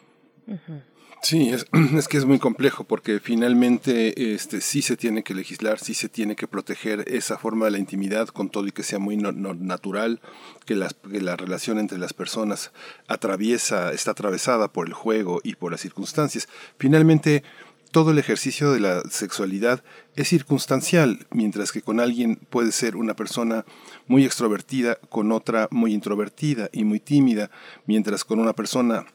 [1.22, 5.80] Sí, es, es, que es muy complejo porque finalmente este, sí se tiene que legislar,
[5.80, 9.00] sí se tiene que proteger esa forma de la intimidad con todo y que sea
[9.00, 10.20] muy natural,
[10.66, 12.72] que, las, que la relación entre las personas
[13.08, 16.48] atraviesa, está atravesada por el juego y por las circunstancias.
[16.78, 17.44] Finalmente,
[17.92, 19.84] todo el ejercicio de la sexualidad
[20.16, 23.66] es circunstancial, mientras que con alguien puede ser una persona
[24.08, 27.52] muy extrovertida, con otra muy introvertida y muy tímida,
[27.86, 29.06] mientras con una persona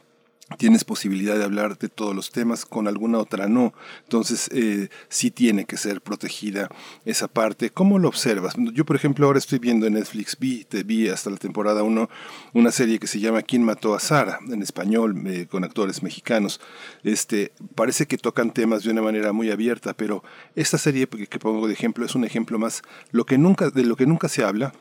[0.58, 3.74] tienes posibilidad de hablar de todos los temas, con alguna otra no.
[4.04, 6.68] Entonces, eh, sí tiene que ser protegida
[7.04, 7.70] esa parte.
[7.70, 8.54] ¿Cómo lo observas?
[8.72, 12.08] Yo, por ejemplo, ahora estoy viendo en Netflix, vi, te vi hasta la temporada 1,
[12.54, 14.38] una serie que se llama ¿Quién mató a Sara?
[14.48, 16.60] en español, eh, con actores mexicanos.
[17.02, 20.22] Este, parece que tocan temas de una manera muy abierta, pero
[20.54, 23.84] esta serie que, que pongo de ejemplo es un ejemplo más lo que nunca, de
[23.84, 24.72] lo que nunca se habla,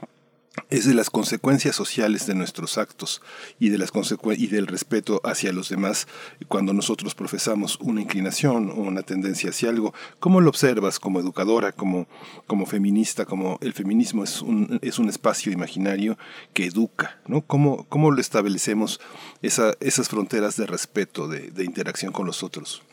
[0.69, 3.21] es de las consecuencias sociales de nuestros actos
[3.59, 3.91] y, de las
[4.37, 6.07] y del respeto hacia los demás
[6.47, 9.93] cuando nosotros profesamos una inclinación o una tendencia hacia algo.
[10.19, 12.07] ¿Cómo lo observas como educadora, como,
[12.47, 16.17] como feminista, como el feminismo es un, es un espacio imaginario
[16.53, 17.17] que educa?
[17.27, 17.41] ¿no?
[17.41, 18.99] ¿Cómo, cómo lo establecemos
[19.41, 22.83] esa, esas fronteras de respeto, de, de interacción con los otros?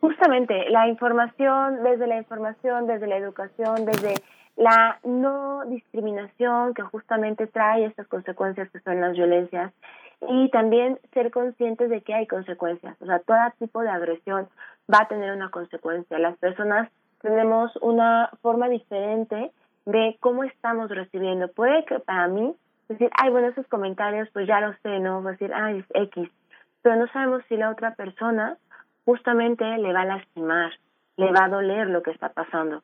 [0.00, 4.14] Justamente, la información, desde la información, desde la educación, desde
[4.60, 9.72] la no discriminación que justamente trae estas consecuencias que son las violencias
[10.28, 12.94] y también ser conscientes de que hay consecuencias.
[13.00, 14.48] O sea, todo tipo de agresión
[14.92, 16.18] va a tener una consecuencia.
[16.18, 16.90] Las personas
[17.22, 19.50] tenemos una forma diferente
[19.86, 21.48] de cómo estamos recibiendo.
[21.48, 22.54] Puede que para mí
[22.90, 25.22] decir, ay, bueno, esos comentarios, pues ya lo sé, ¿no?
[25.22, 26.28] Va a decir, ay, es X.
[26.82, 28.58] Pero no sabemos si la otra persona
[29.06, 30.72] justamente le va a lastimar,
[31.16, 32.82] le va a doler lo que está pasando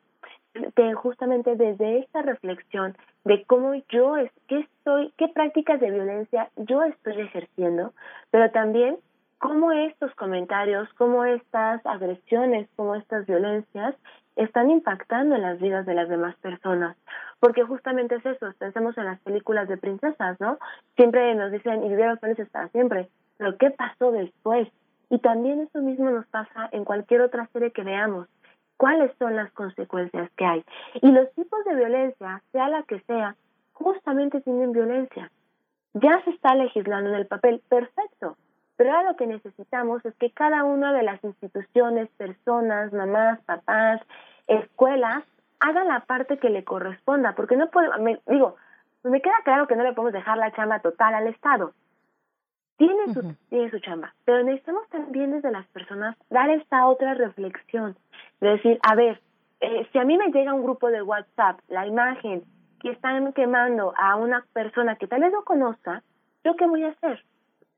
[0.95, 6.83] justamente desde esta reflexión de cómo yo es, qué estoy, qué prácticas de violencia yo
[6.83, 7.93] estoy ejerciendo,
[8.31, 8.99] pero también
[9.39, 13.95] cómo estos comentarios, cómo estas agresiones, cómo estas violencias
[14.37, 16.97] están impactando en las vidas de las demás personas.
[17.41, 20.59] Porque justamente es eso, pensemos en las películas de princesas, ¿no?
[20.95, 23.09] Siempre nos dicen, y vivieron felices para siempre,
[23.39, 24.69] pero ¿qué pasó después?
[25.09, 28.28] Y también eso mismo nos pasa en cualquier otra serie que veamos
[28.77, 30.65] cuáles son las consecuencias que hay.
[31.01, 33.36] Y los tipos de violencia, sea la que sea,
[33.73, 35.31] justamente tienen violencia.
[35.94, 38.36] Ya se está legislando en el papel, perfecto.
[38.77, 44.01] Pero ahora lo que necesitamos es que cada una de las instituciones, personas, mamás, papás,
[44.47, 45.24] escuelas,
[45.61, 48.57] haga la parte que le corresponda, porque no puedo, me, digo,
[49.03, 51.73] me queda claro que no le podemos dejar la chamba total al Estado.
[52.77, 57.97] Tiene su, tiene su chamba, pero necesitamos también desde las personas dar esta otra reflexión,
[58.41, 59.21] de decir, a ver,
[59.61, 62.45] eh, si a mí me llega un grupo de WhatsApp, la imagen
[62.81, 66.03] que están quemando a una persona que tal vez no conozca,
[66.45, 67.25] ¿yo qué voy a hacer?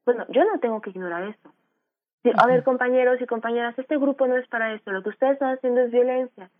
[0.04, 1.52] Bueno, yo no tengo que ignorar eso.
[2.36, 5.54] a ver, compañeros y compañeras, este grupo no es para esto, lo que ustedes están
[5.54, 6.50] haciendo es violencia.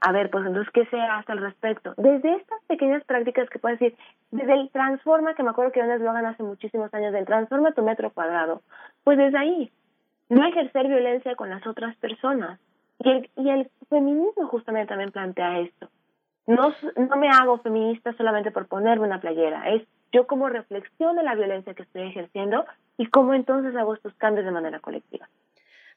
[0.00, 1.94] A ver, pues entonces, ¿qué se hace al respecto?
[1.96, 3.96] Desde estas pequeñas prácticas que puedes decir,
[4.30, 7.82] desde el transforma, que me acuerdo que lo hagan hace muchísimos años, del transforma tu
[7.82, 8.60] metro cuadrado,
[9.04, 9.72] pues desde ahí,
[10.28, 12.60] no ejercer violencia con las otras personas.
[12.98, 15.88] Y el, y el feminismo justamente también plantea esto.
[16.46, 21.22] No, no me hago feminista solamente por ponerme una playera, es yo como reflexión de
[21.22, 22.64] la violencia que estoy ejerciendo
[22.96, 25.28] y cómo entonces hago estos cambios de manera colectiva.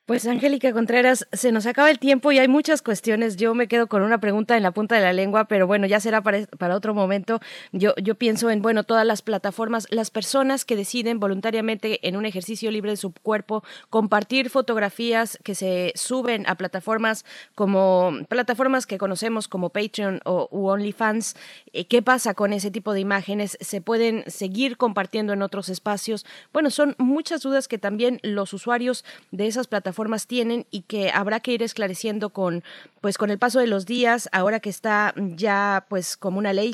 [0.07, 3.35] Pues Angélica Contreras, se nos acaba el tiempo y hay muchas cuestiones.
[3.35, 5.99] Yo me quedo con una pregunta en la punta de la lengua, pero bueno, ya
[5.99, 7.41] será para, otro momento.
[7.73, 12.71] Yo, pienso en, bueno, todas las plataformas, las personas que deciden voluntariamente en un ejercicio
[12.71, 19.49] libre de su cuerpo compartir fotografías que se suben a plataformas como plataformas que conocemos
[19.49, 21.35] como Patreon o OnlyFans.
[21.73, 23.57] Eh, ¿Qué pasa con ese tipo de imágenes?
[23.59, 26.25] ¿Se pueden seguir compartiendo en otros espacios?
[26.53, 31.09] Bueno, son muchas dudas que también los usuarios de esas plataformas formas tienen y que
[31.11, 32.63] habrá que ir esclareciendo con
[33.01, 36.71] pues con el paso de los días, ahora que está ya pues como una ley,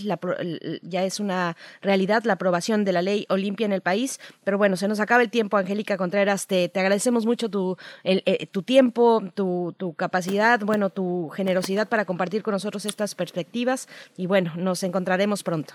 [0.81, 4.75] ya es una realidad la aprobación de la ley Olimpia en el país, pero bueno,
[4.75, 9.21] se nos acaba el tiempo, Angélica Contreras, te, te agradecemos mucho tu, eh, tu tiempo,
[9.33, 13.87] tu, tu capacidad, bueno, tu generosidad para compartir con nosotros estas perspectivas
[14.17, 15.73] y bueno, nos encontraremos pronto.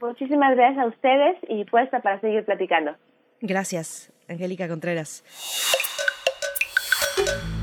[0.00, 2.96] Muchísimas gracias a ustedes y puesta para seguir platicando.
[3.40, 5.24] Gracias, Angélica Contreras.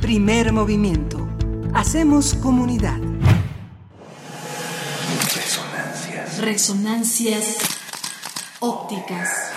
[0.08, 1.28] Primer movimiento.
[1.74, 2.98] Hacemos comunidad.
[5.36, 6.38] Resonancias.
[6.40, 7.58] Resonancias
[8.62, 9.52] ópticas.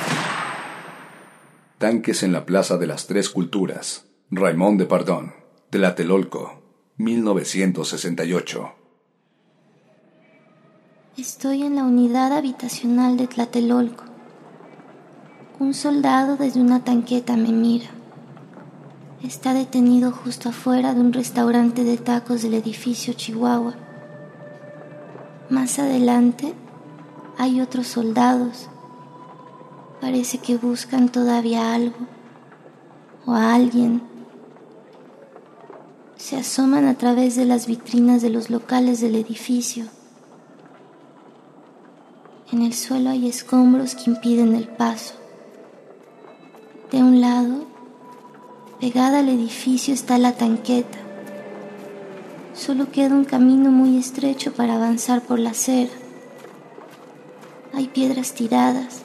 [1.79, 4.07] Tanques en la Plaza de las Tres Culturas.
[4.33, 5.35] Raimón de Pardón.
[5.71, 6.61] Tlatelolco.
[6.97, 8.73] 1968.
[11.17, 14.03] Estoy en la unidad habitacional de Tlatelolco.
[15.61, 18.00] Un soldado desde una tanqueta me mira.
[19.23, 23.75] Está detenido justo afuera de un restaurante de tacos del edificio Chihuahua.
[25.51, 26.55] Más adelante
[27.37, 28.71] hay otros soldados.
[30.01, 31.99] Parece que buscan todavía algo
[33.27, 34.01] o a alguien.
[36.17, 39.85] Se asoman a través de las vitrinas de los locales del edificio.
[42.51, 45.15] En el suelo hay escombros que impiden el paso.
[46.91, 47.70] De un lado
[48.81, 50.97] Pegada al edificio está la tanqueta.
[52.55, 55.91] Solo queda un camino muy estrecho para avanzar por la acera.
[57.75, 59.03] Hay piedras tiradas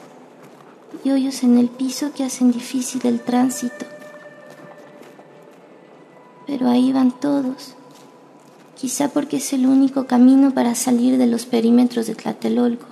[1.04, 3.84] y hoyos en el piso que hacen difícil el tránsito.
[6.46, 7.74] Pero ahí van todos,
[8.80, 12.86] quizá porque es el único camino para salir de los perímetros de Tlatelolco.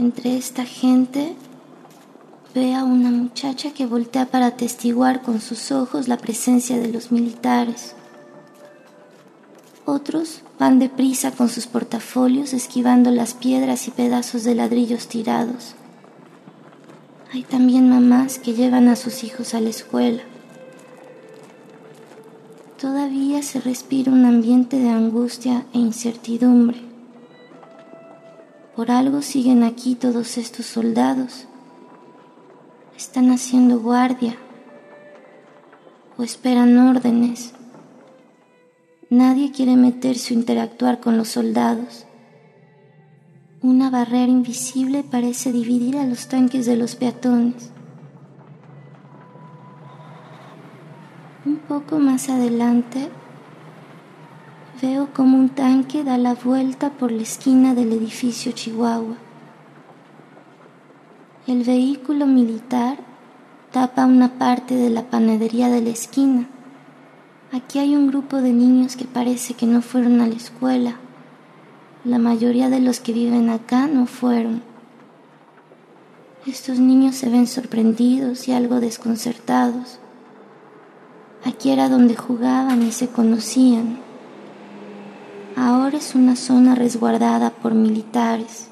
[0.00, 1.36] Entre esta gente
[2.54, 7.10] ve a una muchacha que voltea para atestiguar con sus ojos la presencia de los
[7.10, 7.96] militares.
[9.84, 15.74] Otros van deprisa con sus portafolios esquivando las piedras y pedazos de ladrillos tirados.
[17.32, 20.22] Hay también mamás que llevan a sus hijos a la escuela.
[22.80, 26.78] Todavía se respira un ambiente de angustia e incertidumbre.
[28.76, 31.48] Por algo siguen aquí todos estos soldados
[32.96, 34.36] están haciendo guardia
[36.16, 37.54] o esperan órdenes.
[39.10, 42.06] Nadie quiere meterse o interactuar con los soldados.
[43.62, 47.70] Una barrera invisible parece dividir a los tanques de los peatones.
[51.46, 53.08] Un poco más adelante
[54.80, 59.23] veo como un tanque da la vuelta por la esquina del edificio Chihuahua.
[61.46, 62.96] El vehículo militar
[63.70, 66.48] tapa una parte de la panadería de la esquina.
[67.52, 70.96] Aquí hay un grupo de niños que parece que no fueron a la escuela.
[72.02, 74.62] La mayoría de los que viven acá no fueron.
[76.46, 79.98] Estos niños se ven sorprendidos y algo desconcertados.
[81.44, 83.98] Aquí era donde jugaban y se conocían.
[85.56, 88.70] Ahora es una zona resguardada por militares.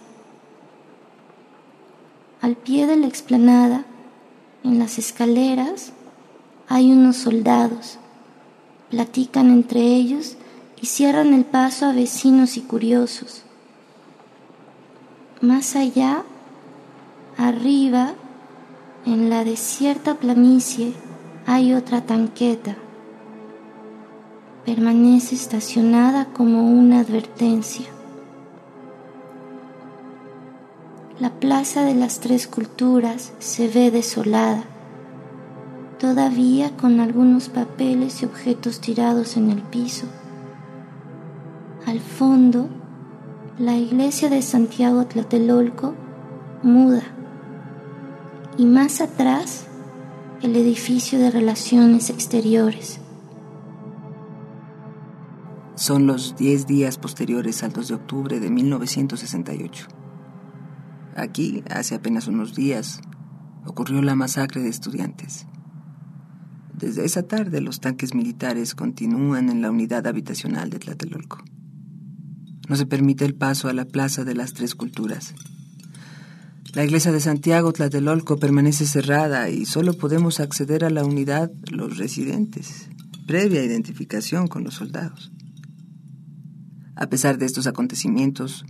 [2.42, 3.84] Al pie de la explanada,
[4.64, 5.92] en las escaleras,
[6.68, 8.00] hay unos soldados.
[8.90, 10.36] Platican entre ellos
[10.80, 13.44] y cierran el paso a vecinos y curiosos.
[15.40, 16.24] Más allá,
[17.36, 18.14] arriba,
[19.06, 20.94] en la desierta planicie,
[21.46, 22.74] hay otra tanqueta.
[24.66, 27.86] Permanece estacionada como una advertencia.
[31.20, 34.64] La plaza de las tres culturas se ve desolada,
[35.98, 40.06] todavía con algunos papeles y objetos tirados en el piso.
[41.86, 42.68] Al fondo,
[43.58, 45.94] la iglesia de Santiago Tlatelolco
[46.62, 47.02] muda
[48.56, 49.66] y más atrás
[50.40, 53.00] el edificio de relaciones exteriores.
[55.74, 60.01] Son los 10 días posteriores al 2 de octubre de 1968.
[61.16, 63.00] Aquí, hace apenas unos días,
[63.66, 65.46] ocurrió la masacre de estudiantes.
[66.74, 71.44] Desde esa tarde los tanques militares continúan en la unidad habitacional de Tlatelolco.
[72.68, 75.34] No se permite el paso a la Plaza de las Tres Culturas.
[76.74, 81.98] La iglesia de Santiago Tlatelolco permanece cerrada y solo podemos acceder a la unidad los
[81.98, 82.88] residentes,
[83.26, 85.32] previa identificación con los soldados.
[86.96, 88.64] A pesar de estos acontecimientos,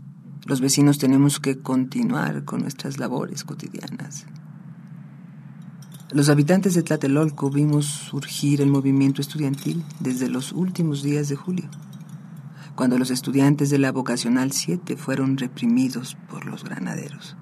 [0.45, 4.27] los vecinos tenemos que continuar con nuestras labores cotidianas.
[6.11, 11.71] Los habitantes de Tlatelolco vimos surgir el movimiento estudiantil desde los últimos días de julio,
[12.75, 17.37] cuando los estudiantes de la Vocacional 7 fueron reprimidos por los granaderos.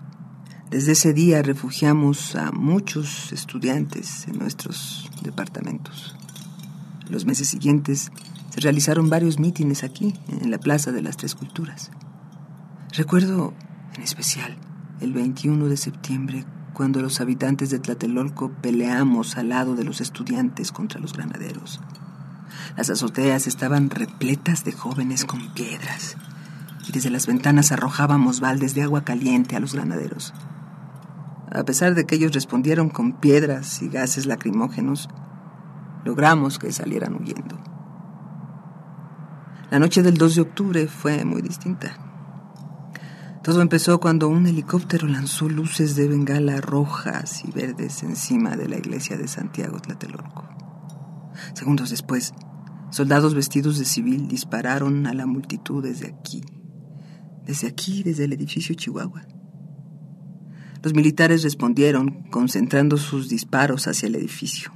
[0.71, 6.15] Desde ese día refugiamos a muchos estudiantes en nuestros departamentos.
[7.09, 8.13] Los meses siguientes
[8.51, 11.91] se realizaron varios mítines aquí, en la Plaza de las Tres Culturas.
[12.93, 13.55] Recuerdo
[13.95, 14.57] en especial
[15.01, 20.73] el 21 de septiembre, cuando los habitantes de Tlatelolco peleamos al lado de los estudiantes
[20.73, 21.81] contra los granaderos.
[22.77, 26.17] Las azoteas estaban repletas de jóvenes con piedras,
[26.89, 30.35] y desde las ventanas arrojábamos baldes de agua caliente a los granaderos.
[31.53, 35.09] A pesar de que ellos respondieron con piedras y gases lacrimógenos,
[36.05, 37.57] logramos que salieran huyendo.
[39.71, 42.10] La noche del 2 de octubre fue muy distinta.
[43.43, 48.77] Todo empezó cuando un helicóptero lanzó luces de bengala rojas y verdes encima de la
[48.77, 50.47] iglesia de Santiago Tlatelolco.
[51.55, 52.35] Segundos después,
[52.91, 56.43] soldados vestidos de civil dispararon a la multitud desde aquí,
[57.47, 59.23] desde aquí, desde el edificio Chihuahua.
[60.83, 64.71] Los militares respondieron, concentrando sus disparos hacia el edificio.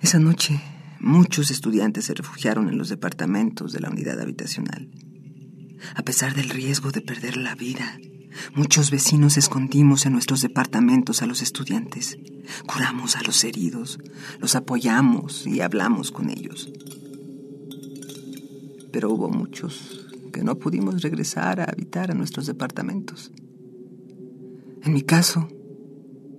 [0.00, 0.60] Esa noche,
[0.98, 4.90] muchos estudiantes se refugiaron en los departamentos de la unidad habitacional.
[5.94, 7.98] A pesar del riesgo de perder la vida,
[8.54, 12.18] muchos vecinos escondimos en nuestros departamentos a los estudiantes.
[12.66, 13.98] Curamos a los heridos,
[14.40, 16.70] los apoyamos y hablamos con ellos.
[18.92, 23.32] Pero hubo muchos que no pudimos regresar a habitar a nuestros departamentos.
[24.82, 25.48] En mi caso,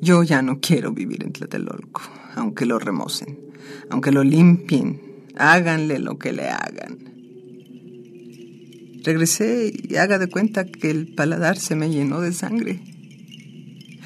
[0.01, 2.01] yo ya no quiero vivir en Tlatelolco,
[2.35, 3.39] aunque lo remocen,
[3.89, 7.16] aunque lo limpien, háganle lo que le hagan.
[9.03, 12.81] Regresé y haga de cuenta que el paladar se me llenó de sangre.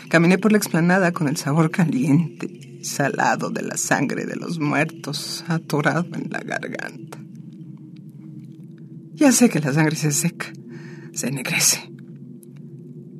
[0.10, 5.44] Caminé por la explanada con el sabor caliente, salado de la sangre de los muertos,
[5.48, 7.20] atorado en la garganta.
[9.14, 10.52] Ya sé que la sangre se seca,
[11.14, 11.92] se ennegrece.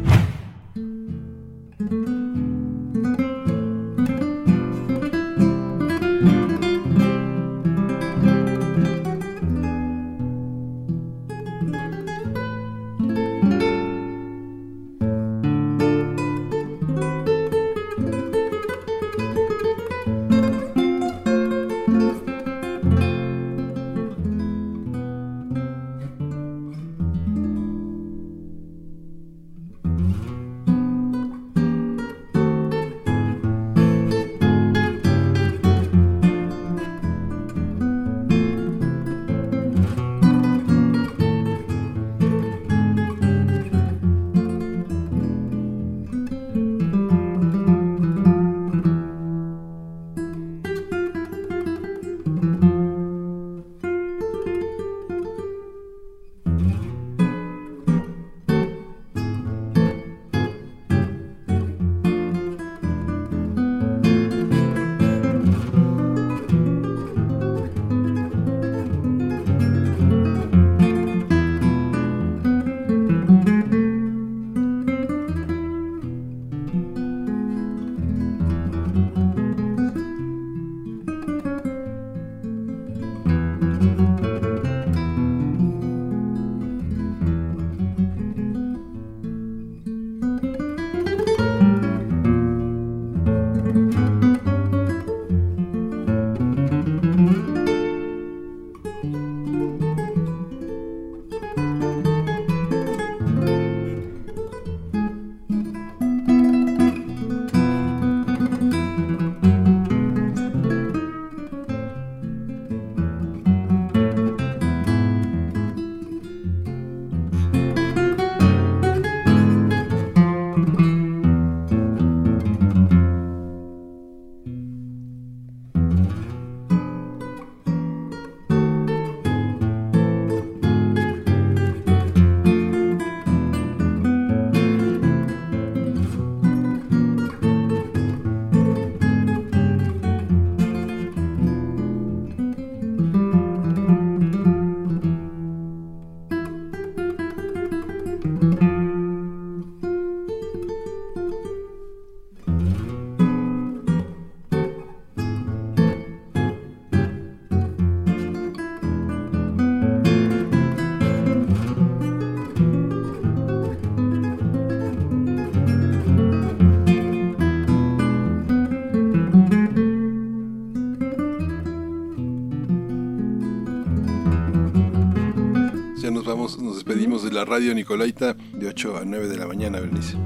[176.85, 180.17] Despedimos de la radio Nicolaita de 8 a 9 de la mañana, Bernice.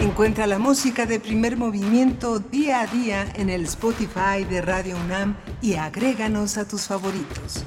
[0.00, 5.36] Encuentra la música de primer movimiento día a día en el Spotify de Radio UNAM
[5.62, 7.64] y agréganos a tus favoritos.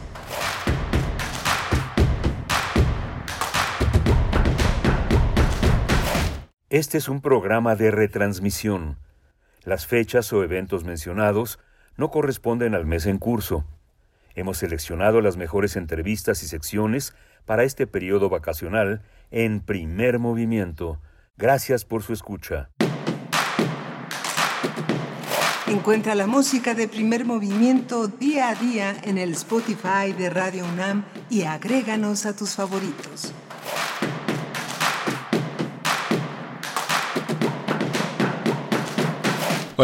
[6.70, 8.98] Este es un programa de retransmisión.
[9.64, 11.60] Las fechas o eventos mencionados
[12.02, 13.64] no corresponden al mes en curso.
[14.34, 17.14] Hemos seleccionado las mejores entrevistas y secciones
[17.46, 21.00] para este periodo vacacional en primer movimiento
[21.38, 22.70] Gracias por su escucha.
[25.68, 31.04] Encuentra la música de primer movimiento día a día en el Spotify de Radio UNAM
[31.30, 33.34] y agréganos a tus favoritos.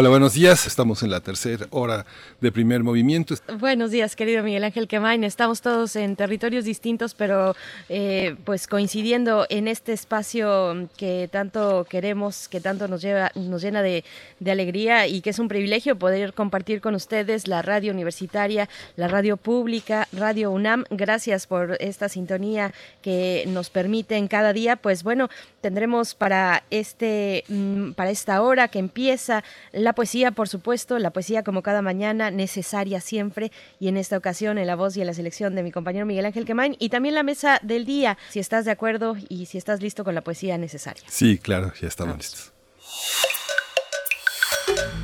[0.00, 0.64] Hola, buenos días.
[0.68, 2.06] Estamos en la tercera hora
[2.40, 3.34] de primer movimiento.
[3.58, 5.24] Buenos días, querido Miguel Ángel Quemain.
[5.24, 7.56] Estamos todos en territorios distintos, pero
[7.88, 13.82] eh, pues coincidiendo en este espacio que tanto queremos, que tanto nos, lleva, nos llena
[13.82, 14.04] de,
[14.46, 19.36] alegría y que es un privilegio poder compartir con ustedes la radio universitaria, la radio
[19.36, 20.84] pública, Radio UNAM.
[20.90, 22.72] Gracias por esta sintonía
[23.02, 24.76] que nos permiten cada día.
[24.76, 25.28] Pues bueno,
[25.60, 29.42] tendremos para este mm, para esta hora que empieza
[29.72, 34.58] la poesía, por supuesto, la poesía como cada mañana, necesaria siempre, y en esta ocasión
[34.58, 37.14] en la voz y en la selección de mi compañero Miguel Ángel Quemain, y también
[37.14, 40.58] la mesa del día, si estás de acuerdo y si estás listo con la poesía
[40.58, 41.02] necesaria.
[41.08, 42.52] Sí, claro, ya estamos listos.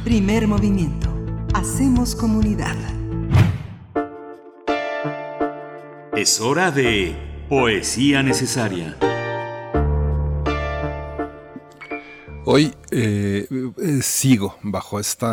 [0.05, 1.09] Primer movimiento.
[1.55, 2.77] Hacemos comunidad.
[6.16, 7.16] Es hora de
[7.48, 8.97] poesía necesaria.
[12.46, 15.26] Hoy eh, eh, sigo bajo este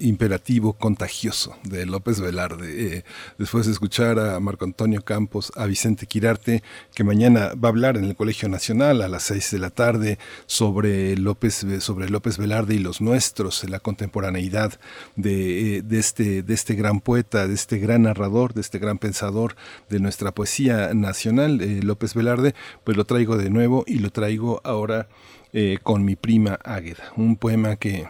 [0.00, 3.04] imperativo contagioso de López Velarde.
[3.36, 6.62] después de escuchar a Marco Antonio Campos, a Vicente Quirarte,
[6.94, 10.20] que mañana va a hablar en el Colegio Nacional a las seis de la tarde
[10.46, 14.78] sobre López, sobre López Velarde y los nuestros, la contemporaneidad
[15.16, 19.56] de, este, de este gran poeta, de este gran narrador, de este gran pensador
[19.90, 25.08] de nuestra poesía nacional, López Velarde, pues lo traigo de nuevo y lo traigo ahora
[25.52, 28.06] eh, con mi prima Águeda, un poema que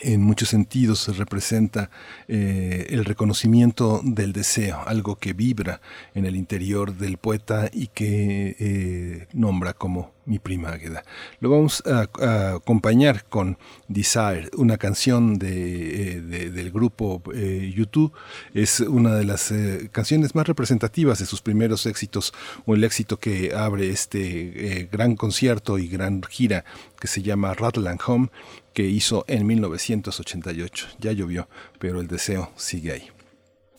[0.00, 1.90] en muchos sentidos representa
[2.26, 5.80] eh, el reconocimiento del deseo, algo que vibra
[6.14, 11.04] en el interior del poeta y que eh, nombra como mi prima Águeda.
[11.38, 18.12] Lo vamos a, acompañar con Desire, una canción de, del grupo YouTube.
[18.52, 19.54] Es una de las
[19.92, 22.34] canciones más representativas de sus primeros éxitos,
[22.64, 26.64] o el éxito que abre este gran concierto y gran gira
[26.98, 28.28] que se llama Rattle and Home
[28.76, 30.88] que hizo en 1988.
[31.00, 31.48] Ya llovió,
[31.78, 33.08] pero el deseo sigue ahí.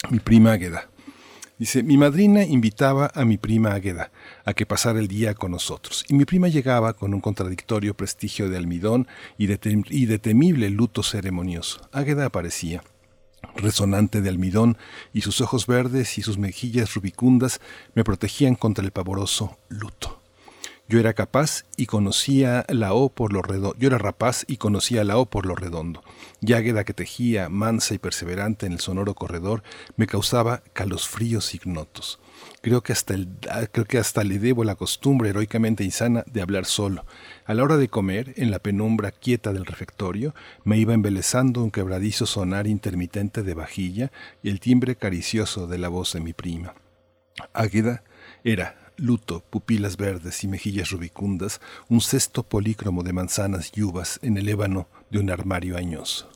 [0.10, 0.90] Mi prima Águeda.
[1.60, 4.12] Dice, mi madrina invitaba a mi prima Águeda
[4.44, 8.50] a que pasara el día con nosotros, y mi prima llegaba con un contradictorio prestigio
[8.50, 9.08] de almidón
[9.38, 11.88] y de, temible luto ceremonioso.
[11.92, 12.84] Águeda aparecía,
[13.56, 14.80] resonante de almidón,
[15.14, 17.62] y sus ojos verdes y sus mejillas rubicundas
[17.94, 20.17] me protegían contra el pavoroso luto.
[20.90, 23.76] Yo era capaz y conocía la O por lo redondo.
[23.78, 26.02] Yo era rapaz y conocía la O por lo redondo.
[26.42, 29.64] Águeda que tejía, mansa y perseverante en el sonoro corredor,
[29.98, 32.20] me causaba calosfríos ignotos.
[32.62, 33.28] Creo que, hasta el,
[33.74, 37.06] creo que hasta le debo la costumbre heroicamente insana de hablar solo.
[37.46, 40.34] A la hora de comer, en la penumbra quieta del refectorio,
[40.64, 44.12] me iba embelezando un quebradizo sonar intermitente de vajilla
[44.42, 46.76] y el timbre caricioso de la voz de mi prima.
[47.54, 48.04] Águeda
[48.44, 54.38] era, luto, pupilas verdes y mejillas rubicundas, un cesto polícromo de manzanas y uvas en
[54.38, 56.30] el ébano de un armario añoso.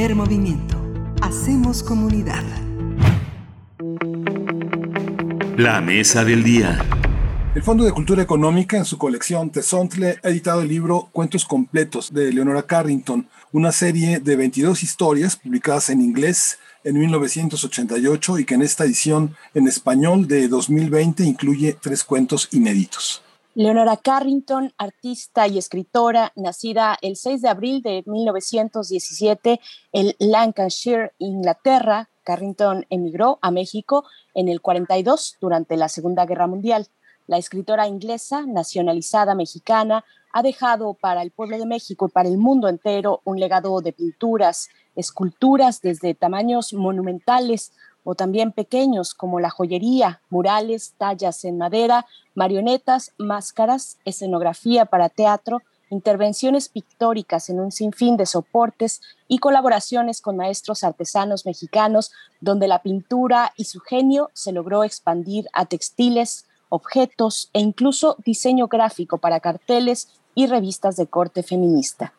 [0.00, 0.82] Primer movimiento.
[1.20, 2.42] Hacemos comunidad.
[5.58, 6.82] La mesa del día.
[7.54, 12.14] El Fondo de Cultura Económica, en su colección Tezontle, ha editado el libro Cuentos Completos
[12.14, 18.54] de Leonora Carrington, una serie de 22 historias publicadas en inglés en 1988 y que
[18.54, 23.22] en esta edición en español de 2020 incluye tres cuentos inéditos.
[23.54, 29.60] Leonora Carrington, artista y escritora, nacida el 6 de abril de 1917
[29.92, 32.08] en Lancashire, Inglaterra.
[32.22, 34.04] Carrington emigró a México
[34.34, 36.86] en el 42 durante la Segunda Guerra Mundial.
[37.26, 42.38] La escritora inglesa, nacionalizada mexicana, ha dejado para el pueblo de México y para el
[42.38, 47.72] mundo entero un legado de pinturas, esculturas desde tamaños monumentales
[48.04, 55.62] o también pequeños como la joyería, murales, tallas en madera, marionetas, máscaras, escenografía para teatro,
[55.90, 62.82] intervenciones pictóricas en un sinfín de soportes y colaboraciones con maestros artesanos mexicanos, donde la
[62.82, 69.40] pintura y su genio se logró expandir a textiles, objetos e incluso diseño gráfico para
[69.40, 72.14] carteles y revistas de corte feminista.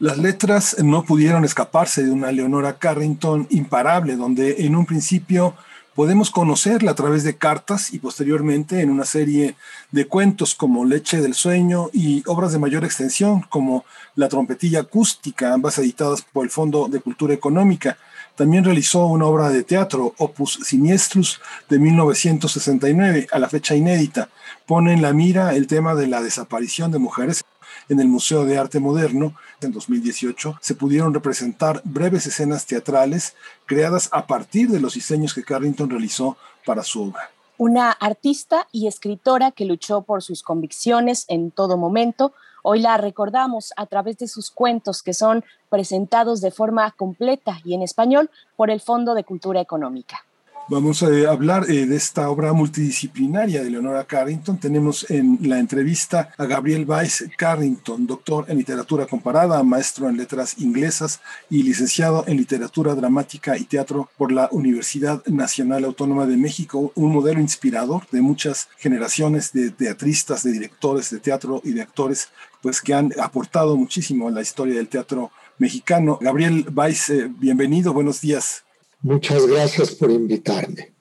[0.00, 5.54] Las letras no pudieron escaparse de una Leonora Carrington imparable, donde en un principio
[5.94, 9.56] podemos conocerla a través de cartas y posteriormente en una serie
[9.90, 15.52] de cuentos como Leche del Sueño y obras de mayor extensión como La Trompetilla Acústica,
[15.52, 17.98] ambas editadas por el Fondo de Cultura Económica.
[18.36, 24.30] También realizó una obra de teatro, Opus Siniestrus, de 1969, a la fecha inédita.
[24.64, 27.44] Pone en la mira el tema de la desaparición de mujeres
[27.90, 33.34] en el Museo de Arte Moderno en 2018 se pudieron representar breves escenas teatrales
[33.66, 37.30] creadas a partir de los diseños que Carrington realizó para su obra.
[37.58, 43.72] Una artista y escritora que luchó por sus convicciones en todo momento, Hoy la recordamos
[43.76, 48.70] a través de sus cuentos que son presentados de forma completa y en español por
[48.70, 50.24] el Fondo de Cultura Económica.
[50.68, 54.58] Vamos a hablar eh, de esta obra multidisciplinaria de Leonora Carrington.
[54.58, 60.58] Tenemos en la entrevista a Gabriel Weiss Carrington, doctor en literatura comparada, maestro en letras
[60.58, 61.20] inglesas
[61.50, 67.12] y licenciado en literatura dramática y teatro por la Universidad Nacional Autónoma de México, un
[67.12, 72.28] modelo inspirador de muchas generaciones de teatristas, de directores de teatro y de actores,
[72.62, 76.18] pues que han aportado muchísimo a la historia del teatro mexicano.
[76.20, 78.62] Gabriel Weiss, eh, bienvenido, buenos días.
[79.02, 80.92] Muchas gracias por invitarme.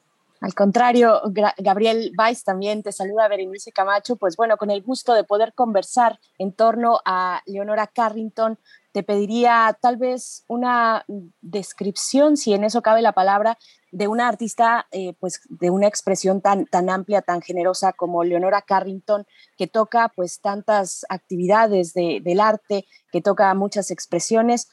[0.42, 1.22] Al contrario,
[1.58, 4.16] Gabriel Weiss también te saluda, Berenice Camacho.
[4.16, 8.58] Pues bueno, con el gusto de poder conversar en torno a Leonora Carrington,
[8.94, 11.04] te pediría tal vez una
[11.42, 13.58] descripción, si en eso cabe la palabra,
[13.92, 18.62] de una artista, eh, pues de una expresión tan, tan amplia, tan generosa como Leonora
[18.62, 19.26] Carrington,
[19.58, 24.70] que toca pues tantas actividades del arte, que toca muchas expresiones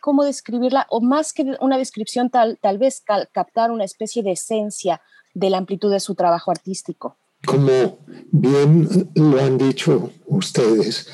[0.00, 0.86] ¿Cómo, describirla?
[0.88, 5.02] O más que una descripción, tal, tal vez captar una especie de esencia
[5.34, 7.18] de la amplitud de su trabajo artístico.
[7.44, 7.98] Como
[8.32, 11.08] bien lo han dicho ustedes,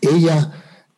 [0.00, 0.50] ella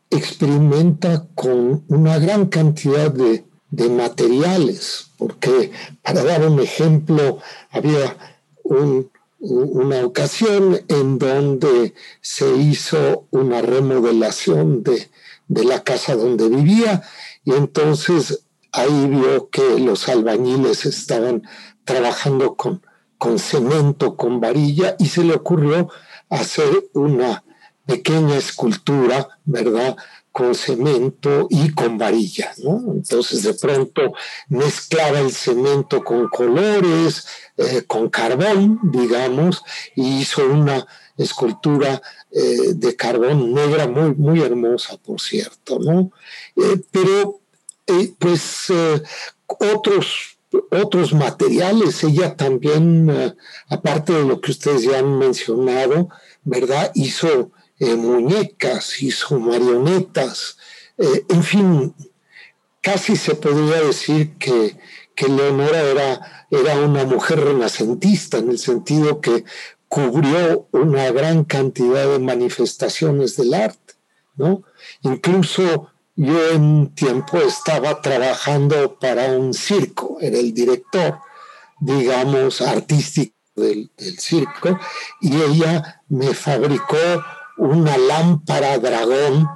[0.08, 7.40] experimenta con una gran cantidad de, de materiales, porque para dar un ejemplo,
[7.72, 8.16] había
[8.62, 11.92] un, una ocasión en donde
[12.22, 15.10] se hizo una remodelación de,
[15.48, 17.02] de la casa donde vivía
[17.44, 21.42] y entonces ahí vio que los albañiles estaban
[21.84, 22.82] trabajando con,
[23.18, 25.88] con cemento, con varilla y se le ocurrió
[26.28, 27.44] hacer una
[27.86, 29.96] pequeña escultura, ¿verdad?
[30.36, 32.92] con cemento y con varilla, ¿no?
[32.92, 34.12] Entonces de pronto
[34.48, 39.62] mezclaba el cemento con colores, eh, con carbón, digamos,
[39.94, 40.86] y hizo una
[41.16, 42.02] escultura
[42.38, 46.10] eh, de carbón negra muy, muy hermosa, por cierto, ¿no?
[46.54, 47.40] Eh, pero,
[47.86, 48.70] eh, pues,
[49.46, 50.36] otros,
[50.70, 53.34] otros materiales, ella también,
[53.70, 56.10] aparte de lo que ustedes ya han mencionado,
[56.44, 56.92] ¿verdad?
[56.94, 60.58] Hizo muñecas, hizo marionetas,
[60.98, 61.94] en fin,
[62.82, 64.76] casi se podría decir que,
[65.14, 69.44] que Leonora era, era una mujer renacentista, en el sentido que
[69.88, 73.94] cubrió una gran cantidad de manifestaciones del arte,
[74.36, 74.62] ¿no?
[75.02, 81.18] Incluso yo en un tiempo estaba trabajando para un circo, era el director,
[81.78, 84.78] digamos, artístico del, circo,
[85.20, 86.96] y ella me fabricó
[87.58, 89.46] una lámpara dragón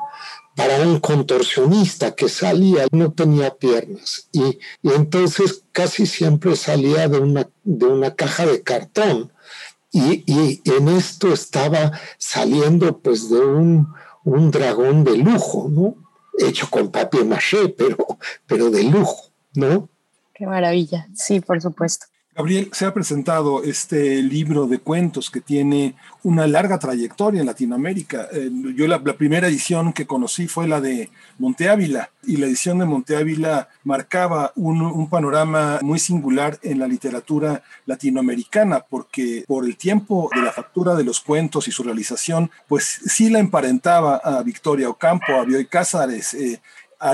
[0.54, 7.18] para un contorsionista que salía, no tenía piernas, y, y entonces casi siempre salía de
[7.18, 9.32] una, de una caja de cartón
[9.92, 13.94] y, en esto estaba saliendo pues de un,
[14.50, 15.96] dragón de lujo, ¿no?
[16.38, 17.96] hecho con papier maché, pero,
[18.46, 19.88] pero de lujo, ¿no?
[20.32, 22.06] Qué maravilla, sí, por supuesto.
[22.40, 28.28] Gabriel, se ha presentado este libro de cuentos que tiene una larga trayectoria en Latinoamérica.
[28.32, 32.78] Eh, yo la, primera edición que conocí fue la de Monte Ávila y la edición
[32.78, 39.76] de Monte Ávila marcaba un, panorama muy singular en la literatura latinoamericana porque por el
[39.76, 44.42] tiempo de la factura de los cuentos y su realización, pues sí la emparentaba a
[44.42, 46.58] Victoria Ocampo, a Bioy Cázares, eh,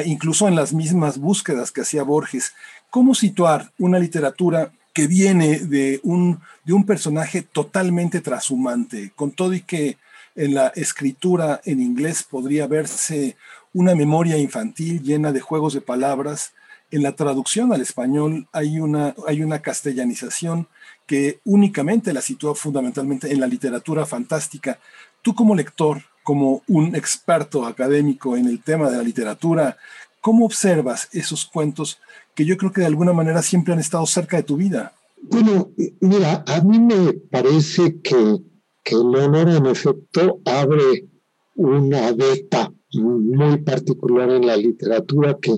[0.05, 2.55] incluso en las mismas búsquedas que hacía Borges.
[2.90, 9.52] ¿Cómo situar una literatura que viene de un, de un personaje totalmente trashumante, con todo
[9.52, 9.98] y que
[10.35, 13.36] en la escritura en inglés podría verse
[13.74, 16.55] una memoria infantil llena de juegos de palabras.
[16.90, 20.66] En la traducción al español hay una, hay una castellanización
[21.05, 24.78] que únicamente la sitúa fundamentalmente en la literatura fantástica.
[25.20, 29.77] Tú como lector, como un experto académico en el tema de la literatura,
[30.23, 31.98] ¿cómo observas esos cuentos
[32.36, 34.92] que yo creo que de alguna manera siempre han estado cerca de tu vida.
[35.22, 38.36] Bueno, mira, a mí me parece que,
[38.84, 41.08] que Leonora en efecto abre
[41.54, 45.52] una beta muy particular en la literatura que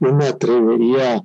[0.00, 1.22] yo me atrevería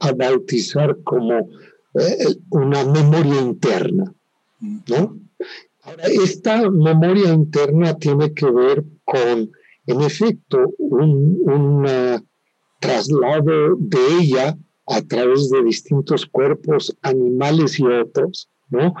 [0.00, 1.48] a, bautizar como
[1.94, 4.12] eh, una memoria interna,
[4.60, 5.18] ¿no?
[5.82, 9.50] Ahora, esta memoria interna tiene que ver con,
[9.86, 12.22] en efecto, un, una
[12.80, 18.94] traslado de ella a través de distintos cuerpos animales y otros, ¿no?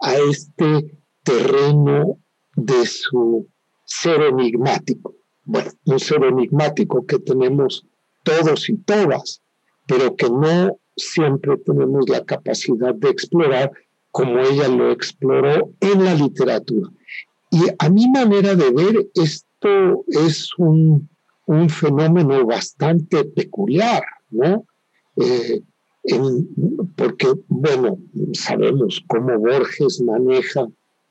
[0.00, 2.18] A este terreno
[2.56, 3.48] de su
[3.84, 5.14] ser enigmático.
[5.44, 7.84] Bueno, un ser enigmático que tenemos
[8.22, 9.42] todos y todas,
[9.86, 13.72] pero que no siempre tenemos la capacidad de explorar
[14.12, 16.90] como ella lo exploró en la literatura.
[17.50, 21.08] Y a mi manera de ver, esto es un
[21.46, 24.64] un fenómeno bastante peculiar, ¿no?
[25.16, 25.62] Eh,
[26.96, 27.98] porque, bueno,
[28.32, 30.66] sabemos cómo Borges maneja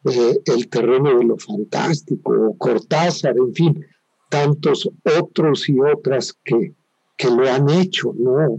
[0.05, 3.85] eh, el terreno de lo fantástico, o Cortázar, en fin,
[4.29, 4.89] tantos
[5.19, 6.73] otros y otras que,
[7.17, 8.57] que lo han hecho, ¿no?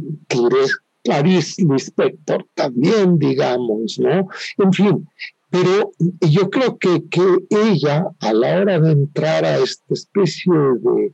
[1.02, 4.28] Clarice Lispector también, digamos, ¿no?
[4.58, 5.08] En fin,
[5.50, 11.12] pero yo creo que, que ella, a la hora de entrar a esta especie de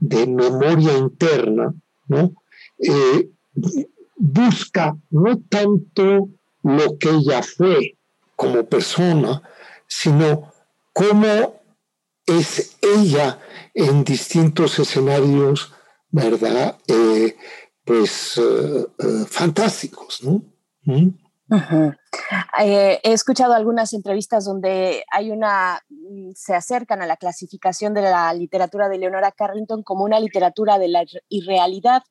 [0.00, 1.74] de memoria interna,
[2.06, 2.32] ¿no?
[2.78, 3.30] Eh,
[4.16, 6.28] busca no tanto
[6.62, 7.96] lo que ella fue
[8.36, 9.42] como persona,
[9.86, 10.52] sino
[10.92, 11.60] cómo
[12.26, 13.40] es ella
[13.74, 15.72] en distintos escenarios,
[16.10, 16.76] ¿verdad?
[16.86, 17.36] Eh,
[17.84, 18.86] pues eh,
[19.26, 20.42] fantásticos, ¿no?
[20.84, 21.08] ¿Mm?
[22.60, 28.02] Eh, he escuchado algunas entrevistas donde hay una, mm, se acercan a la clasificación de
[28.02, 32.02] la literatura de Leonora Carrington como una literatura de la irrealidad,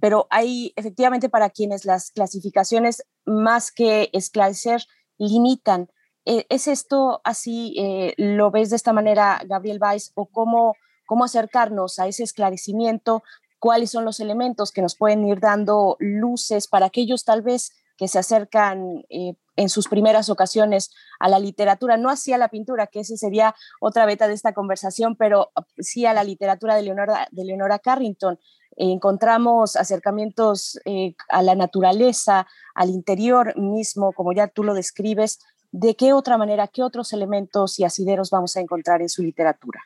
[0.00, 4.84] pero hay efectivamente para quienes las clasificaciones más que esclarecer
[5.18, 5.88] limitan.
[6.26, 7.74] Eh, ¿Es esto así?
[7.78, 10.12] Eh, ¿Lo ves de esta manera, Gabriel Weiss?
[10.14, 10.74] ¿O cómo,
[11.06, 13.22] cómo acercarnos a ese esclarecimiento?
[13.58, 18.08] ¿Cuáles son los elementos que nos pueden ir dando luces para aquellos tal vez que
[18.08, 20.90] se acercan eh, en sus primeras ocasiones
[21.20, 24.52] a la literatura, no así a la pintura, que ese sería otra beta de esta
[24.52, 28.38] conversación, pero sí a la literatura de Leonora, de Leonora Carrington.
[28.76, 35.38] encontramos acercamientos eh, a la naturaleza, al interior mismo, como ya tú lo describes.
[35.70, 39.80] ¿De qué otra manera, qué otros elementos y asideros vamos a encontrar en su literatura?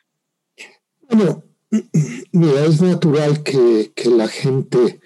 [1.11, 1.43] Bueno,
[2.31, 4.99] mira, es natural que, que la gente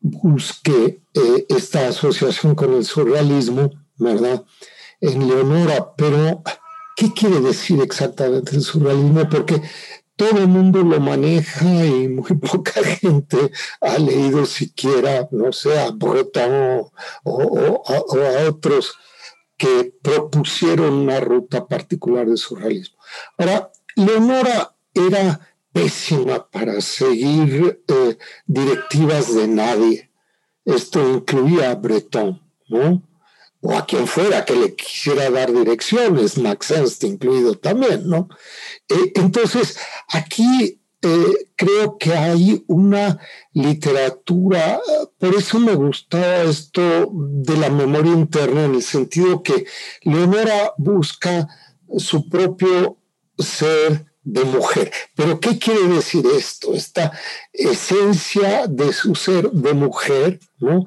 [0.00, 4.44] busque eh, esta asociación con el surrealismo, ¿verdad?
[5.00, 6.42] En Leonora, pero
[6.96, 9.28] ¿qué quiere decir exactamente el surrealismo?
[9.28, 9.62] Porque
[10.16, 15.90] todo el mundo lo maneja y muy poca gente ha leído siquiera, no sé, a
[15.90, 16.86] Breton
[17.24, 18.94] o, a otros
[19.56, 22.98] que propusieron una ruta particular de surrealismo.
[23.38, 28.16] Ahora, Leonora era pésima para seguir eh,
[28.46, 30.10] directivas de nadie.
[30.64, 33.02] Esto incluía a Breton, ¿no?
[33.60, 38.28] O a quien fuera que le quisiera dar direcciones, Max Ernst incluido también, ¿no?
[38.88, 39.76] Eh, entonces,
[40.08, 43.18] aquí eh, creo que hay una
[43.52, 44.80] literatura,
[45.18, 49.66] por eso me gustaba esto de la memoria interna, en el sentido que
[50.02, 51.46] Leonora busca
[51.98, 52.96] su propio
[53.38, 54.92] ser de mujer.
[55.14, 56.74] Pero ¿qué quiere decir esto?
[56.74, 57.12] Esta
[57.52, 60.84] esencia de su ser de mujer, ¿no?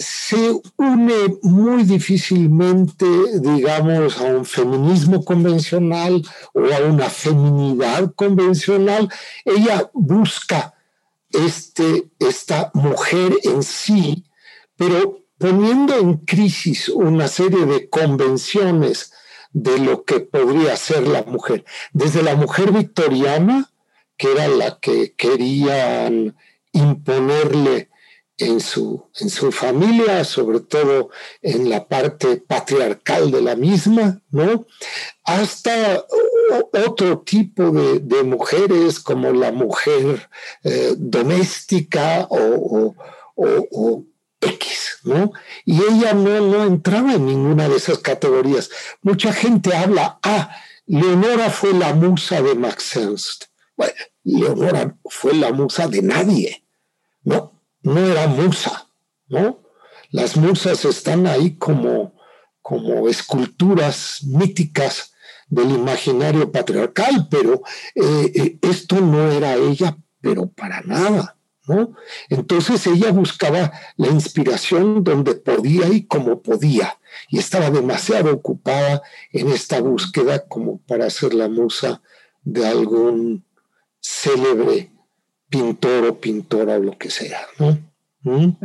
[0.00, 3.06] se une muy difícilmente,
[3.40, 6.22] digamos, a un feminismo convencional
[6.54, 9.10] o a una feminidad convencional.
[9.44, 10.72] Ella busca
[11.28, 14.24] este, esta mujer en sí,
[14.76, 19.12] pero poniendo en crisis una serie de convenciones
[19.52, 21.64] de lo que podría ser la mujer.
[21.92, 23.70] Desde la mujer victoriana,
[24.16, 26.36] que era la que querían
[26.72, 27.90] imponerle
[28.40, 31.10] en su, en su familia, sobre todo
[31.42, 34.66] en la parte patriarcal de la misma, ¿no?
[35.24, 36.04] Hasta
[36.86, 40.28] otro tipo de, mujeres como la mujer
[40.64, 42.94] eh, doméstica o,
[44.40, 45.32] X, ¿no?
[45.64, 48.70] Y ella no, no entraba en ninguna de esas categorías.
[49.02, 50.56] Mucha gente habla, ah,
[50.86, 53.44] Leonora fue la musa de Max Ernst.
[53.76, 53.94] Bueno,
[54.24, 56.64] Leonora fue la musa de nadie,
[57.22, 57.60] ¿no?
[57.82, 58.88] no era musa,
[59.28, 59.62] ¿no?
[60.10, 62.14] Las musas están ahí como,
[62.62, 65.12] como esculturas míticas
[65.48, 67.62] del imaginario patriarcal, pero
[67.94, 71.94] eh, eh, esto no era ella, pero para nada, ¿no?
[72.28, 79.48] Entonces ella buscaba la inspiración donde podía y como podía, y estaba demasiado ocupada en
[79.48, 82.02] esta búsqueda como para ser la musa
[82.42, 83.44] de algún
[84.00, 84.90] célebre
[85.48, 87.78] pintor o pintora o lo que sea, ¿no?
[88.22, 88.56] ¿Mm?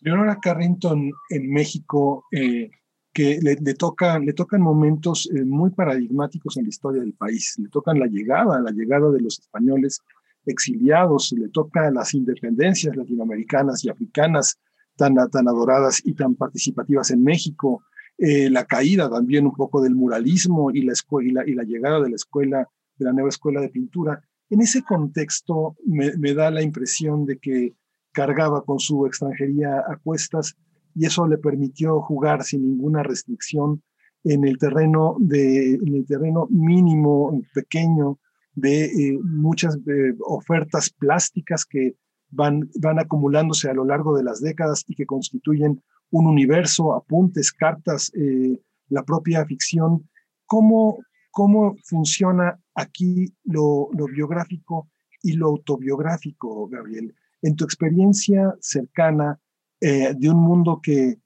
[0.00, 2.70] Leonora Carrington en México, eh,
[3.12, 7.54] que le, le, tocan, le tocan momentos eh, muy paradigmáticos en la historia del país.
[7.58, 10.02] Le tocan la llegada, la llegada de los españoles
[10.46, 14.58] exiliados, le toca las independencias latinoamericanas y africanas
[14.96, 17.82] tan, tan adoradas y tan participativas en México,
[18.18, 22.08] eh, la caída también un poco del muralismo y la, escuela, y la llegada de
[22.08, 22.66] la escuela,
[22.96, 24.22] de la nueva escuela de pintura.
[24.48, 27.74] En ese contexto me, da la impresión de que
[28.12, 30.56] cargaba con su extranjería a cuestas
[30.94, 33.82] y eso le permitió jugar sin ninguna restricción
[34.24, 38.18] en el terreno, de, en el terreno mínimo, pequeño,
[38.56, 41.94] de eh, muchas eh, ofertas plásticas que
[42.30, 47.52] van, van acumulándose a lo largo de las décadas y que constituyen un universo, apuntes,
[47.52, 48.58] cartas, eh,
[48.88, 50.08] la propia ficción.
[50.46, 50.98] ¿Cómo,
[51.30, 54.88] cómo funciona aquí lo, biográfico
[55.22, 57.14] y lo autobiográfico, Gabriel.
[57.42, 59.38] En tu experiencia cercana
[59.80, 61.18] de un mundo que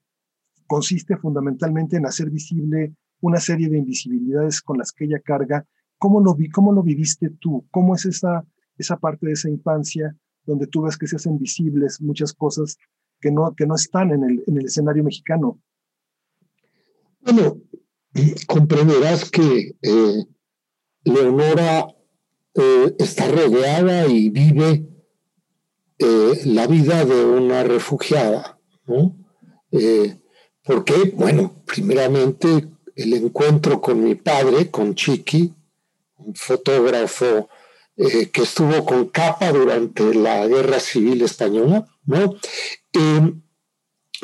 [0.66, 5.64] consiste fundamentalmente en hacer visible una serie de invisibilidades con las que ella carga,
[6.00, 7.66] ¿cómo lo, vi, cómo lo viviste tú?
[7.70, 8.44] ¿Cómo es esa,
[8.76, 12.78] esa parte de esa infancia donde tú ves que se hacen visibles muchas cosas
[13.20, 15.60] que no, que no están en el, en el escenario mexicano?
[17.20, 17.58] Bueno,
[18.46, 20.24] comprenderás que eh,
[21.04, 21.94] Leonora
[22.54, 24.88] eh, está rodeada y vive
[25.98, 29.16] eh, la vida de una refugiada, ¿no?
[30.64, 35.54] porque, bueno, primeramente el encuentro con mi padre, con Chiqui,
[36.24, 37.48] un fotógrafo
[37.96, 42.36] que estuvo con capa durante la Guerra Civil Española, ¿no?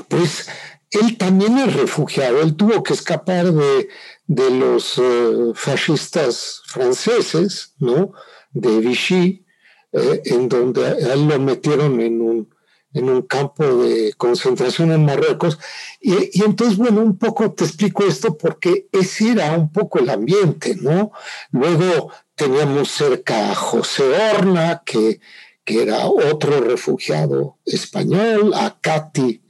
[0.08, 0.48] pues
[0.90, 3.88] él también es refugiado, él tuvo que escapar de,
[4.28, 8.12] los eh, fascistas franceses, ¿no?
[8.52, 9.44] De Vichy,
[9.92, 12.55] eh, en donde a él lo metieron en un,
[12.96, 15.58] en un campo de concentración en Marruecos.
[16.00, 20.08] Y, y, entonces, bueno, un poco te explico esto porque ese era un poco el
[20.08, 21.12] ambiente, ¿no?
[21.50, 25.20] Luego teníamos cerca a José Horna, que,
[25.62, 29.42] que era otro refugiado español, a Katy,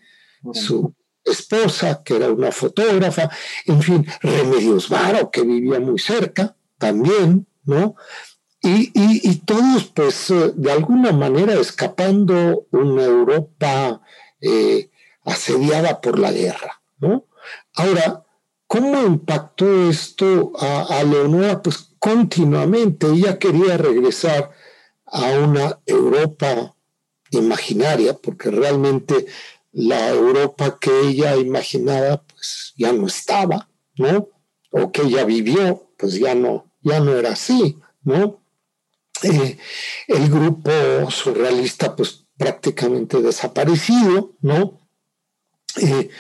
[0.53, 0.93] su
[1.25, 3.31] esposa, que era una fotógrafa,
[3.65, 7.95] en fin, Remedios Varo, que vivía muy cerca también, ¿no?
[8.69, 14.01] Y, todos, pues, eh, de alguna manera escapando una Europa
[14.41, 14.91] eh,
[15.25, 17.27] asediada por la guerra, ¿no?
[17.75, 18.25] Ahora,
[18.67, 21.63] ¿cómo impactó esto a, a Leonora?
[21.63, 24.51] Pues continuamente, ella quería regresar
[25.07, 26.75] a una Europa
[27.31, 29.27] imaginaria, porque realmente
[29.71, 34.29] la Europa que ella imaginaba, pues ya no estaba, ¿no?
[34.71, 38.41] O que ella vivió, pues ya no, ya no era así, ¿no?
[39.23, 39.57] Eh,
[40.09, 40.71] el grupo
[41.11, 44.81] surrealista, pues prácticamente desaparecido, ¿no?
[45.81, 46.11] Eh,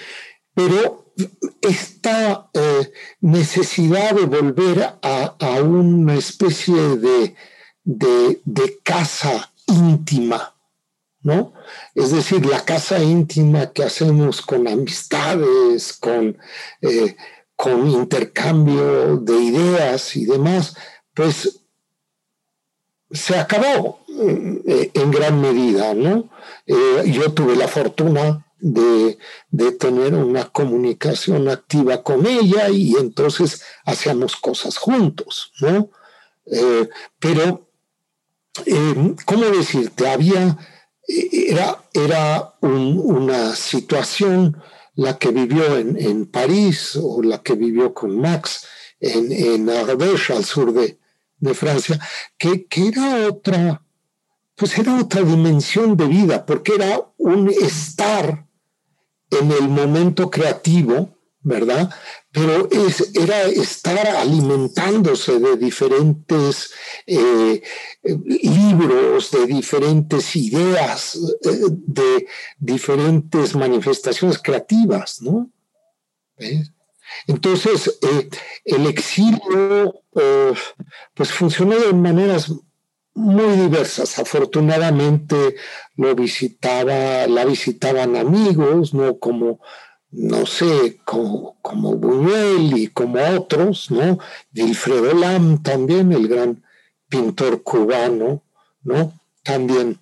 [0.54, 1.12] pero
[1.60, 7.34] esta eh, necesidad de volver a, una especie de,
[7.84, 10.54] de casa íntima,
[11.20, 11.52] ¿no?
[11.94, 16.38] Es decir, la casa íntima que hacemos con amistades, con,
[17.54, 20.76] con intercambio de ideas y demás,
[21.14, 21.65] pues
[23.10, 26.28] se acabó eh, en gran medida, ¿no?
[26.66, 29.18] Eh, yo tuve la fortuna de,
[29.78, 35.90] tener una comunicación activa con ella y entonces hacíamos cosas juntos, ¿no?
[36.46, 37.68] Eh, pero,
[39.24, 40.08] ¿cómo decirte?
[40.08, 40.58] Había,
[41.06, 44.56] era, era una situación
[44.94, 48.66] la que vivió en, París o la que vivió con Max
[48.98, 50.98] en, en Ardèche, al sur de,
[51.54, 52.00] Francia,
[52.38, 53.82] que, que, era otra,
[54.54, 58.46] pues era otra dimensión de vida, porque era un estar
[59.30, 61.90] en el momento creativo, ¿verdad?
[62.32, 66.70] Pero es, era estar alimentándose de diferentes
[67.06, 67.62] eh,
[68.02, 72.26] libros, de diferentes ideas, eh, de
[72.58, 75.50] diferentes manifestaciones creativas, ¿no?
[77.26, 78.28] Entonces, eh,
[78.64, 80.02] el exilio
[81.14, 82.52] pues funcionó de maneras
[83.14, 84.18] muy diversas.
[84.18, 85.56] Afortunadamente
[85.96, 89.60] lo visitaba, la visitaban amigos, no como
[90.16, 94.18] no sé, como, como Buñuel y como otros, ¿no?
[94.54, 96.64] Wilfredo Lam también, el gran
[97.08, 98.42] pintor cubano,
[98.82, 99.12] ¿no?
[99.42, 99.98] También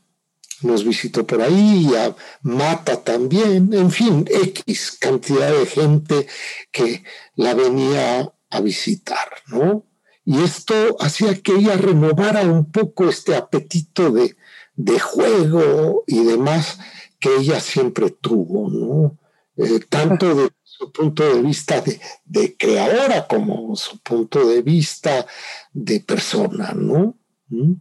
[0.62, 6.26] nos visitó por ahí, y a Mata también, en fin, X cantidad de gente
[6.70, 7.02] que
[7.34, 9.84] la venía a visitar, ¿no?
[10.24, 14.36] Y esto hacía que ella renovara un poco este apetito de,
[14.74, 16.78] de juego y demás
[17.18, 19.18] que ella siempre tuvo, ¿no?
[19.56, 21.82] Eh, tanto de su punto de vista
[22.24, 25.26] de, creadora como su punto de vista
[25.72, 27.16] de persona, ¿no?
[27.48, 27.74] ¿Mm?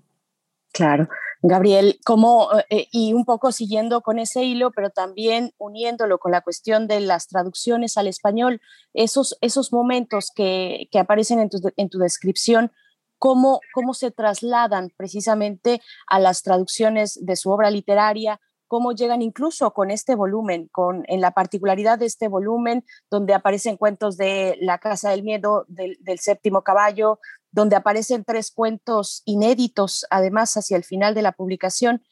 [0.72, 1.10] Claro.
[1.46, 6.40] Gabriel, como, eh, y un poco siguiendo con ese hilo, pero también uniéndolo con la
[6.40, 8.62] cuestión de las traducciones al español,
[8.94, 12.72] esos, esos momentos que, aparecen en tu, en tu descripción,
[13.20, 18.40] cómo, cómo se trasladan precisamente a las traducciones de su obra literaria,
[18.74, 23.78] cómo llegan incluso con este volumen, con, en la particularidad de este volumen, donde aparecen
[23.78, 27.20] cuentos de La Casa del Miedo, del, séptimo caballo,
[27.54, 32.04] donde aparecen tres cuentos inéditos, además, hacia el final de la publicación.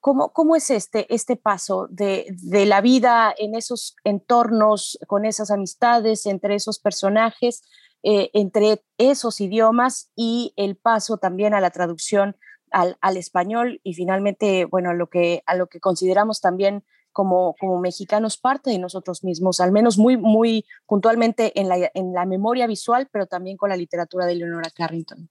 [0.00, 2.34] ¿Cómo, cómo es este, este paso de,
[2.64, 7.62] la vida en esos entornos, con esas amistades, entre esos personajes,
[8.04, 12.36] eh, entre esos idiomas y el paso también a la traducción
[12.70, 16.84] al, español y finalmente, bueno, a lo que, a lo que consideramos también
[17.18, 22.12] como, como mexicanos parte de nosotros mismos, al menos muy, muy puntualmente en la, en
[22.12, 25.28] la memoria visual, pero también con la literatura de Leonora Carrington.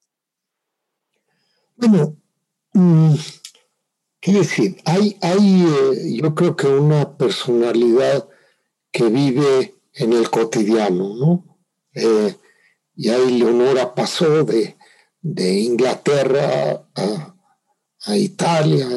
[1.77, 2.17] Bueno,
[2.73, 3.13] mm,
[4.19, 8.27] qué decir, hay, hay eh, yo creo que una personalidad
[8.91, 11.57] que vive en el cotidiano, ¿no?
[11.93, 12.35] Eh,
[12.97, 14.75] y ahí Leonora pasó de,
[15.21, 18.89] de Inglaterra a, Italia,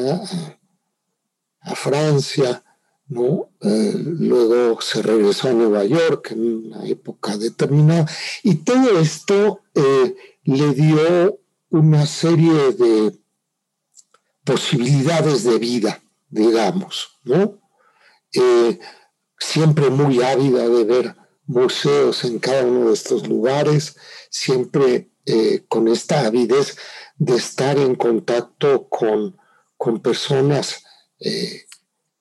[1.61, 2.65] a, Francia,
[3.11, 3.51] ¿no?
[3.61, 8.07] Eh, luego se regresó a Nueva York en una época determinada.
[8.45, 10.15] Y todo esto eh,
[10.45, 11.39] le dio
[11.71, 13.19] una serie de
[14.45, 17.59] posibilidades de vida, digamos, ¿no?
[18.33, 18.79] Eh,
[19.39, 21.17] siempre muy ávida de ver
[21.47, 23.97] museos en cada uno de estos lugares,
[24.31, 25.09] siempre
[25.69, 26.77] con esta avidez
[27.17, 29.37] de estar en contacto con,
[29.77, 30.83] con personas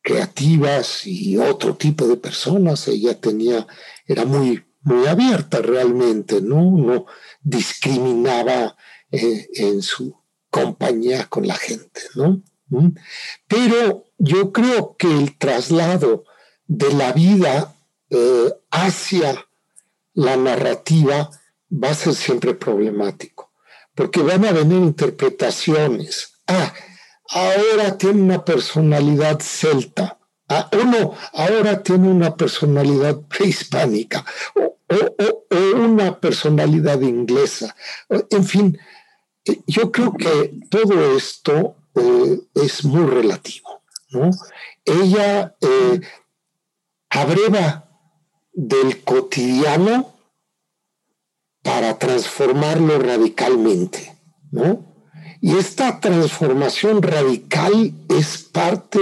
[0.01, 2.87] creativas y otro tipo de personas.
[2.87, 3.67] Ella tenía,
[4.05, 6.71] era muy, muy abierta realmente, ¿no?
[6.71, 7.05] No
[7.41, 8.75] discriminaba
[9.11, 10.15] eh, en su
[10.49, 12.41] compañía con la gente, ¿no?
[12.69, 12.89] ¿Mm?
[13.47, 16.25] Pero yo creo que el traslado
[16.67, 17.75] de la vida
[18.71, 19.45] hacia
[20.13, 21.29] la narrativa
[21.71, 23.51] va a ser siempre problemático,
[23.95, 26.33] porque van a venir interpretaciones.
[26.47, 26.73] Ah,
[27.29, 30.17] ahora tiene una personalidad celta.
[30.47, 34.25] Ah, o no, ahora tiene una personalidad prehispánica
[34.55, 34.77] o,
[35.75, 37.75] una personalidad inglesa.
[38.31, 38.79] En fin,
[39.45, 43.83] eh, yo creo que todo esto eh, es muy relativo.
[44.09, 44.31] ¿no?
[44.85, 46.01] Ella eh,
[47.09, 47.89] abreva
[48.51, 50.13] del cotidiano
[51.61, 54.17] para transformarlo radicalmente,
[54.51, 54.88] ¿no?
[55.41, 58.99] Y esta transformación radical es parte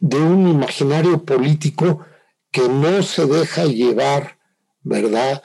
[0.00, 2.04] de un imaginario político
[2.50, 4.38] que no se deja llevar,
[4.82, 5.42] ¿verdad?,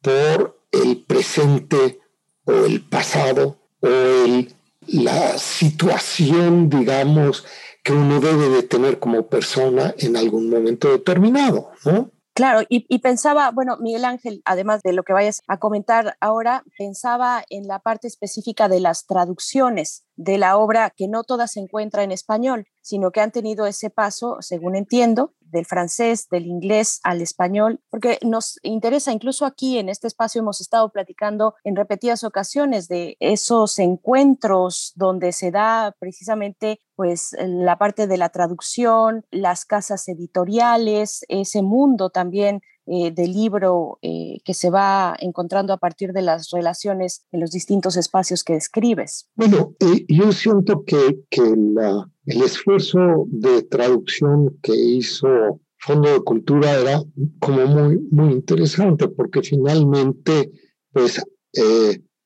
[0.00, 2.00] por el presente
[2.44, 4.52] o el pasado o el,
[4.86, 7.44] la situación, digamos,
[7.82, 12.10] que uno debe de tener como persona en algún momento determinado, ¿no?
[12.36, 17.44] Claro, y, pensaba, bueno, Miguel Ángel, además de lo que vayas a comentar ahora, pensaba
[17.48, 20.03] en la parte específica de las traducciones.
[20.16, 23.90] De la obra que no toda se encuentra en español, sino que han tenido ese
[23.90, 29.88] paso, según entiendo, del francés, del inglés al español, porque nos interesa, incluso aquí en
[29.88, 36.80] este espacio hemos estado platicando en repetidas ocasiones de esos encuentros donde se da precisamente
[36.96, 43.98] pues la parte de la traducción, las casas editoriales, ese mundo también eh, del libro
[44.02, 48.52] eh, que se va encontrando a partir de las relaciones en los distintos espacios que
[48.52, 49.26] describes?
[49.36, 56.20] Bueno, eh, yo siento que, que la, el esfuerzo de traducción que hizo Fondo de
[56.20, 57.02] Cultura era
[57.38, 60.50] como muy, muy interesante porque finalmente
[60.92, 61.22] pues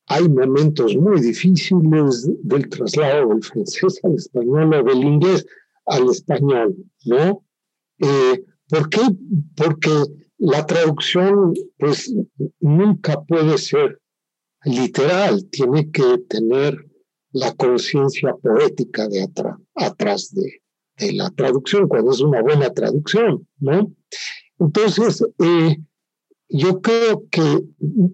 [0.07, 5.45] hay momentos muy difíciles del traslado del francés al español o del inglés
[5.85, 7.45] al español, ¿no?
[8.69, 9.01] ¿Por qué?
[9.55, 9.89] Porque
[10.39, 12.13] la traducción pues
[12.59, 13.99] nunca puede ser
[14.63, 16.89] literal, tiene que tener
[17.31, 19.27] la conciencia poética de
[19.75, 20.61] atrás de,
[21.13, 23.89] la traducción, cuando es una buena traducción, ¿no?
[24.59, 25.77] Entonces, eh,
[26.49, 27.63] yo creo que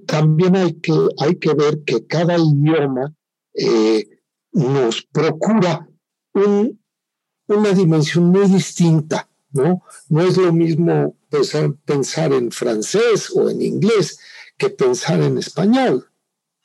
[0.06, 3.12] también hay que, hay que ver que cada idioma
[3.56, 4.06] eh,
[4.52, 5.90] nos procura
[6.34, 9.82] una dimensión muy distinta, ¿no?
[10.10, 11.16] No es lo mismo
[11.86, 14.20] pensar en francés o en inglés
[14.58, 16.10] que pensar en español.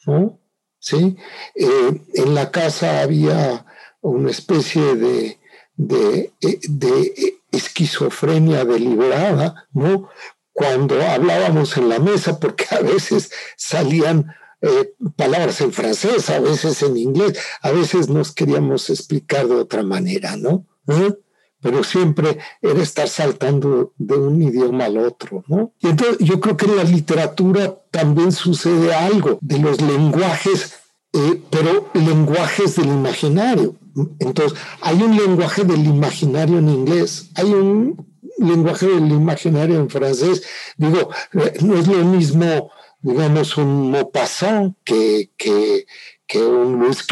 [0.06, 0.38] ¿no?
[0.78, 1.16] ¿Sí?
[1.54, 3.66] Eh, en la casa había
[4.00, 5.38] una especie de,
[5.76, 10.08] de, de, esquizofrenia deliberada, ¿no?
[10.52, 16.82] Cuando hablábamos en la mesa, porque a veces salían eh, palabras en francés, a veces
[16.82, 20.66] en inglés, a veces nos queríamos explicar de otra manera, ¿no?
[20.86, 21.12] ¿Eh?
[21.60, 25.72] Pero siempre era estar saltando de un idioma al otro, ¿no?
[25.80, 30.74] Y entonces yo creo que en la literatura también sucede algo de los lenguajes,
[31.12, 33.76] eh, pero lenguajes del imaginario.
[34.20, 38.06] Entonces, hay un lenguaje del imaginario en inglés, hay un
[38.38, 40.42] lenguaje del imaginario en francés.
[40.76, 45.84] Digo, eh, no es lo mismo, digamos, un Maupassant que, que,
[46.38, 47.04] un Lewis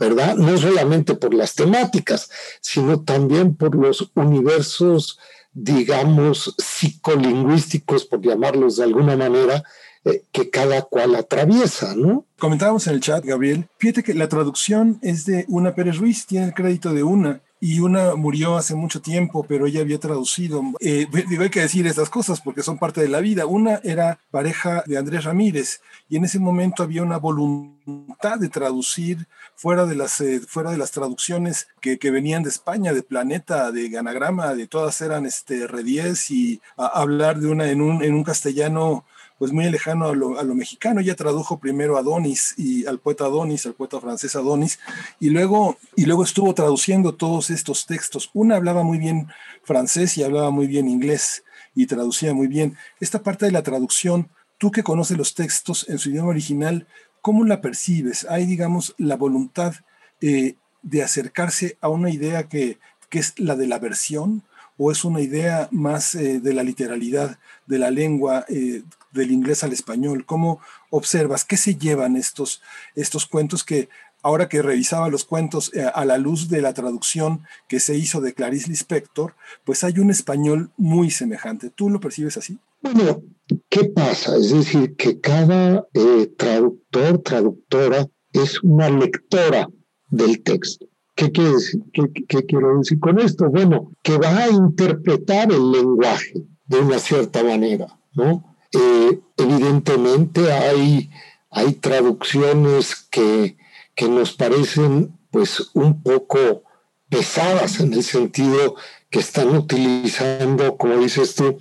[0.00, 0.34] ¿verdad?
[0.36, 2.30] No solamente por las temáticas,
[2.62, 5.18] sino también por los universos,
[5.52, 9.62] digamos, psicolingüísticos, por llamarlos de alguna manera,
[10.06, 12.24] eh, que cada cual atraviesa, ¿no?
[12.38, 16.46] Comentábamos en el chat, Gabriel, fíjate que la traducción es de Una Pérez Ruiz, tiene
[16.46, 20.62] el crédito de una, y una murió hace mucho tiempo, pero ella había traducido.
[20.80, 23.44] Eh, digo, hay que decir estas cosas porque son parte de la vida.
[23.44, 29.26] Una era pareja de Andrés Ramírez y en ese momento había una voluntad de traducir
[29.56, 33.70] fuera de las, eh, fuera de las traducciones que, que, venían de España, de Planeta,
[33.72, 38.24] de Ganagrama, de todas eran este, Redies y hablar de una en un, en un
[38.24, 39.04] castellano
[39.40, 41.00] pues muy lejano a lo, mexicano.
[41.00, 44.78] Ella tradujo primero a Adonis y al poeta Adonis, al poeta francés Adonis,
[45.18, 48.28] y luego, y luego estuvo traduciendo todos estos textos.
[48.34, 49.28] Una hablaba muy bien
[49.62, 51.42] francés y hablaba muy bien inglés
[51.74, 52.76] y traducía muy bien.
[53.00, 54.28] Esta parte de la traducción,
[54.58, 56.86] tú que conoces los textos en su idioma original,
[57.22, 58.26] ¿cómo la percibes?
[58.28, 59.72] Hay, digamos, la voluntad
[60.20, 62.78] eh, de acercarse a una idea que,
[63.08, 64.42] que es la de la versión,
[64.82, 68.82] o es una idea más eh, de la literalidad de la lengua eh,
[69.12, 70.24] del inglés al español?
[70.26, 72.62] ¿Cómo observas qué se llevan estos,
[72.94, 73.88] estos cuentos que
[74.22, 78.20] ahora que revisaba los cuentos eh, a la luz de la traducción que se hizo
[78.20, 81.70] de Clarice Lispector, pues hay un español muy semejante.
[81.70, 82.58] ¿Tú lo percibes así?
[82.82, 83.22] Bueno,
[83.68, 84.36] ¿qué pasa?
[84.36, 89.68] Es decir, que cada eh, traductor, traductora es una lectora
[90.08, 90.86] del texto.
[91.14, 91.52] ¿Qué, quiere?
[91.92, 93.50] ¿Qué, quiero decir con esto?
[93.50, 98.49] Bueno, que va a interpretar el lenguaje de una cierta manera, ¿no?
[98.72, 101.10] Eh, evidentemente hay,
[101.50, 103.56] hay traducciones que,
[103.94, 106.62] que nos parecen pues un poco
[107.08, 108.76] pesadas en el sentido
[109.10, 111.58] que están utilizando, como dices tú,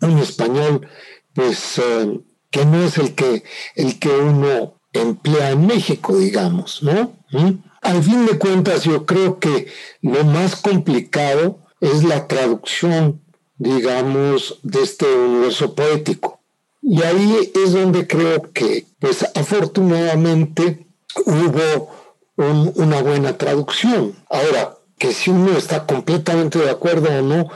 [0.00, 0.86] un español
[1.32, 2.20] pues eh,
[2.50, 3.42] que no es el que,
[3.74, 7.16] el que uno emplea en México, digamos, ¿no?
[7.32, 7.50] ¿Mm?
[7.82, 9.66] Al fin de cuentas, yo creo que
[10.00, 13.20] lo más complicado es la traducción
[13.56, 16.40] digamos, de este universo poético.
[16.82, 20.86] Y ahí es donde creo que, pues afortunadamente,
[21.24, 21.90] hubo
[22.36, 24.14] una buena traducción.
[24.28, 27.48] Ahora, que si uno está completamente de acuerdo o no,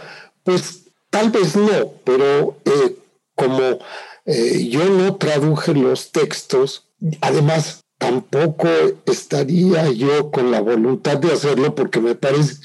[0.44, 2.96] pues tal vez no, pero eh,
[3.34, 3.78] como
[4.24, 6.84] eh, yo no traduje los textos,
[7.20, 8.68] además tampoco
[9.06, 12.56] estaría yo con la voluntad de hacerlo porque me parece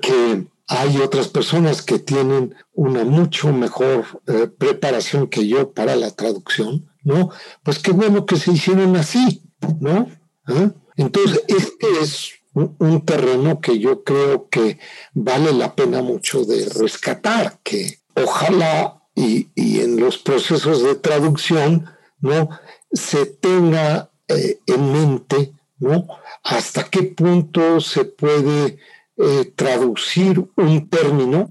[0.00, 6.10] que hay otras personas que tienen una mucho mejor eh, preparación que yo para la
[6.10, 7.30] traducción, ¿no?
[7.62, 9.42] Pues qué bueno que se hicieron así,
[9.80, 10.08] ¿no?
[10.46, 10.72] ¿Ah?
[10.96, 14.78] Entonces, este es un, terreno que yo creo que
[15.12, 19.48] vale la pena mucho de rescatar, que ojalá y,
[19.80, 21.86] en los procesos de traducción,
[22.20, 22.48] ¿no?
[22.90, 26.08] Se tenga eh, en mente, ¿no?
[26.42, 28.78] Hasta qué punto se puede
[29.18, 31.50] eh, traducir un término,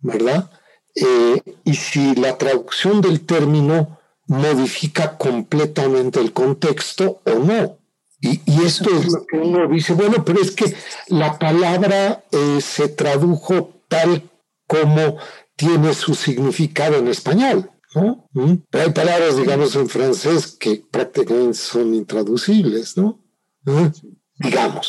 [0.00, 0.50] ¿verdad?
[0.94, 7.78] Eh, y si la traducción del término modifica completamente el contexto o no.
[8.20, 10.76] Y, esto es lo que uno dice, bueno, pero es que
[11.08, 14.30] la palabra eh, se tradujo tal
[14.68, 15.18] como
[15.56, 17.70] tiene su significado en español.
[17.94, 18.28] ¿no?
[18.32, 18.54] ¿Mm?
[18.70, 23.20] Pero hay palabras, digamos, en francés que prácticamente son intraducibles, ¿no?
[23.66, 23.90] ¿Eh?
[24.36, 24.88] Digamos.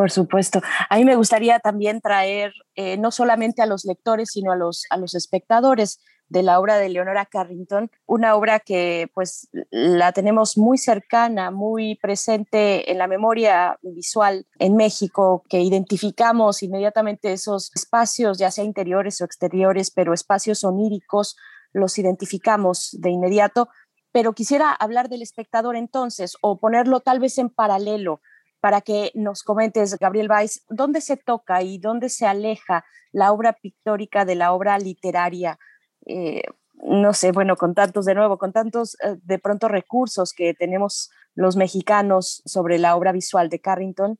[0.00, 0.62] Por supuesto.
[0.88, 4.86] A mí me gustaría también traer eh, no solamente a los lectores, sino a los,
[4.88, 10.56] a los espectadores de la obra de Leonora Carrington, una obra que pues la tenemos
[10.56, 18.38] muy cercana, muy presente en la memoria visual en México, que identificamos inmediatamente esos espacios,
[18.38, 21.36] ya sea interiores o exteriores, pero espacios oníricos,
[21.74, 23.68] los identificamos de inmediato.
[24.12, 28.22] Pero quisiera hablar del espectador entonces, o ponerlo tal vez en paralelo,
[28.60, 33.54] para que nos comentes, Gabriel Weiss, dónde se toca y dónde se aleja la obra
[33.54, 35.58] pictórica de la obra literaria
[36.06, 36.42] eh,
[36.82, 41.10] no sé, bueno, con tantos, de nuevo, con tantos eh, de pronto recursos que tenemos
[41.34, 44.18] los mexicanos sobre la obra visual de Carrington,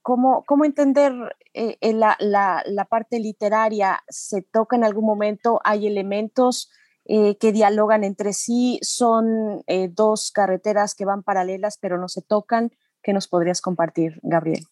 [0.00, 1.12] ¿cómo, cómo entender
[1.52, 4.02] eh, la, la, la, parte literaria?
[4.08, 5.60] ¿Se toca en algún momento?
[5.64, 6.70] ¿Hay elementos
[7.04, 8.78] que dialogan entre sí?
[8.80, 12.70] ¿Son dos carreteras que van paralelas pero no se tocan?
[13.02, 14.66] ¿Qué nos podrías compartir, Gabriel?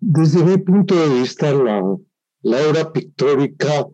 [0.00, 1.82] Desde mi punto de vista, la,
[2.42, 3.86] la obra pictórica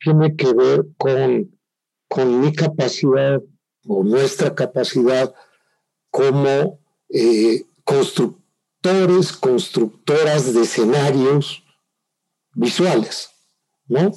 [0.00, 1.58] tiene que ver con,
[2.08, 3.40] con mi capacidad
[3.86, 5.34] o nuestra capacidad
[6.10, 11.64] como eh, constructores, constructoras de escenarios
[12.54, 13.30] visuales,
[13.86, 14.12] ¿no?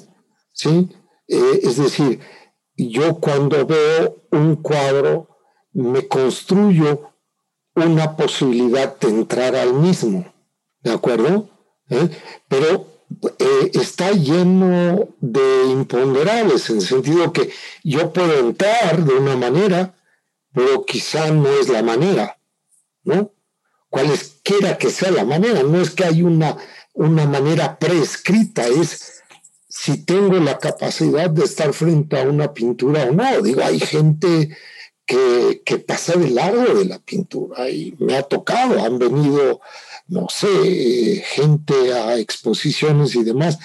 [0.51, 0.89] ¿Sí?
[1.27, 2.19] Eh, es decir,
[2.75, 5.29] yo cuando veo un cuadro
[5.73, 7.10] me construyo
[7.75, 10.31] una posibilidad de entrar al mismo,
[10.81, 11.49] ¿de acuerdo?
[11.89, 12.09] ¿Eh?
[12.47, 12.87] Pero
[13.39, 17.51] eh, está lleno de imponderables, en el sentido que
[17.83, 19.95] yo puedo entrar de una manera,
[20.53, 22.37] pero quizá no es la manera,
[23.03, 23.31] ¿no?
[23.89, 26.57] Cualesquiera que sea la manera, no es que hay una,
[26.93, 29.21] una manera prescrita, es
[29.67, 33.41] si tengo la capacidad de estar frente a una pintura o no.
[33.41, 34.55] Digo, hay gente
[35.11, 39.59] que, que pasa de largo de la pintura y me ha tocado, han venido
[40.07, 43.59] no sé, gente a exposiciones y demás,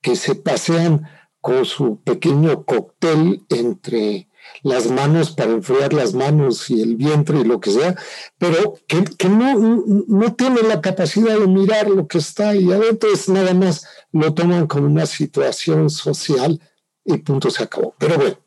[0.00, 1.08] que se pasean
[1.40, 4.28] con su pequeño cóctel entre
[4.62, 7.96] las manos para enfriar las manos y el vientre y lo que sea,
[8.38, 13.28] pero que, no, no tienen la capacidad de mirar lo que está ahí adentro, es
[13.28, 16.60] nada más lo toman como una situación social
[17.04, 17.94] y punto se acabó.
[17.98, 18.38] Pero bueno,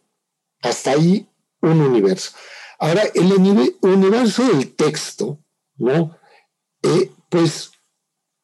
[0.62, 1.28] hasta ahí
[1.62, 2.32] un universo.
[2.80, 3.32] Ahora, el
[3.82, 5.40] universo del texto,
[5.78, 6.18] ¿no?
[6.82, 7.72] Eh, pues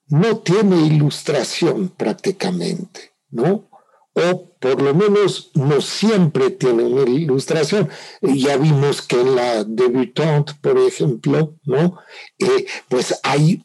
[0.07, 3.69] no tiene ilustración prácticamente, ¿no?
[4.13, 7.89] O por lo menos no siempre tiene una ilustración.
[8.21, 11.97] Ya vimos que en la debutante, por ejemplo, ¿no?
[12.39, 13.63] Eh, pues hay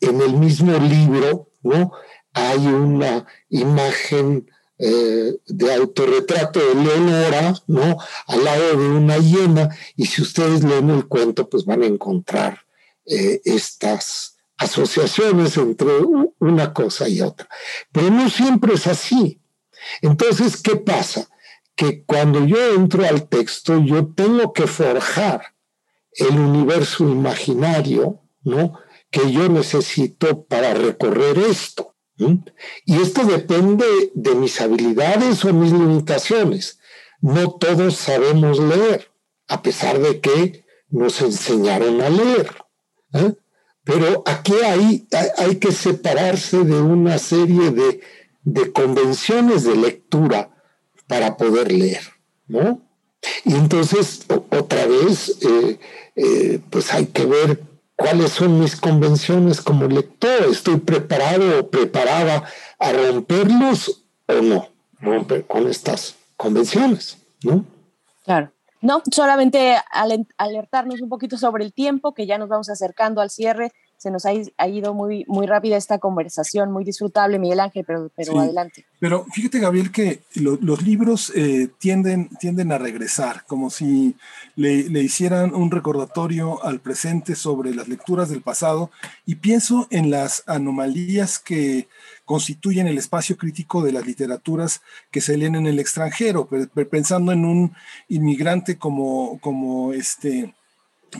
[0.00, 1.92] en el mismo libro, ¿no?
[2.32, 7.98] Hay una imagen eh, de autorretrato de Leonora, ¿no?
[8.26, 12.60] Al lado de una hiena, y si ustedes leen el cuento, pues van a encontrar
[13.06, 15.88] eh, estas asociaciones entre
[16.38, 17.48] una cosa y otra.
[17.92, 19.40] Pero no siempre es así.
[20.00, 21.28] Entonces, ¿qué pasa?
[21.74, 25.54] Que cuando yo entro al texto, yo tengo que forjar
[26.12, 28.78] el universo imaginario, ¿no?
[29.10, 31.93] Que yo necesito para recorrer esto.
[32.16, 36.78] Y esto depende de mis habilidades o mis limitaciones.
[37.20, 39.10] No todos sabemos leer,
[39.48, 42.54] a pesar de que nos enseñaron a leer.
[43.14, 43.34] ¿eh?
[43.82, 50.50] Pero aquí hay, hay que separarse de una serie de, convenciones de lectura
[51.06, 52.02] para poder leer,
[52.46, 52.80] ¿no?
[53.44, 55.78] Y entonces, otra vez, eh,
[56.16, 57.62] eh, pues hay que ver
[57.96, 60.44] cuáles son mis convenciones como lector.
[60.50, 62.44] ¿Estoy preparado o preparada
[62.78, 64.68] a romperlos o no?
[65.00, 67.64] Romper con estas convenciones, ¿no?
[68.24, 68.50] Claro.
[68.80, 69.76] No, solamente
[70.36, 73.72] alertarnos un poquito sobre el tiempo, que ya nos vamos acercando al cierre,
[74.04, 78.38] se nos ha, ido muy, muy rápida esta conversación, muy disfrutable, Miguel Ángel, pero, pero
[78.38, 78.84] adelante.
[78.98, 84.14] Pero fíjate, Gabriel, que los libros eh, tienden, tienden a regresar, como si
[84.56, 88.90] le, le, hicieran un recordatorio al presente sobre las lecturas del pasado,
[89.24, 91.88] y pienso en las anomalías que
[92.26, 96.46] constituyen el espacio crítico de las literaturas que se leen en el extranjero,
[96.90, 97.74] pensando en un
[98.10, 100.52] inmigrante como, como este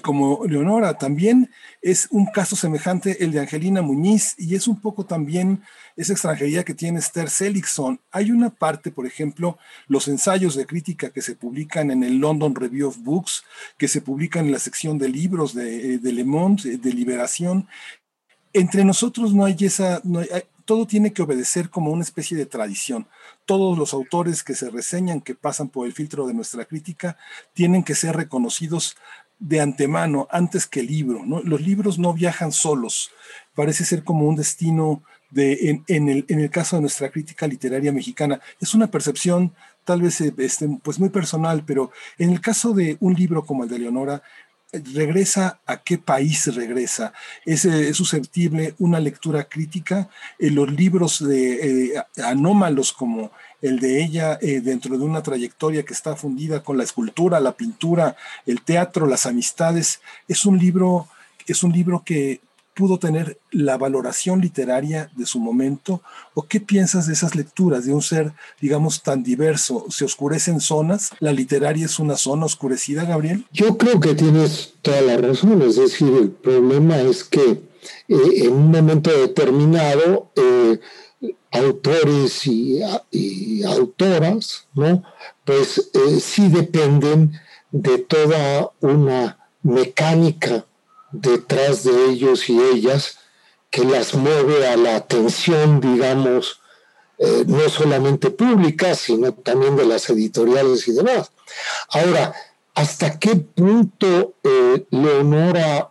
[0.02, 0.96] como Leonora.
[0.98, 1.50] También
[1.82, 5.62] es un caso semejante el de Angelina Muñiz y es un poco también
[5.96, 8.00] esa extranjería que tiene Esther Seligson.
[8.10, 12.54] Hay una parte, por ejemplo, los ensayos de crítica que se publican en el London
[12.54, 13.44] Review of Books,
[13.78, 17.68] que se publican en la sección de libros de, de Le Monde, de Liberación.
[18.52, 20.00] Entre nosotros no hay esa,
[20.64, 23.06] todo tiene que obedecer como una especie de tradición.
[23.44, 27.16] Todos los autores que se reseñan, que pasan por el filtro de nuestra crítica,
[27.52, 28.96] tienen que ser reconocidos
[29.44, 31.22] de antemano, antes que el libro.
[31.44, 33.10] Los libros no viajan solos,
[33.54, 38.40] parece ser como un destino de, en, el, caso de nuestra crítica literaria mexicana.
[38.60, 39.52] Es una percepción
[39.84, 43.70] tal vez este, pues muy personal, pero en el caso de un libro como el
[43.70, 44.22] de Leonora,
[44.72, 47.12] regresa a qué país regresa.
[47.44, 50.08] Es, es susceptible una lectura crítica.
[50.38, 53.30] en los libros de eh, anómalos como
[53.64, 57.56] el de ella eh, dentro de una trayectoria que está fundida con la escultura, la
[57.56, 60.00] pintura, el teatro, las amistades.
[60.28, 61.08] Es un libro,
[61.46, 62.40] es un libro que
[62.74, 66.02] pudo tener la valoración literaria de su momento?
[66.34, 69.86] ¿O qué piensas de esas lecturas de un ser, digamos, tan diverso?
[69.88, 71.10] ¿Se oscurecen zonas?
[71.20, 73.46] ¿La literaria es una zona oscurecida, Gabriel?
[73.50, 75.62] Yo creo que tienes toda la razón.
[75.62, 77.62] Es decir, el problema es que
[78.08, 80.80] eh, en un momento determinado eh,
[81.50, 82.82] autores y,
[83.64, 85.02] autoras, ¿no?
[85.44, 90.64] Pues eh, sí dependen de toda una mecánica
[91.12, 93.18] detrás de ellos y ellas
[93.70, 96.60] que las mueve a la atención, digamos,
[97.18, 101.30] eh, no solamente pública, sino también de las editoriales y demás.
[101.90, 102.34] Ahora,
[102.74, 105.90] ¿hasta qué punto eh, Leonora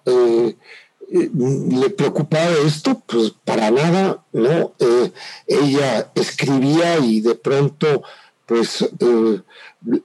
[1.13, 4.73] le preocupaba esto, pues para nada, ¿no?
[4.79, 5.11] Eh,
[5.45, 8.01] ella escribía y de pronto,
[8.47, 9.41] pues eh,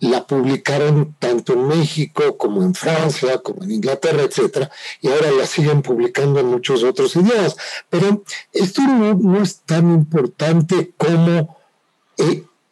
[0.01, 4.71] la publicaron tanto en México como en Francia, como en Inglaterra, etcétera,
[5.01, 7.57] y ahora la siguen publicando en muchos otros idiomas.
[7.89, 8.23] Pero
[8.53, 11.57] esto no, es tan importante como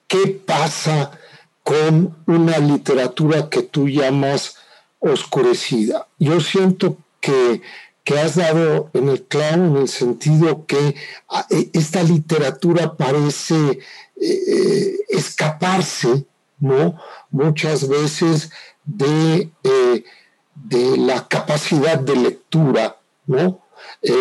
[0.09, 1.19] qué pasa
[1.63, 4.57] con una literatura que tú llamas
[4.99, 6.07] oscurecida.
[6.19, 7.63] Yo siento que
[8.07, 10.95] que has dado en el clavo en el sentido que
[11.29, 13.81] ah, e, esta literatura parece eh,
[14.17, 16.25] eh, escaparse,
[16.61, 16.97] ¿no?
[17.33, 18.51] Muchas veces
[18.85, 20.05] de, eh,
[20.55, 23.61] de, la capacidad de lectura, ¿no?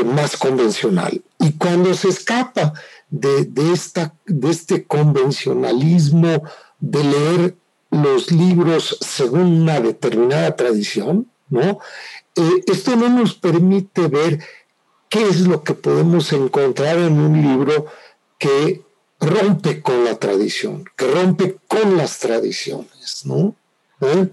[0.06, 1.22] más convencional.
[1.40, 2.74] Y cuando se escapa
[3.10, 6.44] de, de, esta, de este convencionalismo
[6.80, 7.56] de leer
[7.92, 11.80] los libros según una determinada tradición, ¿no?
[12.36, 14.40] Eh, esto no nos permite ver
[15.10, 17.86] qué es lo que podemos encontrar en un libro
[18.38, 18.84] que
[19.20, 23.56] rompe con la tradición, que rompe con las tradiciones, ¿no?
[24.02, 24.28] ¿Eh?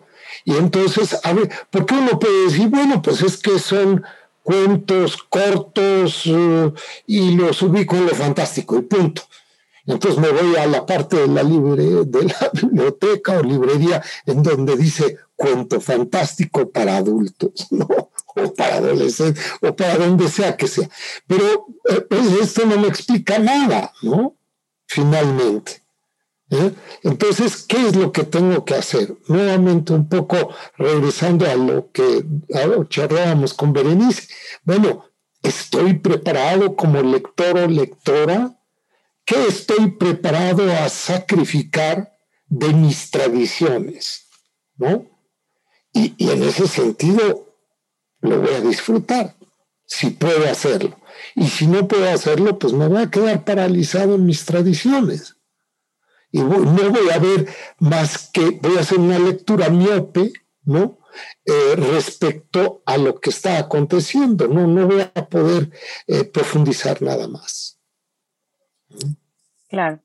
[0.45, 4.05] Y entonces, a ver, ¿por qué uno puede decir, bueno, pues es que son
[4.43, 6.73] cuentos cortos eh,
[7.07, 9.23] y los ubico en lo fantástico y punto?
[9.87, 14.43] Entonces me voy a la parte de la, libre, de la biblioteca o librería en
[14.43, 17.89] donde dice cuento fantástico para adultos, ¿no?
[18.35, 20.89] O para adolescentes, o para donde sea que sea.
[21.27, 24.37] Pero eh, pues esto no me explica nada, ¿no?
[24.87, 25.83] Finalmente.
[26.51, 26.73] ¿eh?
[27.03, 29.17] Entonces, ¿qué es lo que tengo que hacer?
[29.27, 32.25] Nuevamente, un poco regresando a lo que
[32.89, 34.29] charlábamos con Berenice.
[34.62, 35.05] Bueno,
[35.43, 38.57] ¿estoy preparado como lector o lectora?
[39.25, 42.12] ¿Qué estoy preparado a sacrificar
[42.47, 44.29] de mis tradiciones?
[44.77, 45.11] ¿No?
[45.93, 47.55] Y, en ese sentido
[48.21, 49.37] lo voy a disfrutar,
[49.85, 50.97] si puedo hacerlo.
[51.35, 55.37] Y si no puedo hacerlo, pues me voy a quedar paralizado en mis tradiciones.
[56.31, 57.49] Y no voy a ver
[57.79, 60.33] más que, voy a hacer una lectura miope,
[60.65, 60.99] ¿no?
[61.45, 65.71] Eh, respecto a lo que está aconteciendo, no, no voy a poder
[66.07, 67.79] eh, profundizar nada más.
[69.69, 70.01] Claro.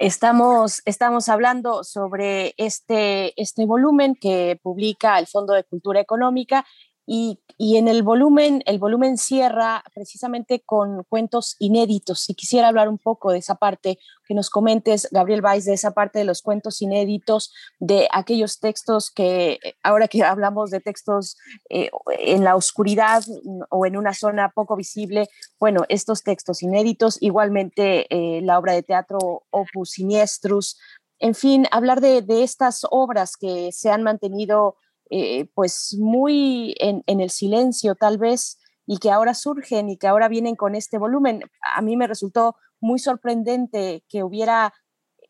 [0.00, 6.64] Estamos, estamos hablando sobre este, este volumen que publica el Fondo de Cultura Económica
[7.10, 12.28] y, en el volumen, el volumen cierra precisamente con cuentos inéditos.
[12.28, 15.92] Y quisiera hablar un poco de esa parte, que nos comentes, Gabriel Weiss, de esa
[15.92, 21.38] parte de los cuentos inéditos, de aquellos textos que, ahora que hablamos de textos
[21.70, 21.88] eh,
[22.18, 23.24] en la oscuridad
[23.70, 25.28] o en una zona poco visible,
[25.58, 30.78] bueno, estos textos inéditos, igualmente eh, la obra de teatro Opus Siniestrus,
[31.20, 34.76] en fin, hablar de estas obras que se han mantenido
[35.10, 40.28] eh, pues muy en, el silencio tal vez y que ahora surgen y que ahora
[40.28, 41.44] vienen con este volumen.
[41.62, 44.74] A mí me resultó muy sorprendente que hubiera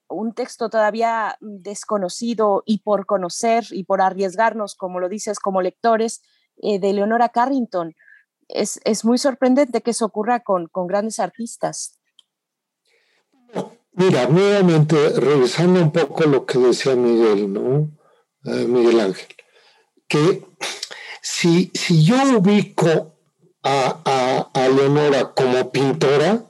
[0.09, 6.23] un texto todavía desconocido y por conocer y por arriesgarnos, como lo dices, como lectores,
[6.57, 7.95] eh, de Leonora Carrington.
[8.49, 12.01] Es, muy sorprendente que eso ocurra con, grandes artistas.
[13.93, 17.91] Mira, nuevamente, revisando un poco lo que decía Miguel, ¿no?
[18.45, 19.29] Eh, Miguel Ángel
[20.09, 20.45] que
[21.23, 23.15] si, si yo ubico
[23.63, 26.45] a, a, Leonora como pintora,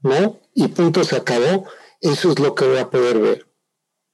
[0.00, 0.40] ¿no?
[0.54, 1.66] Y punto se acabó,
[2.00, 3.46] eso es lo que voy a poder ver,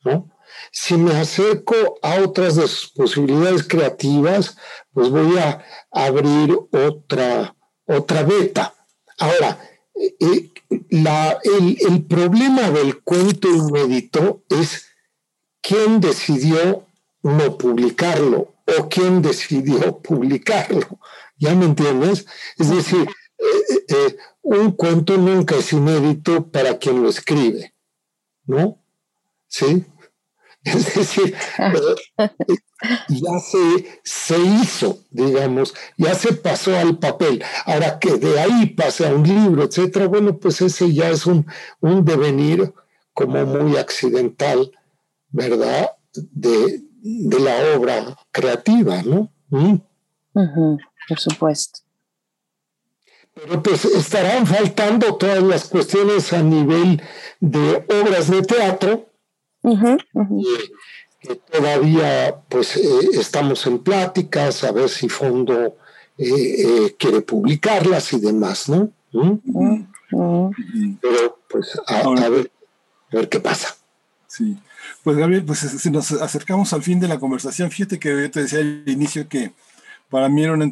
[0.04, 0.30] ¿no?
[0.72, 4.56] Si me acerco a otras de sus posibilidades creativas,
[4.92, 7.54] pues voy a abrir otra,
[7.86, 8.74] otra beta.
[9.18, 9.58] Ahora,
[9.94, 10.50] eh,
[10.90, 14.86] la, el, el problema del cuento inédito es
[15.62, 16.86] quién decidió
[17.22, 21.00] no publicarlo o quién decidió publicarlo.
[21.36, 22.26] ¿Ya me entiendes?
[22.58, 27.74] Es decir, eh, eh, un cuento nunca es inédito para quien lo escribe,
[28.46, 28.82] ¿no?
[29.46, 29.84] ¿Sí?
[30.64, 32.28] Es decir, eh,
[33.08, 37.42] ya se, se, hizo, digamos, ya se pasó al papel.
[37.64, 41.46] Ahora que de ahí pase a un libro, etcétera, bueno, pues ese ya es un,
[41.80, 42.74] un devenir
[43.14, 44.70] como muy accidental,
[45.30, 45.92] ¿verdad?
[46.12, 49.30] De, de la obra creativa, ¿no?
[49.48, 49.76] Mm.
[51.08, 51.80] por supuesto.
[53.34, 57.00] Pero pues estarán faltando todas las cuestiones a nivel
[57.40, 59.06] de obras de teatro,
[61.20, 65.76] que todavía pues eh, estamos en pláticas, a ver si Fondo
[66.18, 68.90] eh, eh, quiere publicarlas y demás, ¿no?
[69.12, 69.84] ¿Mm?
[71.00, 72.50] Pero pues a, ver,
[73.12, 73.76] a ver qué pasa.
[74.26, 74.58] Sí.
[75.08, 78.58] Pues Gabriel, pues nos acercamos al fin de la conversación, fíjate que yo te decía
[78.58, 79.52] al inicio que
[80.10, 80.64] para mí era una,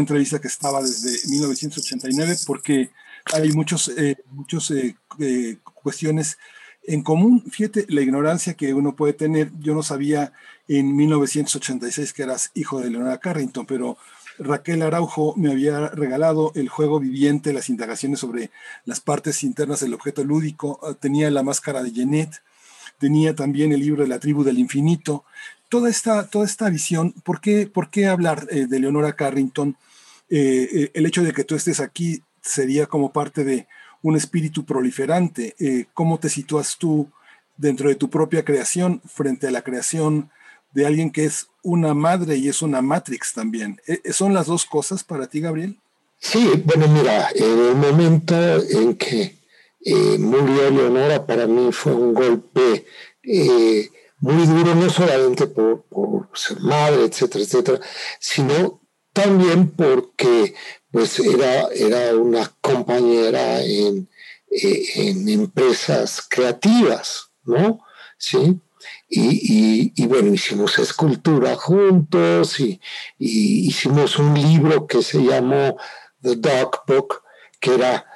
[0.00, 2.88] entrevista que estaba desde 1989 porque
[3.34, 6.38] hay muchos, eh, muchos eh, eh, cuestiones
[6.84, 7.44] en común.
[7.50, 9.50] Fíjate la ignorancia que uno puede tener.
[9.60, 10.32] Yo no sabía
[10.66, 13.98] en 1986 que eras hijo de Leonora Carrington, pero
[14.38, 18.50] Raquel Araujo me había regalado el juego viviente, las indagaciones sobre
[18.86, 20.80] las partes internas del objeto lúdico.
[20.98, 22.40] Tenía la máscara de Jeanette
[23.00, 25.24] tenía también el libro de la tribu del infinito.
[25.68, 29.76] Toda esta, toda esta visión, ¿por qué, por qué hablar eh, de Leonora Carrington?
[30.28, 33.66] Eh, eh, el hecho de que tú estés aquí sería como parte de
[34.02, 35.54] un espíritu proliferante.
[35.92, 37.10] ¿Cómo te sitúas tú
[37.58, 40.30] dentro de tu propia creación frente a la creación
[40.72, 43.78] de alguien que es una madre y es una Matrix también?
[44.10, 45.76] ¿Son las dos cosas para ti, Gabriel?
[46.18, 48.34] Sí, bueno, mira, en el momento
[48.70, 49.39] en que
[49.82, 52.84] eh, murió Leonora, para mí fue un golpe
[53.22, 55.84] eh, muy duro, no solamente por,
[56.34, 57.80] ser madre, etcétera, etcétera,
[58.18, 60.54] sino también porque
[60.90, 64.08] pues era, era una compañera en,
[64.50, 67.80] eh, en empresas creativas, ¿no?
[68.18, 68.60] Sí.
[69.08, 72.80] Y, y, bueno, hicimos escultura juntos y,
[73.18, 75.76] y, hicimos un libro que se llamó
[76.22, 77.22] The Dark Book,
[77.58, 78.06] que era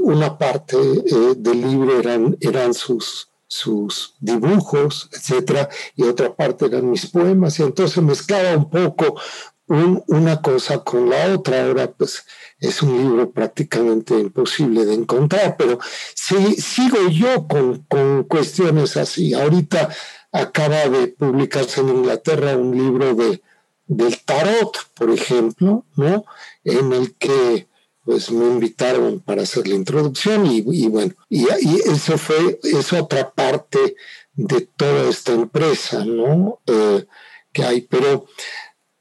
[0.00, 6.90] una parte eh, del libro eran, eran sus, sus dibujos, etcétera, y otra parte eran
[6.90, 9.20] mis poemas, y entonces mezclaba un poco
[9.66, 11.64] una cosa con la otra.
[11.64, 12.24] Ahora, pues,
[12.58, 15.78] es un libro prácticamente imposible de encontrar, pero
[16.14, 19.34] sí, sigo yo con, con cuestiones así.
[19.34, 19.88] Ahorita
[20.30, 23.42] acaba de publicarse en Inglaterra un libro de,
[23.86, 26.24] del tarot, por ejemplo, ¿no?
[26.64, 27.66] En el que
[28.04, 31.46] pues me invitaron para hacer la introducción y, bueno, y,
[31.90, 33.96] eso fue, es otra parte
[34.34, 36.60] de toda esta empresa, ¿no?
[36.66, 37.06] Eh,
[37.52, 38.26] que hay, pero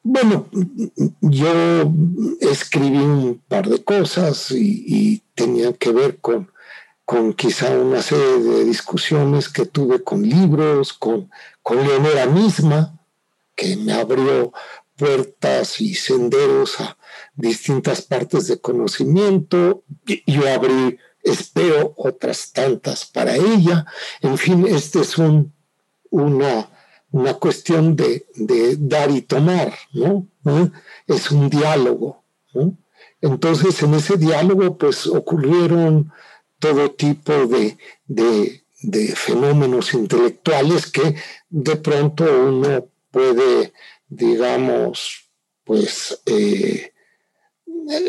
[0.04, 0.48] bueno,
[1.22, 1.92] yo
[2.40, 6.52] escribí un par de cosas y, tenía que ver con,
[7.04, 11.32] con quizá una serie de discusiones que tuve con libros, con,
[11.64, 13.00] con Leonora misma,
[13.56, 14.54] que me abrió
[14.98, 16.96] puertas y senderos a,
[17.42, 19.84] distintas partes de conocimiento.
[20.26, 23.86] Yo abrí, espero, otras tantas para ella.
[24.22, 25.54] En fin, este es un,
[26.10, 26.70] una
[27.12, 28.26] una cuestión de,
[28.80, 30.28] dar y tomar, ¿no?
[30.46, 30.70] ¿Eh?
[31.08, 32.24] Es un diálogo.
[33.22, 36.12] Entonces, en ese diálogo, pues ocurrieron
[36.60, 37.78] todo tipo de,
[39.16, 41.16] fenómenos intelectuales que
[41.50, 43.74] de pronto uno puede,
[44.08, 45.30] digamos,
[45.66, 46.91] pues, eh,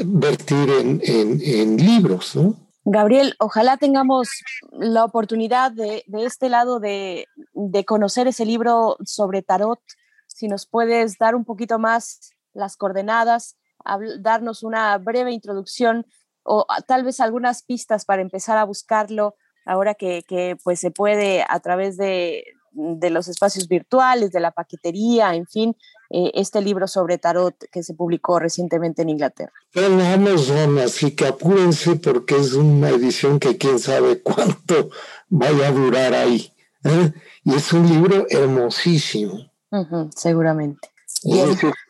[0.04, 2.56] vertir en, libros, ¿no?
[2.84, 4.28] Gabriel, ojalá tengamos
[4.72, 7.26] la oportunidad de, este lado de,
[7.86, 9.80] conocer ese libro sobre tarot.
[10.26, 13.56] Si nos puedes dar un poquito más las coordenadas,
[14.20, 16.06] darnos una breve introducción
[16.44, 21.44] o tal vez algunas pistas para empezar a buscarlo ahora que, que pues se puede
[21.48, 25.76] a través de, de los espacios virtuales, de la paquetería, en fin,
[26.12, 29.52] eh, este libro sobre tarot que se publicó recientemente en Inglaterra.
[29.74, 34.90] En Amazon, así que apúrense porque es una edición que quién sabe cuánto
[35.28, 36.52] vaya a durar ahí.
[36.84, 37.12] ¿eh?
[37.44, 39.50] Y es un libro hermosísimo.
[40.14, 40.90] seguramente.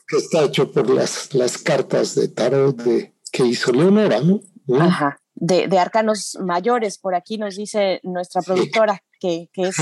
[0.09, 4.37] que está hecho por las, las cartas de tarot de, que hizo Leonora, ¿no?
[4.69, 4.79] ¿Eh?
[4.79, 9.77] Ajá de, arcanos mayores, por aquí nos dice nuestra productora, que, es,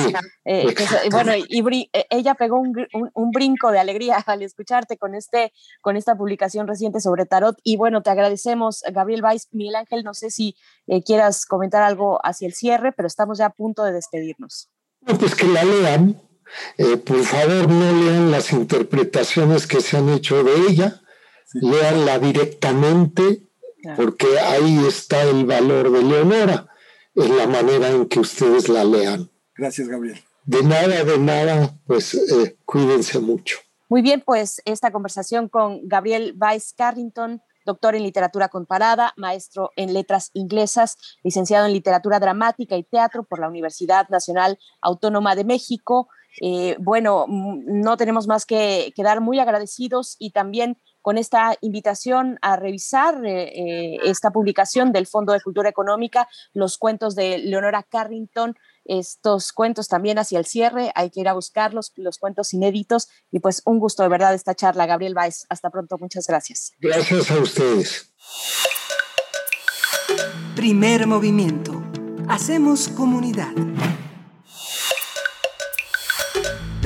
[0.44, 0.67] eh,
[1.10, 6.17] bueno, y eh, ella pegó un, brinco de alegría al escucharte con, este, con esta
[6.17, 7.57] publicación reciente sobre tarot.
[7.65, 9.49] Y bueno, te agradecemos, Gabriel Weiss.
[9.52, 13.47] Miguel Ángel, no sé si eh, quieras comentar algo hacia el cierre, pero estamos ya
[13.47, 14.69] a punto de despedirnos.
[15.19, 16.20] pues que la lean.
[17.07, 21.01] por favor, no lean las interpretaciones que se han hecho de ella,
[21.55, 23.51] leanla directamente
[23.97, 26.69] porque ahí está el valor de Leonora,
[27.24, 29.31] en la manera en que ustedes la lean.
[29.55, 30.18] Gracias, Gabriel.
[30.44, 33.58] De nada, de nada, pues eh, cuídense mucho.
[33.89, 39.92] Muy bien, pues esta conversación con Gabriel Weiss Carrington, doctor en literatura comparada, maestro en
[39.92, 46.08] letras inglesas, licenciado en literatura dramática y teatro por la Universidad Nacional Autónoma de México.
[46.41, 52.39] Eh, bueno, mm, no tenemos más que quedar muy agradecidos y también con esta invitación
[52.42, 57.83] a revisar eh, eh, esta publicación del Fondo de Cultura Económica, los cuentos de Leonora
[57.83, 63.09] Carrington, estos cuentos también hacia el cierre, hay que ir a buscarlos, los cuentos inéditos,
[63.31, 64.86] y pues un gusto de verdad esta charla.
[64.86, 66.73] Gabriel Baez, hasta pronto, muchas gracias.
[66.81, 68.12] Gracias a ustedes.
[70.57, 71.83] Primer movimiento.
[72.28, 73.52] Hacemos comunidad.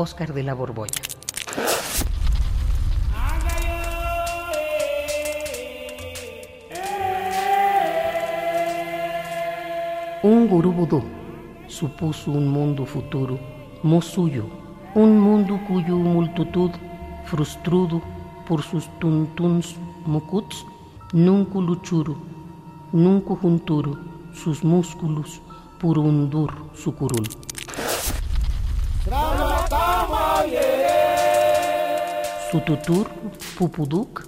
[0.00, 1.02] Oscar de la Borbolla.
[10.22, 11.02] Un gurú vudú
[11.66, 13.38] supuso un mundo futuro,
[13.82, 14.44] mo suyo,
[14.94, 16.70] un mundo cuyo multitud,
[17.26, 18.00] frustrado
[18.48, 20.64] por sus tuntuns mocuts,
[21.12, 22.16] nunca luchuro,
[22.92, 23.98] nunca junturo
[24.32, 25.42] sus músculos
[25.78, 27.39] por hundur su curul.
[32.50, 33.06] Sututur,
[33.56, 34.26] Pupuduk,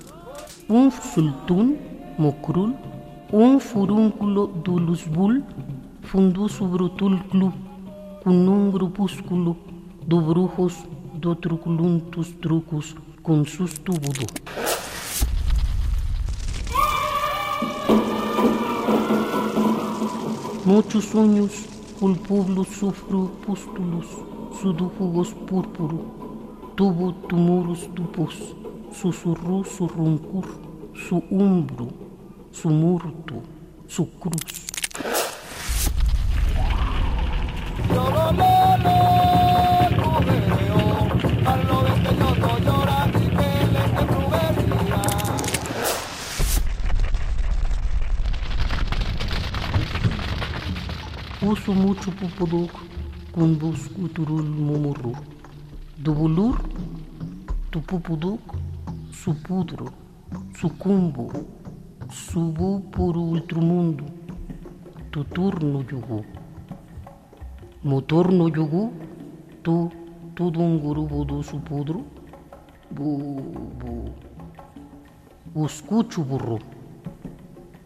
[0.68, 1.76] un sultún,
[2.18, 2.72] Mokrul,
[3.32, 5.42] un furúnculo dulusbul,
[6.02, 7.52] fundusu brutul club,
[8.22, 9.56] con un grupúsculo
[10.06, 10.74] de brujos
[11.20, 12.94] do truculuntus trucus
[13.24, 14.26] con sus tubudu.
[20.64, 21.50] Muchos sueños,
[21.98, 24.06] culpublos sufro pústulos,
[24.60, 26.21] sudúfugos púrpuro,
[26.82, 28.34] tuvo tumurus tupus,
[28.92, 30.44] susurró su roncur,
[31.06, 31.86] su umbro,
[32.50, 33.34] su murto,
[33.86, 34.66] su cruz.
[51.38, 52.72] Puso mucho pupuduk,
[53.32, 55.12] con busco turul mumurru.
[56.02, 56.58] Dubulur,
[57.70, 58.40] Tupupuduk,
[59.12, 59.86] Supudro,
[60.58, 61.30] Sucumbo,
[62.10, 64.04] Subu por ultramundo,
[65.12, 66.24] Tu turno yugu.
[67.84, 68.92] Motor no yugu,
[69.62, 69.92] tu,
[70.34, 72.02] tu dunguru budu supudro,
[72.90, 73.38] bu,
[73.78, 74.10] bu.
[75.54, 76.58] uscuchu burro,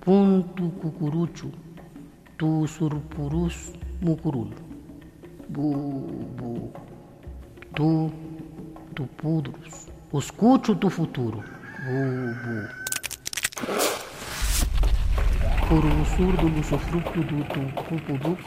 [0.01, 1.51] puntu cucuruchu,
[2.39, 4.49] tu surpurus mucurul,
[5.51, 5.75] bu,
[6.37, 6.73] bu,
[7.77, 8.11] tu,
[8.95, 11.43] tu pudrus, uscuchu tu futuro,
[11.85, 11.99] bu,
[12.43, 12.57] bu.
[15.69, 18.41] Por usur do usufructo do tu pupuduc,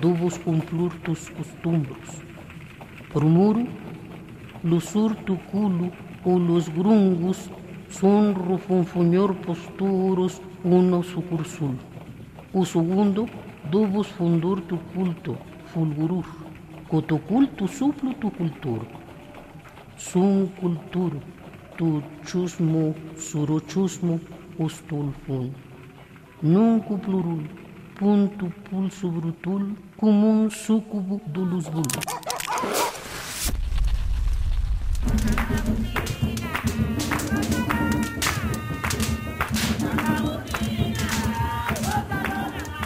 [0.00, 2.08] dubos cumplur tus costumbros.
[3.12, 3.66] Por muro,
[4.62, 5.90] lusur tu culo,
[6.24, 7.50] o los grungos,
[7.90, 11.74] son rufunfunyor posturos, uno sucursul.
[12.52, 13.26] O segundo,
[13.72, 15.36] dubos fundur tu culto,
[15.72, 16.47] fulgurur.
[16.88, 18.86] cu tu cultu suplu tu cultur.
[19.96, 21.12] Sun cultur,
[21.76, 24.20] tu ciusmu, suruciusmu,
[24.56, 25.50] ustul fun.
[26.38, 27.42] Nu cu plurul,
[27.94, 31.86] pun tu pul subrutul, cum un sucubu duluzbul.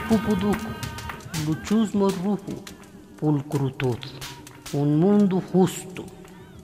[0.08, 0.56] Pupuduc,
[1.47, 2.62] lucius mărrucu,
[3.23, 3.99] pulcrutud,
[4.75, 6.05] un mundo justo,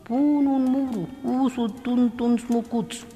[0.03, 3.07] pun un muro, uso tuntons mocuts,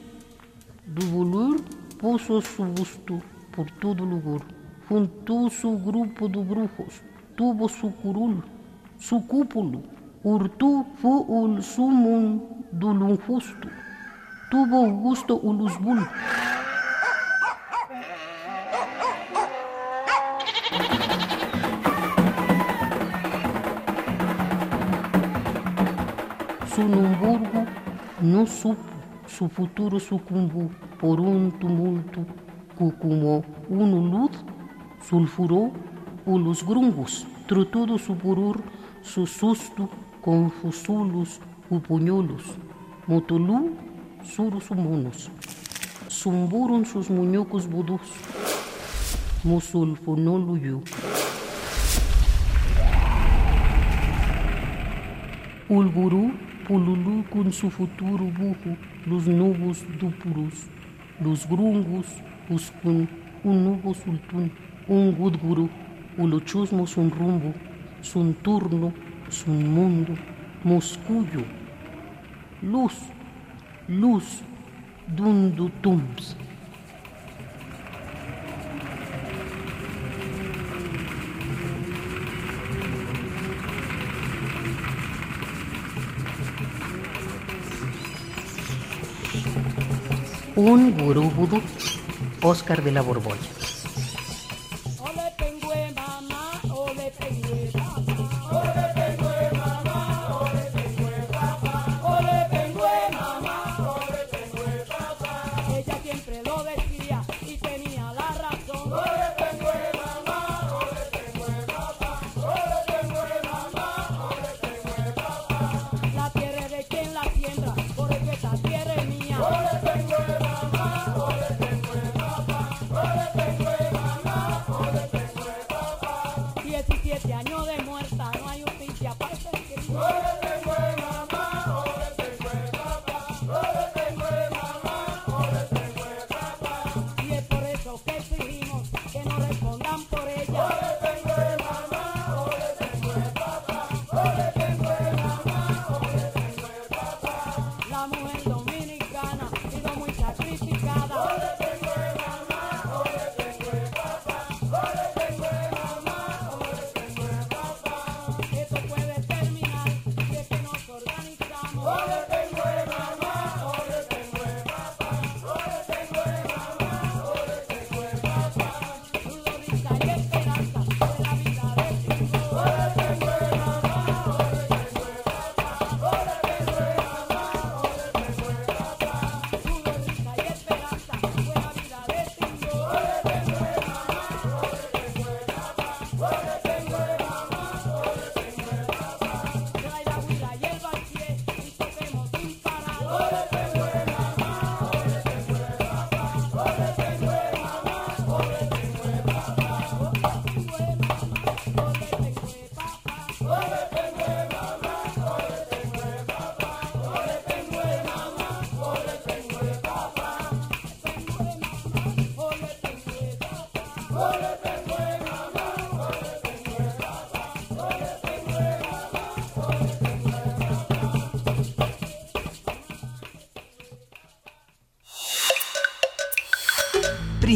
[0.86, 1.56] dubulur,
[1.98, 3.18] puso su busto
[3.50, 4.42] por todo lugar,
[4.88, 7.02] junto su grupo de brujos,
[7.34, 8.44] tuvo su curul,
[8.96, 9.82] su cúpulo,
[10.22, 12.40] urtu fu ul sumum
[12.70, 13.68] dulun justo,
[14.52, 15.98] tuvo gusto ulusbul.
[15.98, 16.71] Su
[26.82, 28.82] No supo
[29.28, 30.68] su futuro sucumbió
[31.00, 32.26] por un tumulto
[32.76, 34.32] que como una luz
[35.08, 35.70] sulfuró
[36.26, 38.60] o los grungos, tratando su puror,
[39.00, 39.88] su susto
[40.20, 42.56] con fusulos o puñuelos,
[43.06, 43.76] motolú
[44.24, 45.30] suros humanos,
[46.10, 48.10] zumburon sus muñecos vudús,
[49.44, 50.80] musulfonó luyo.
[55.68, 56.32] Ulgurú
[56.66, 58.76] pululú con su futuro bujo,
[59.06, 60.66] los nubos dúpuros,
[61.20, 62.06] los grungos,
[62.50, 63.08] os con
[63.44, 64.50] un nubo sultún,
[64.88, 65.68] un gudguru,
[66.18, 67.52] ulochusmo sun rumbo,
[68.00, 68.92] sun turno,
[69.28, 70.14] sun mundo,
[70.64, 71.44] moscuyo,
[72.62, 72.94] luz,
[73.88, 74.42] luz,
[75.08, 75.70] dundu
[90.62, 91.60] Un gurú vudú,
[92.40, 93.61] Oscar de la Borbolla.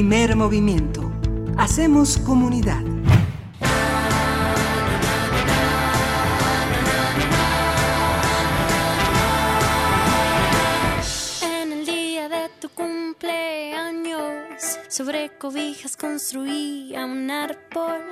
[0.09, 1.11] Primer movimiento.
[1.59, 2.81] Hacemos comunidad.
[11.43, 14.21] En el día de tu cumpleaños,
[14.87, 18.05] sobre cobijas construía un árbol,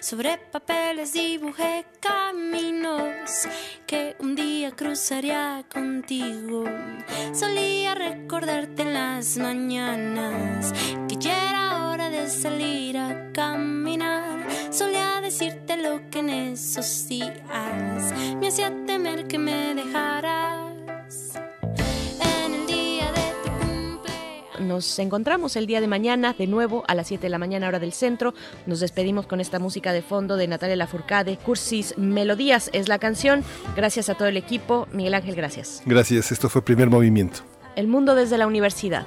[0.00, 3.46] sobre papeles dibujé caminos
[3.86, 5.81] que un día cruzaría contigo.
[24.82, 27.78] Nos encontramos el día de mañana de nuevo a las 7 de la mañana hora
[27.78, 28.34] del centro.
[28.66, 31.36] Nos despedimos con esta música de fondo de Natalia Lafourcade.
[31.36, 33.44] Cursis Melodías es la canción.
[33.76, 34.88] Gracias a todo el equipo.
[34.92, 35.84] Miguel Ángel, gracias.
[35.86, 37.42] Gracias, esto fue Primer Movimiento.
[37.76, 39.06] El mundo desde la universidad.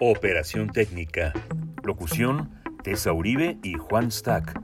[0.00, 1.32] Operación Técnica.
[1.84, 2.50] Locución,
[2.82, 4.60] Tessa Uribe y Juan Stack.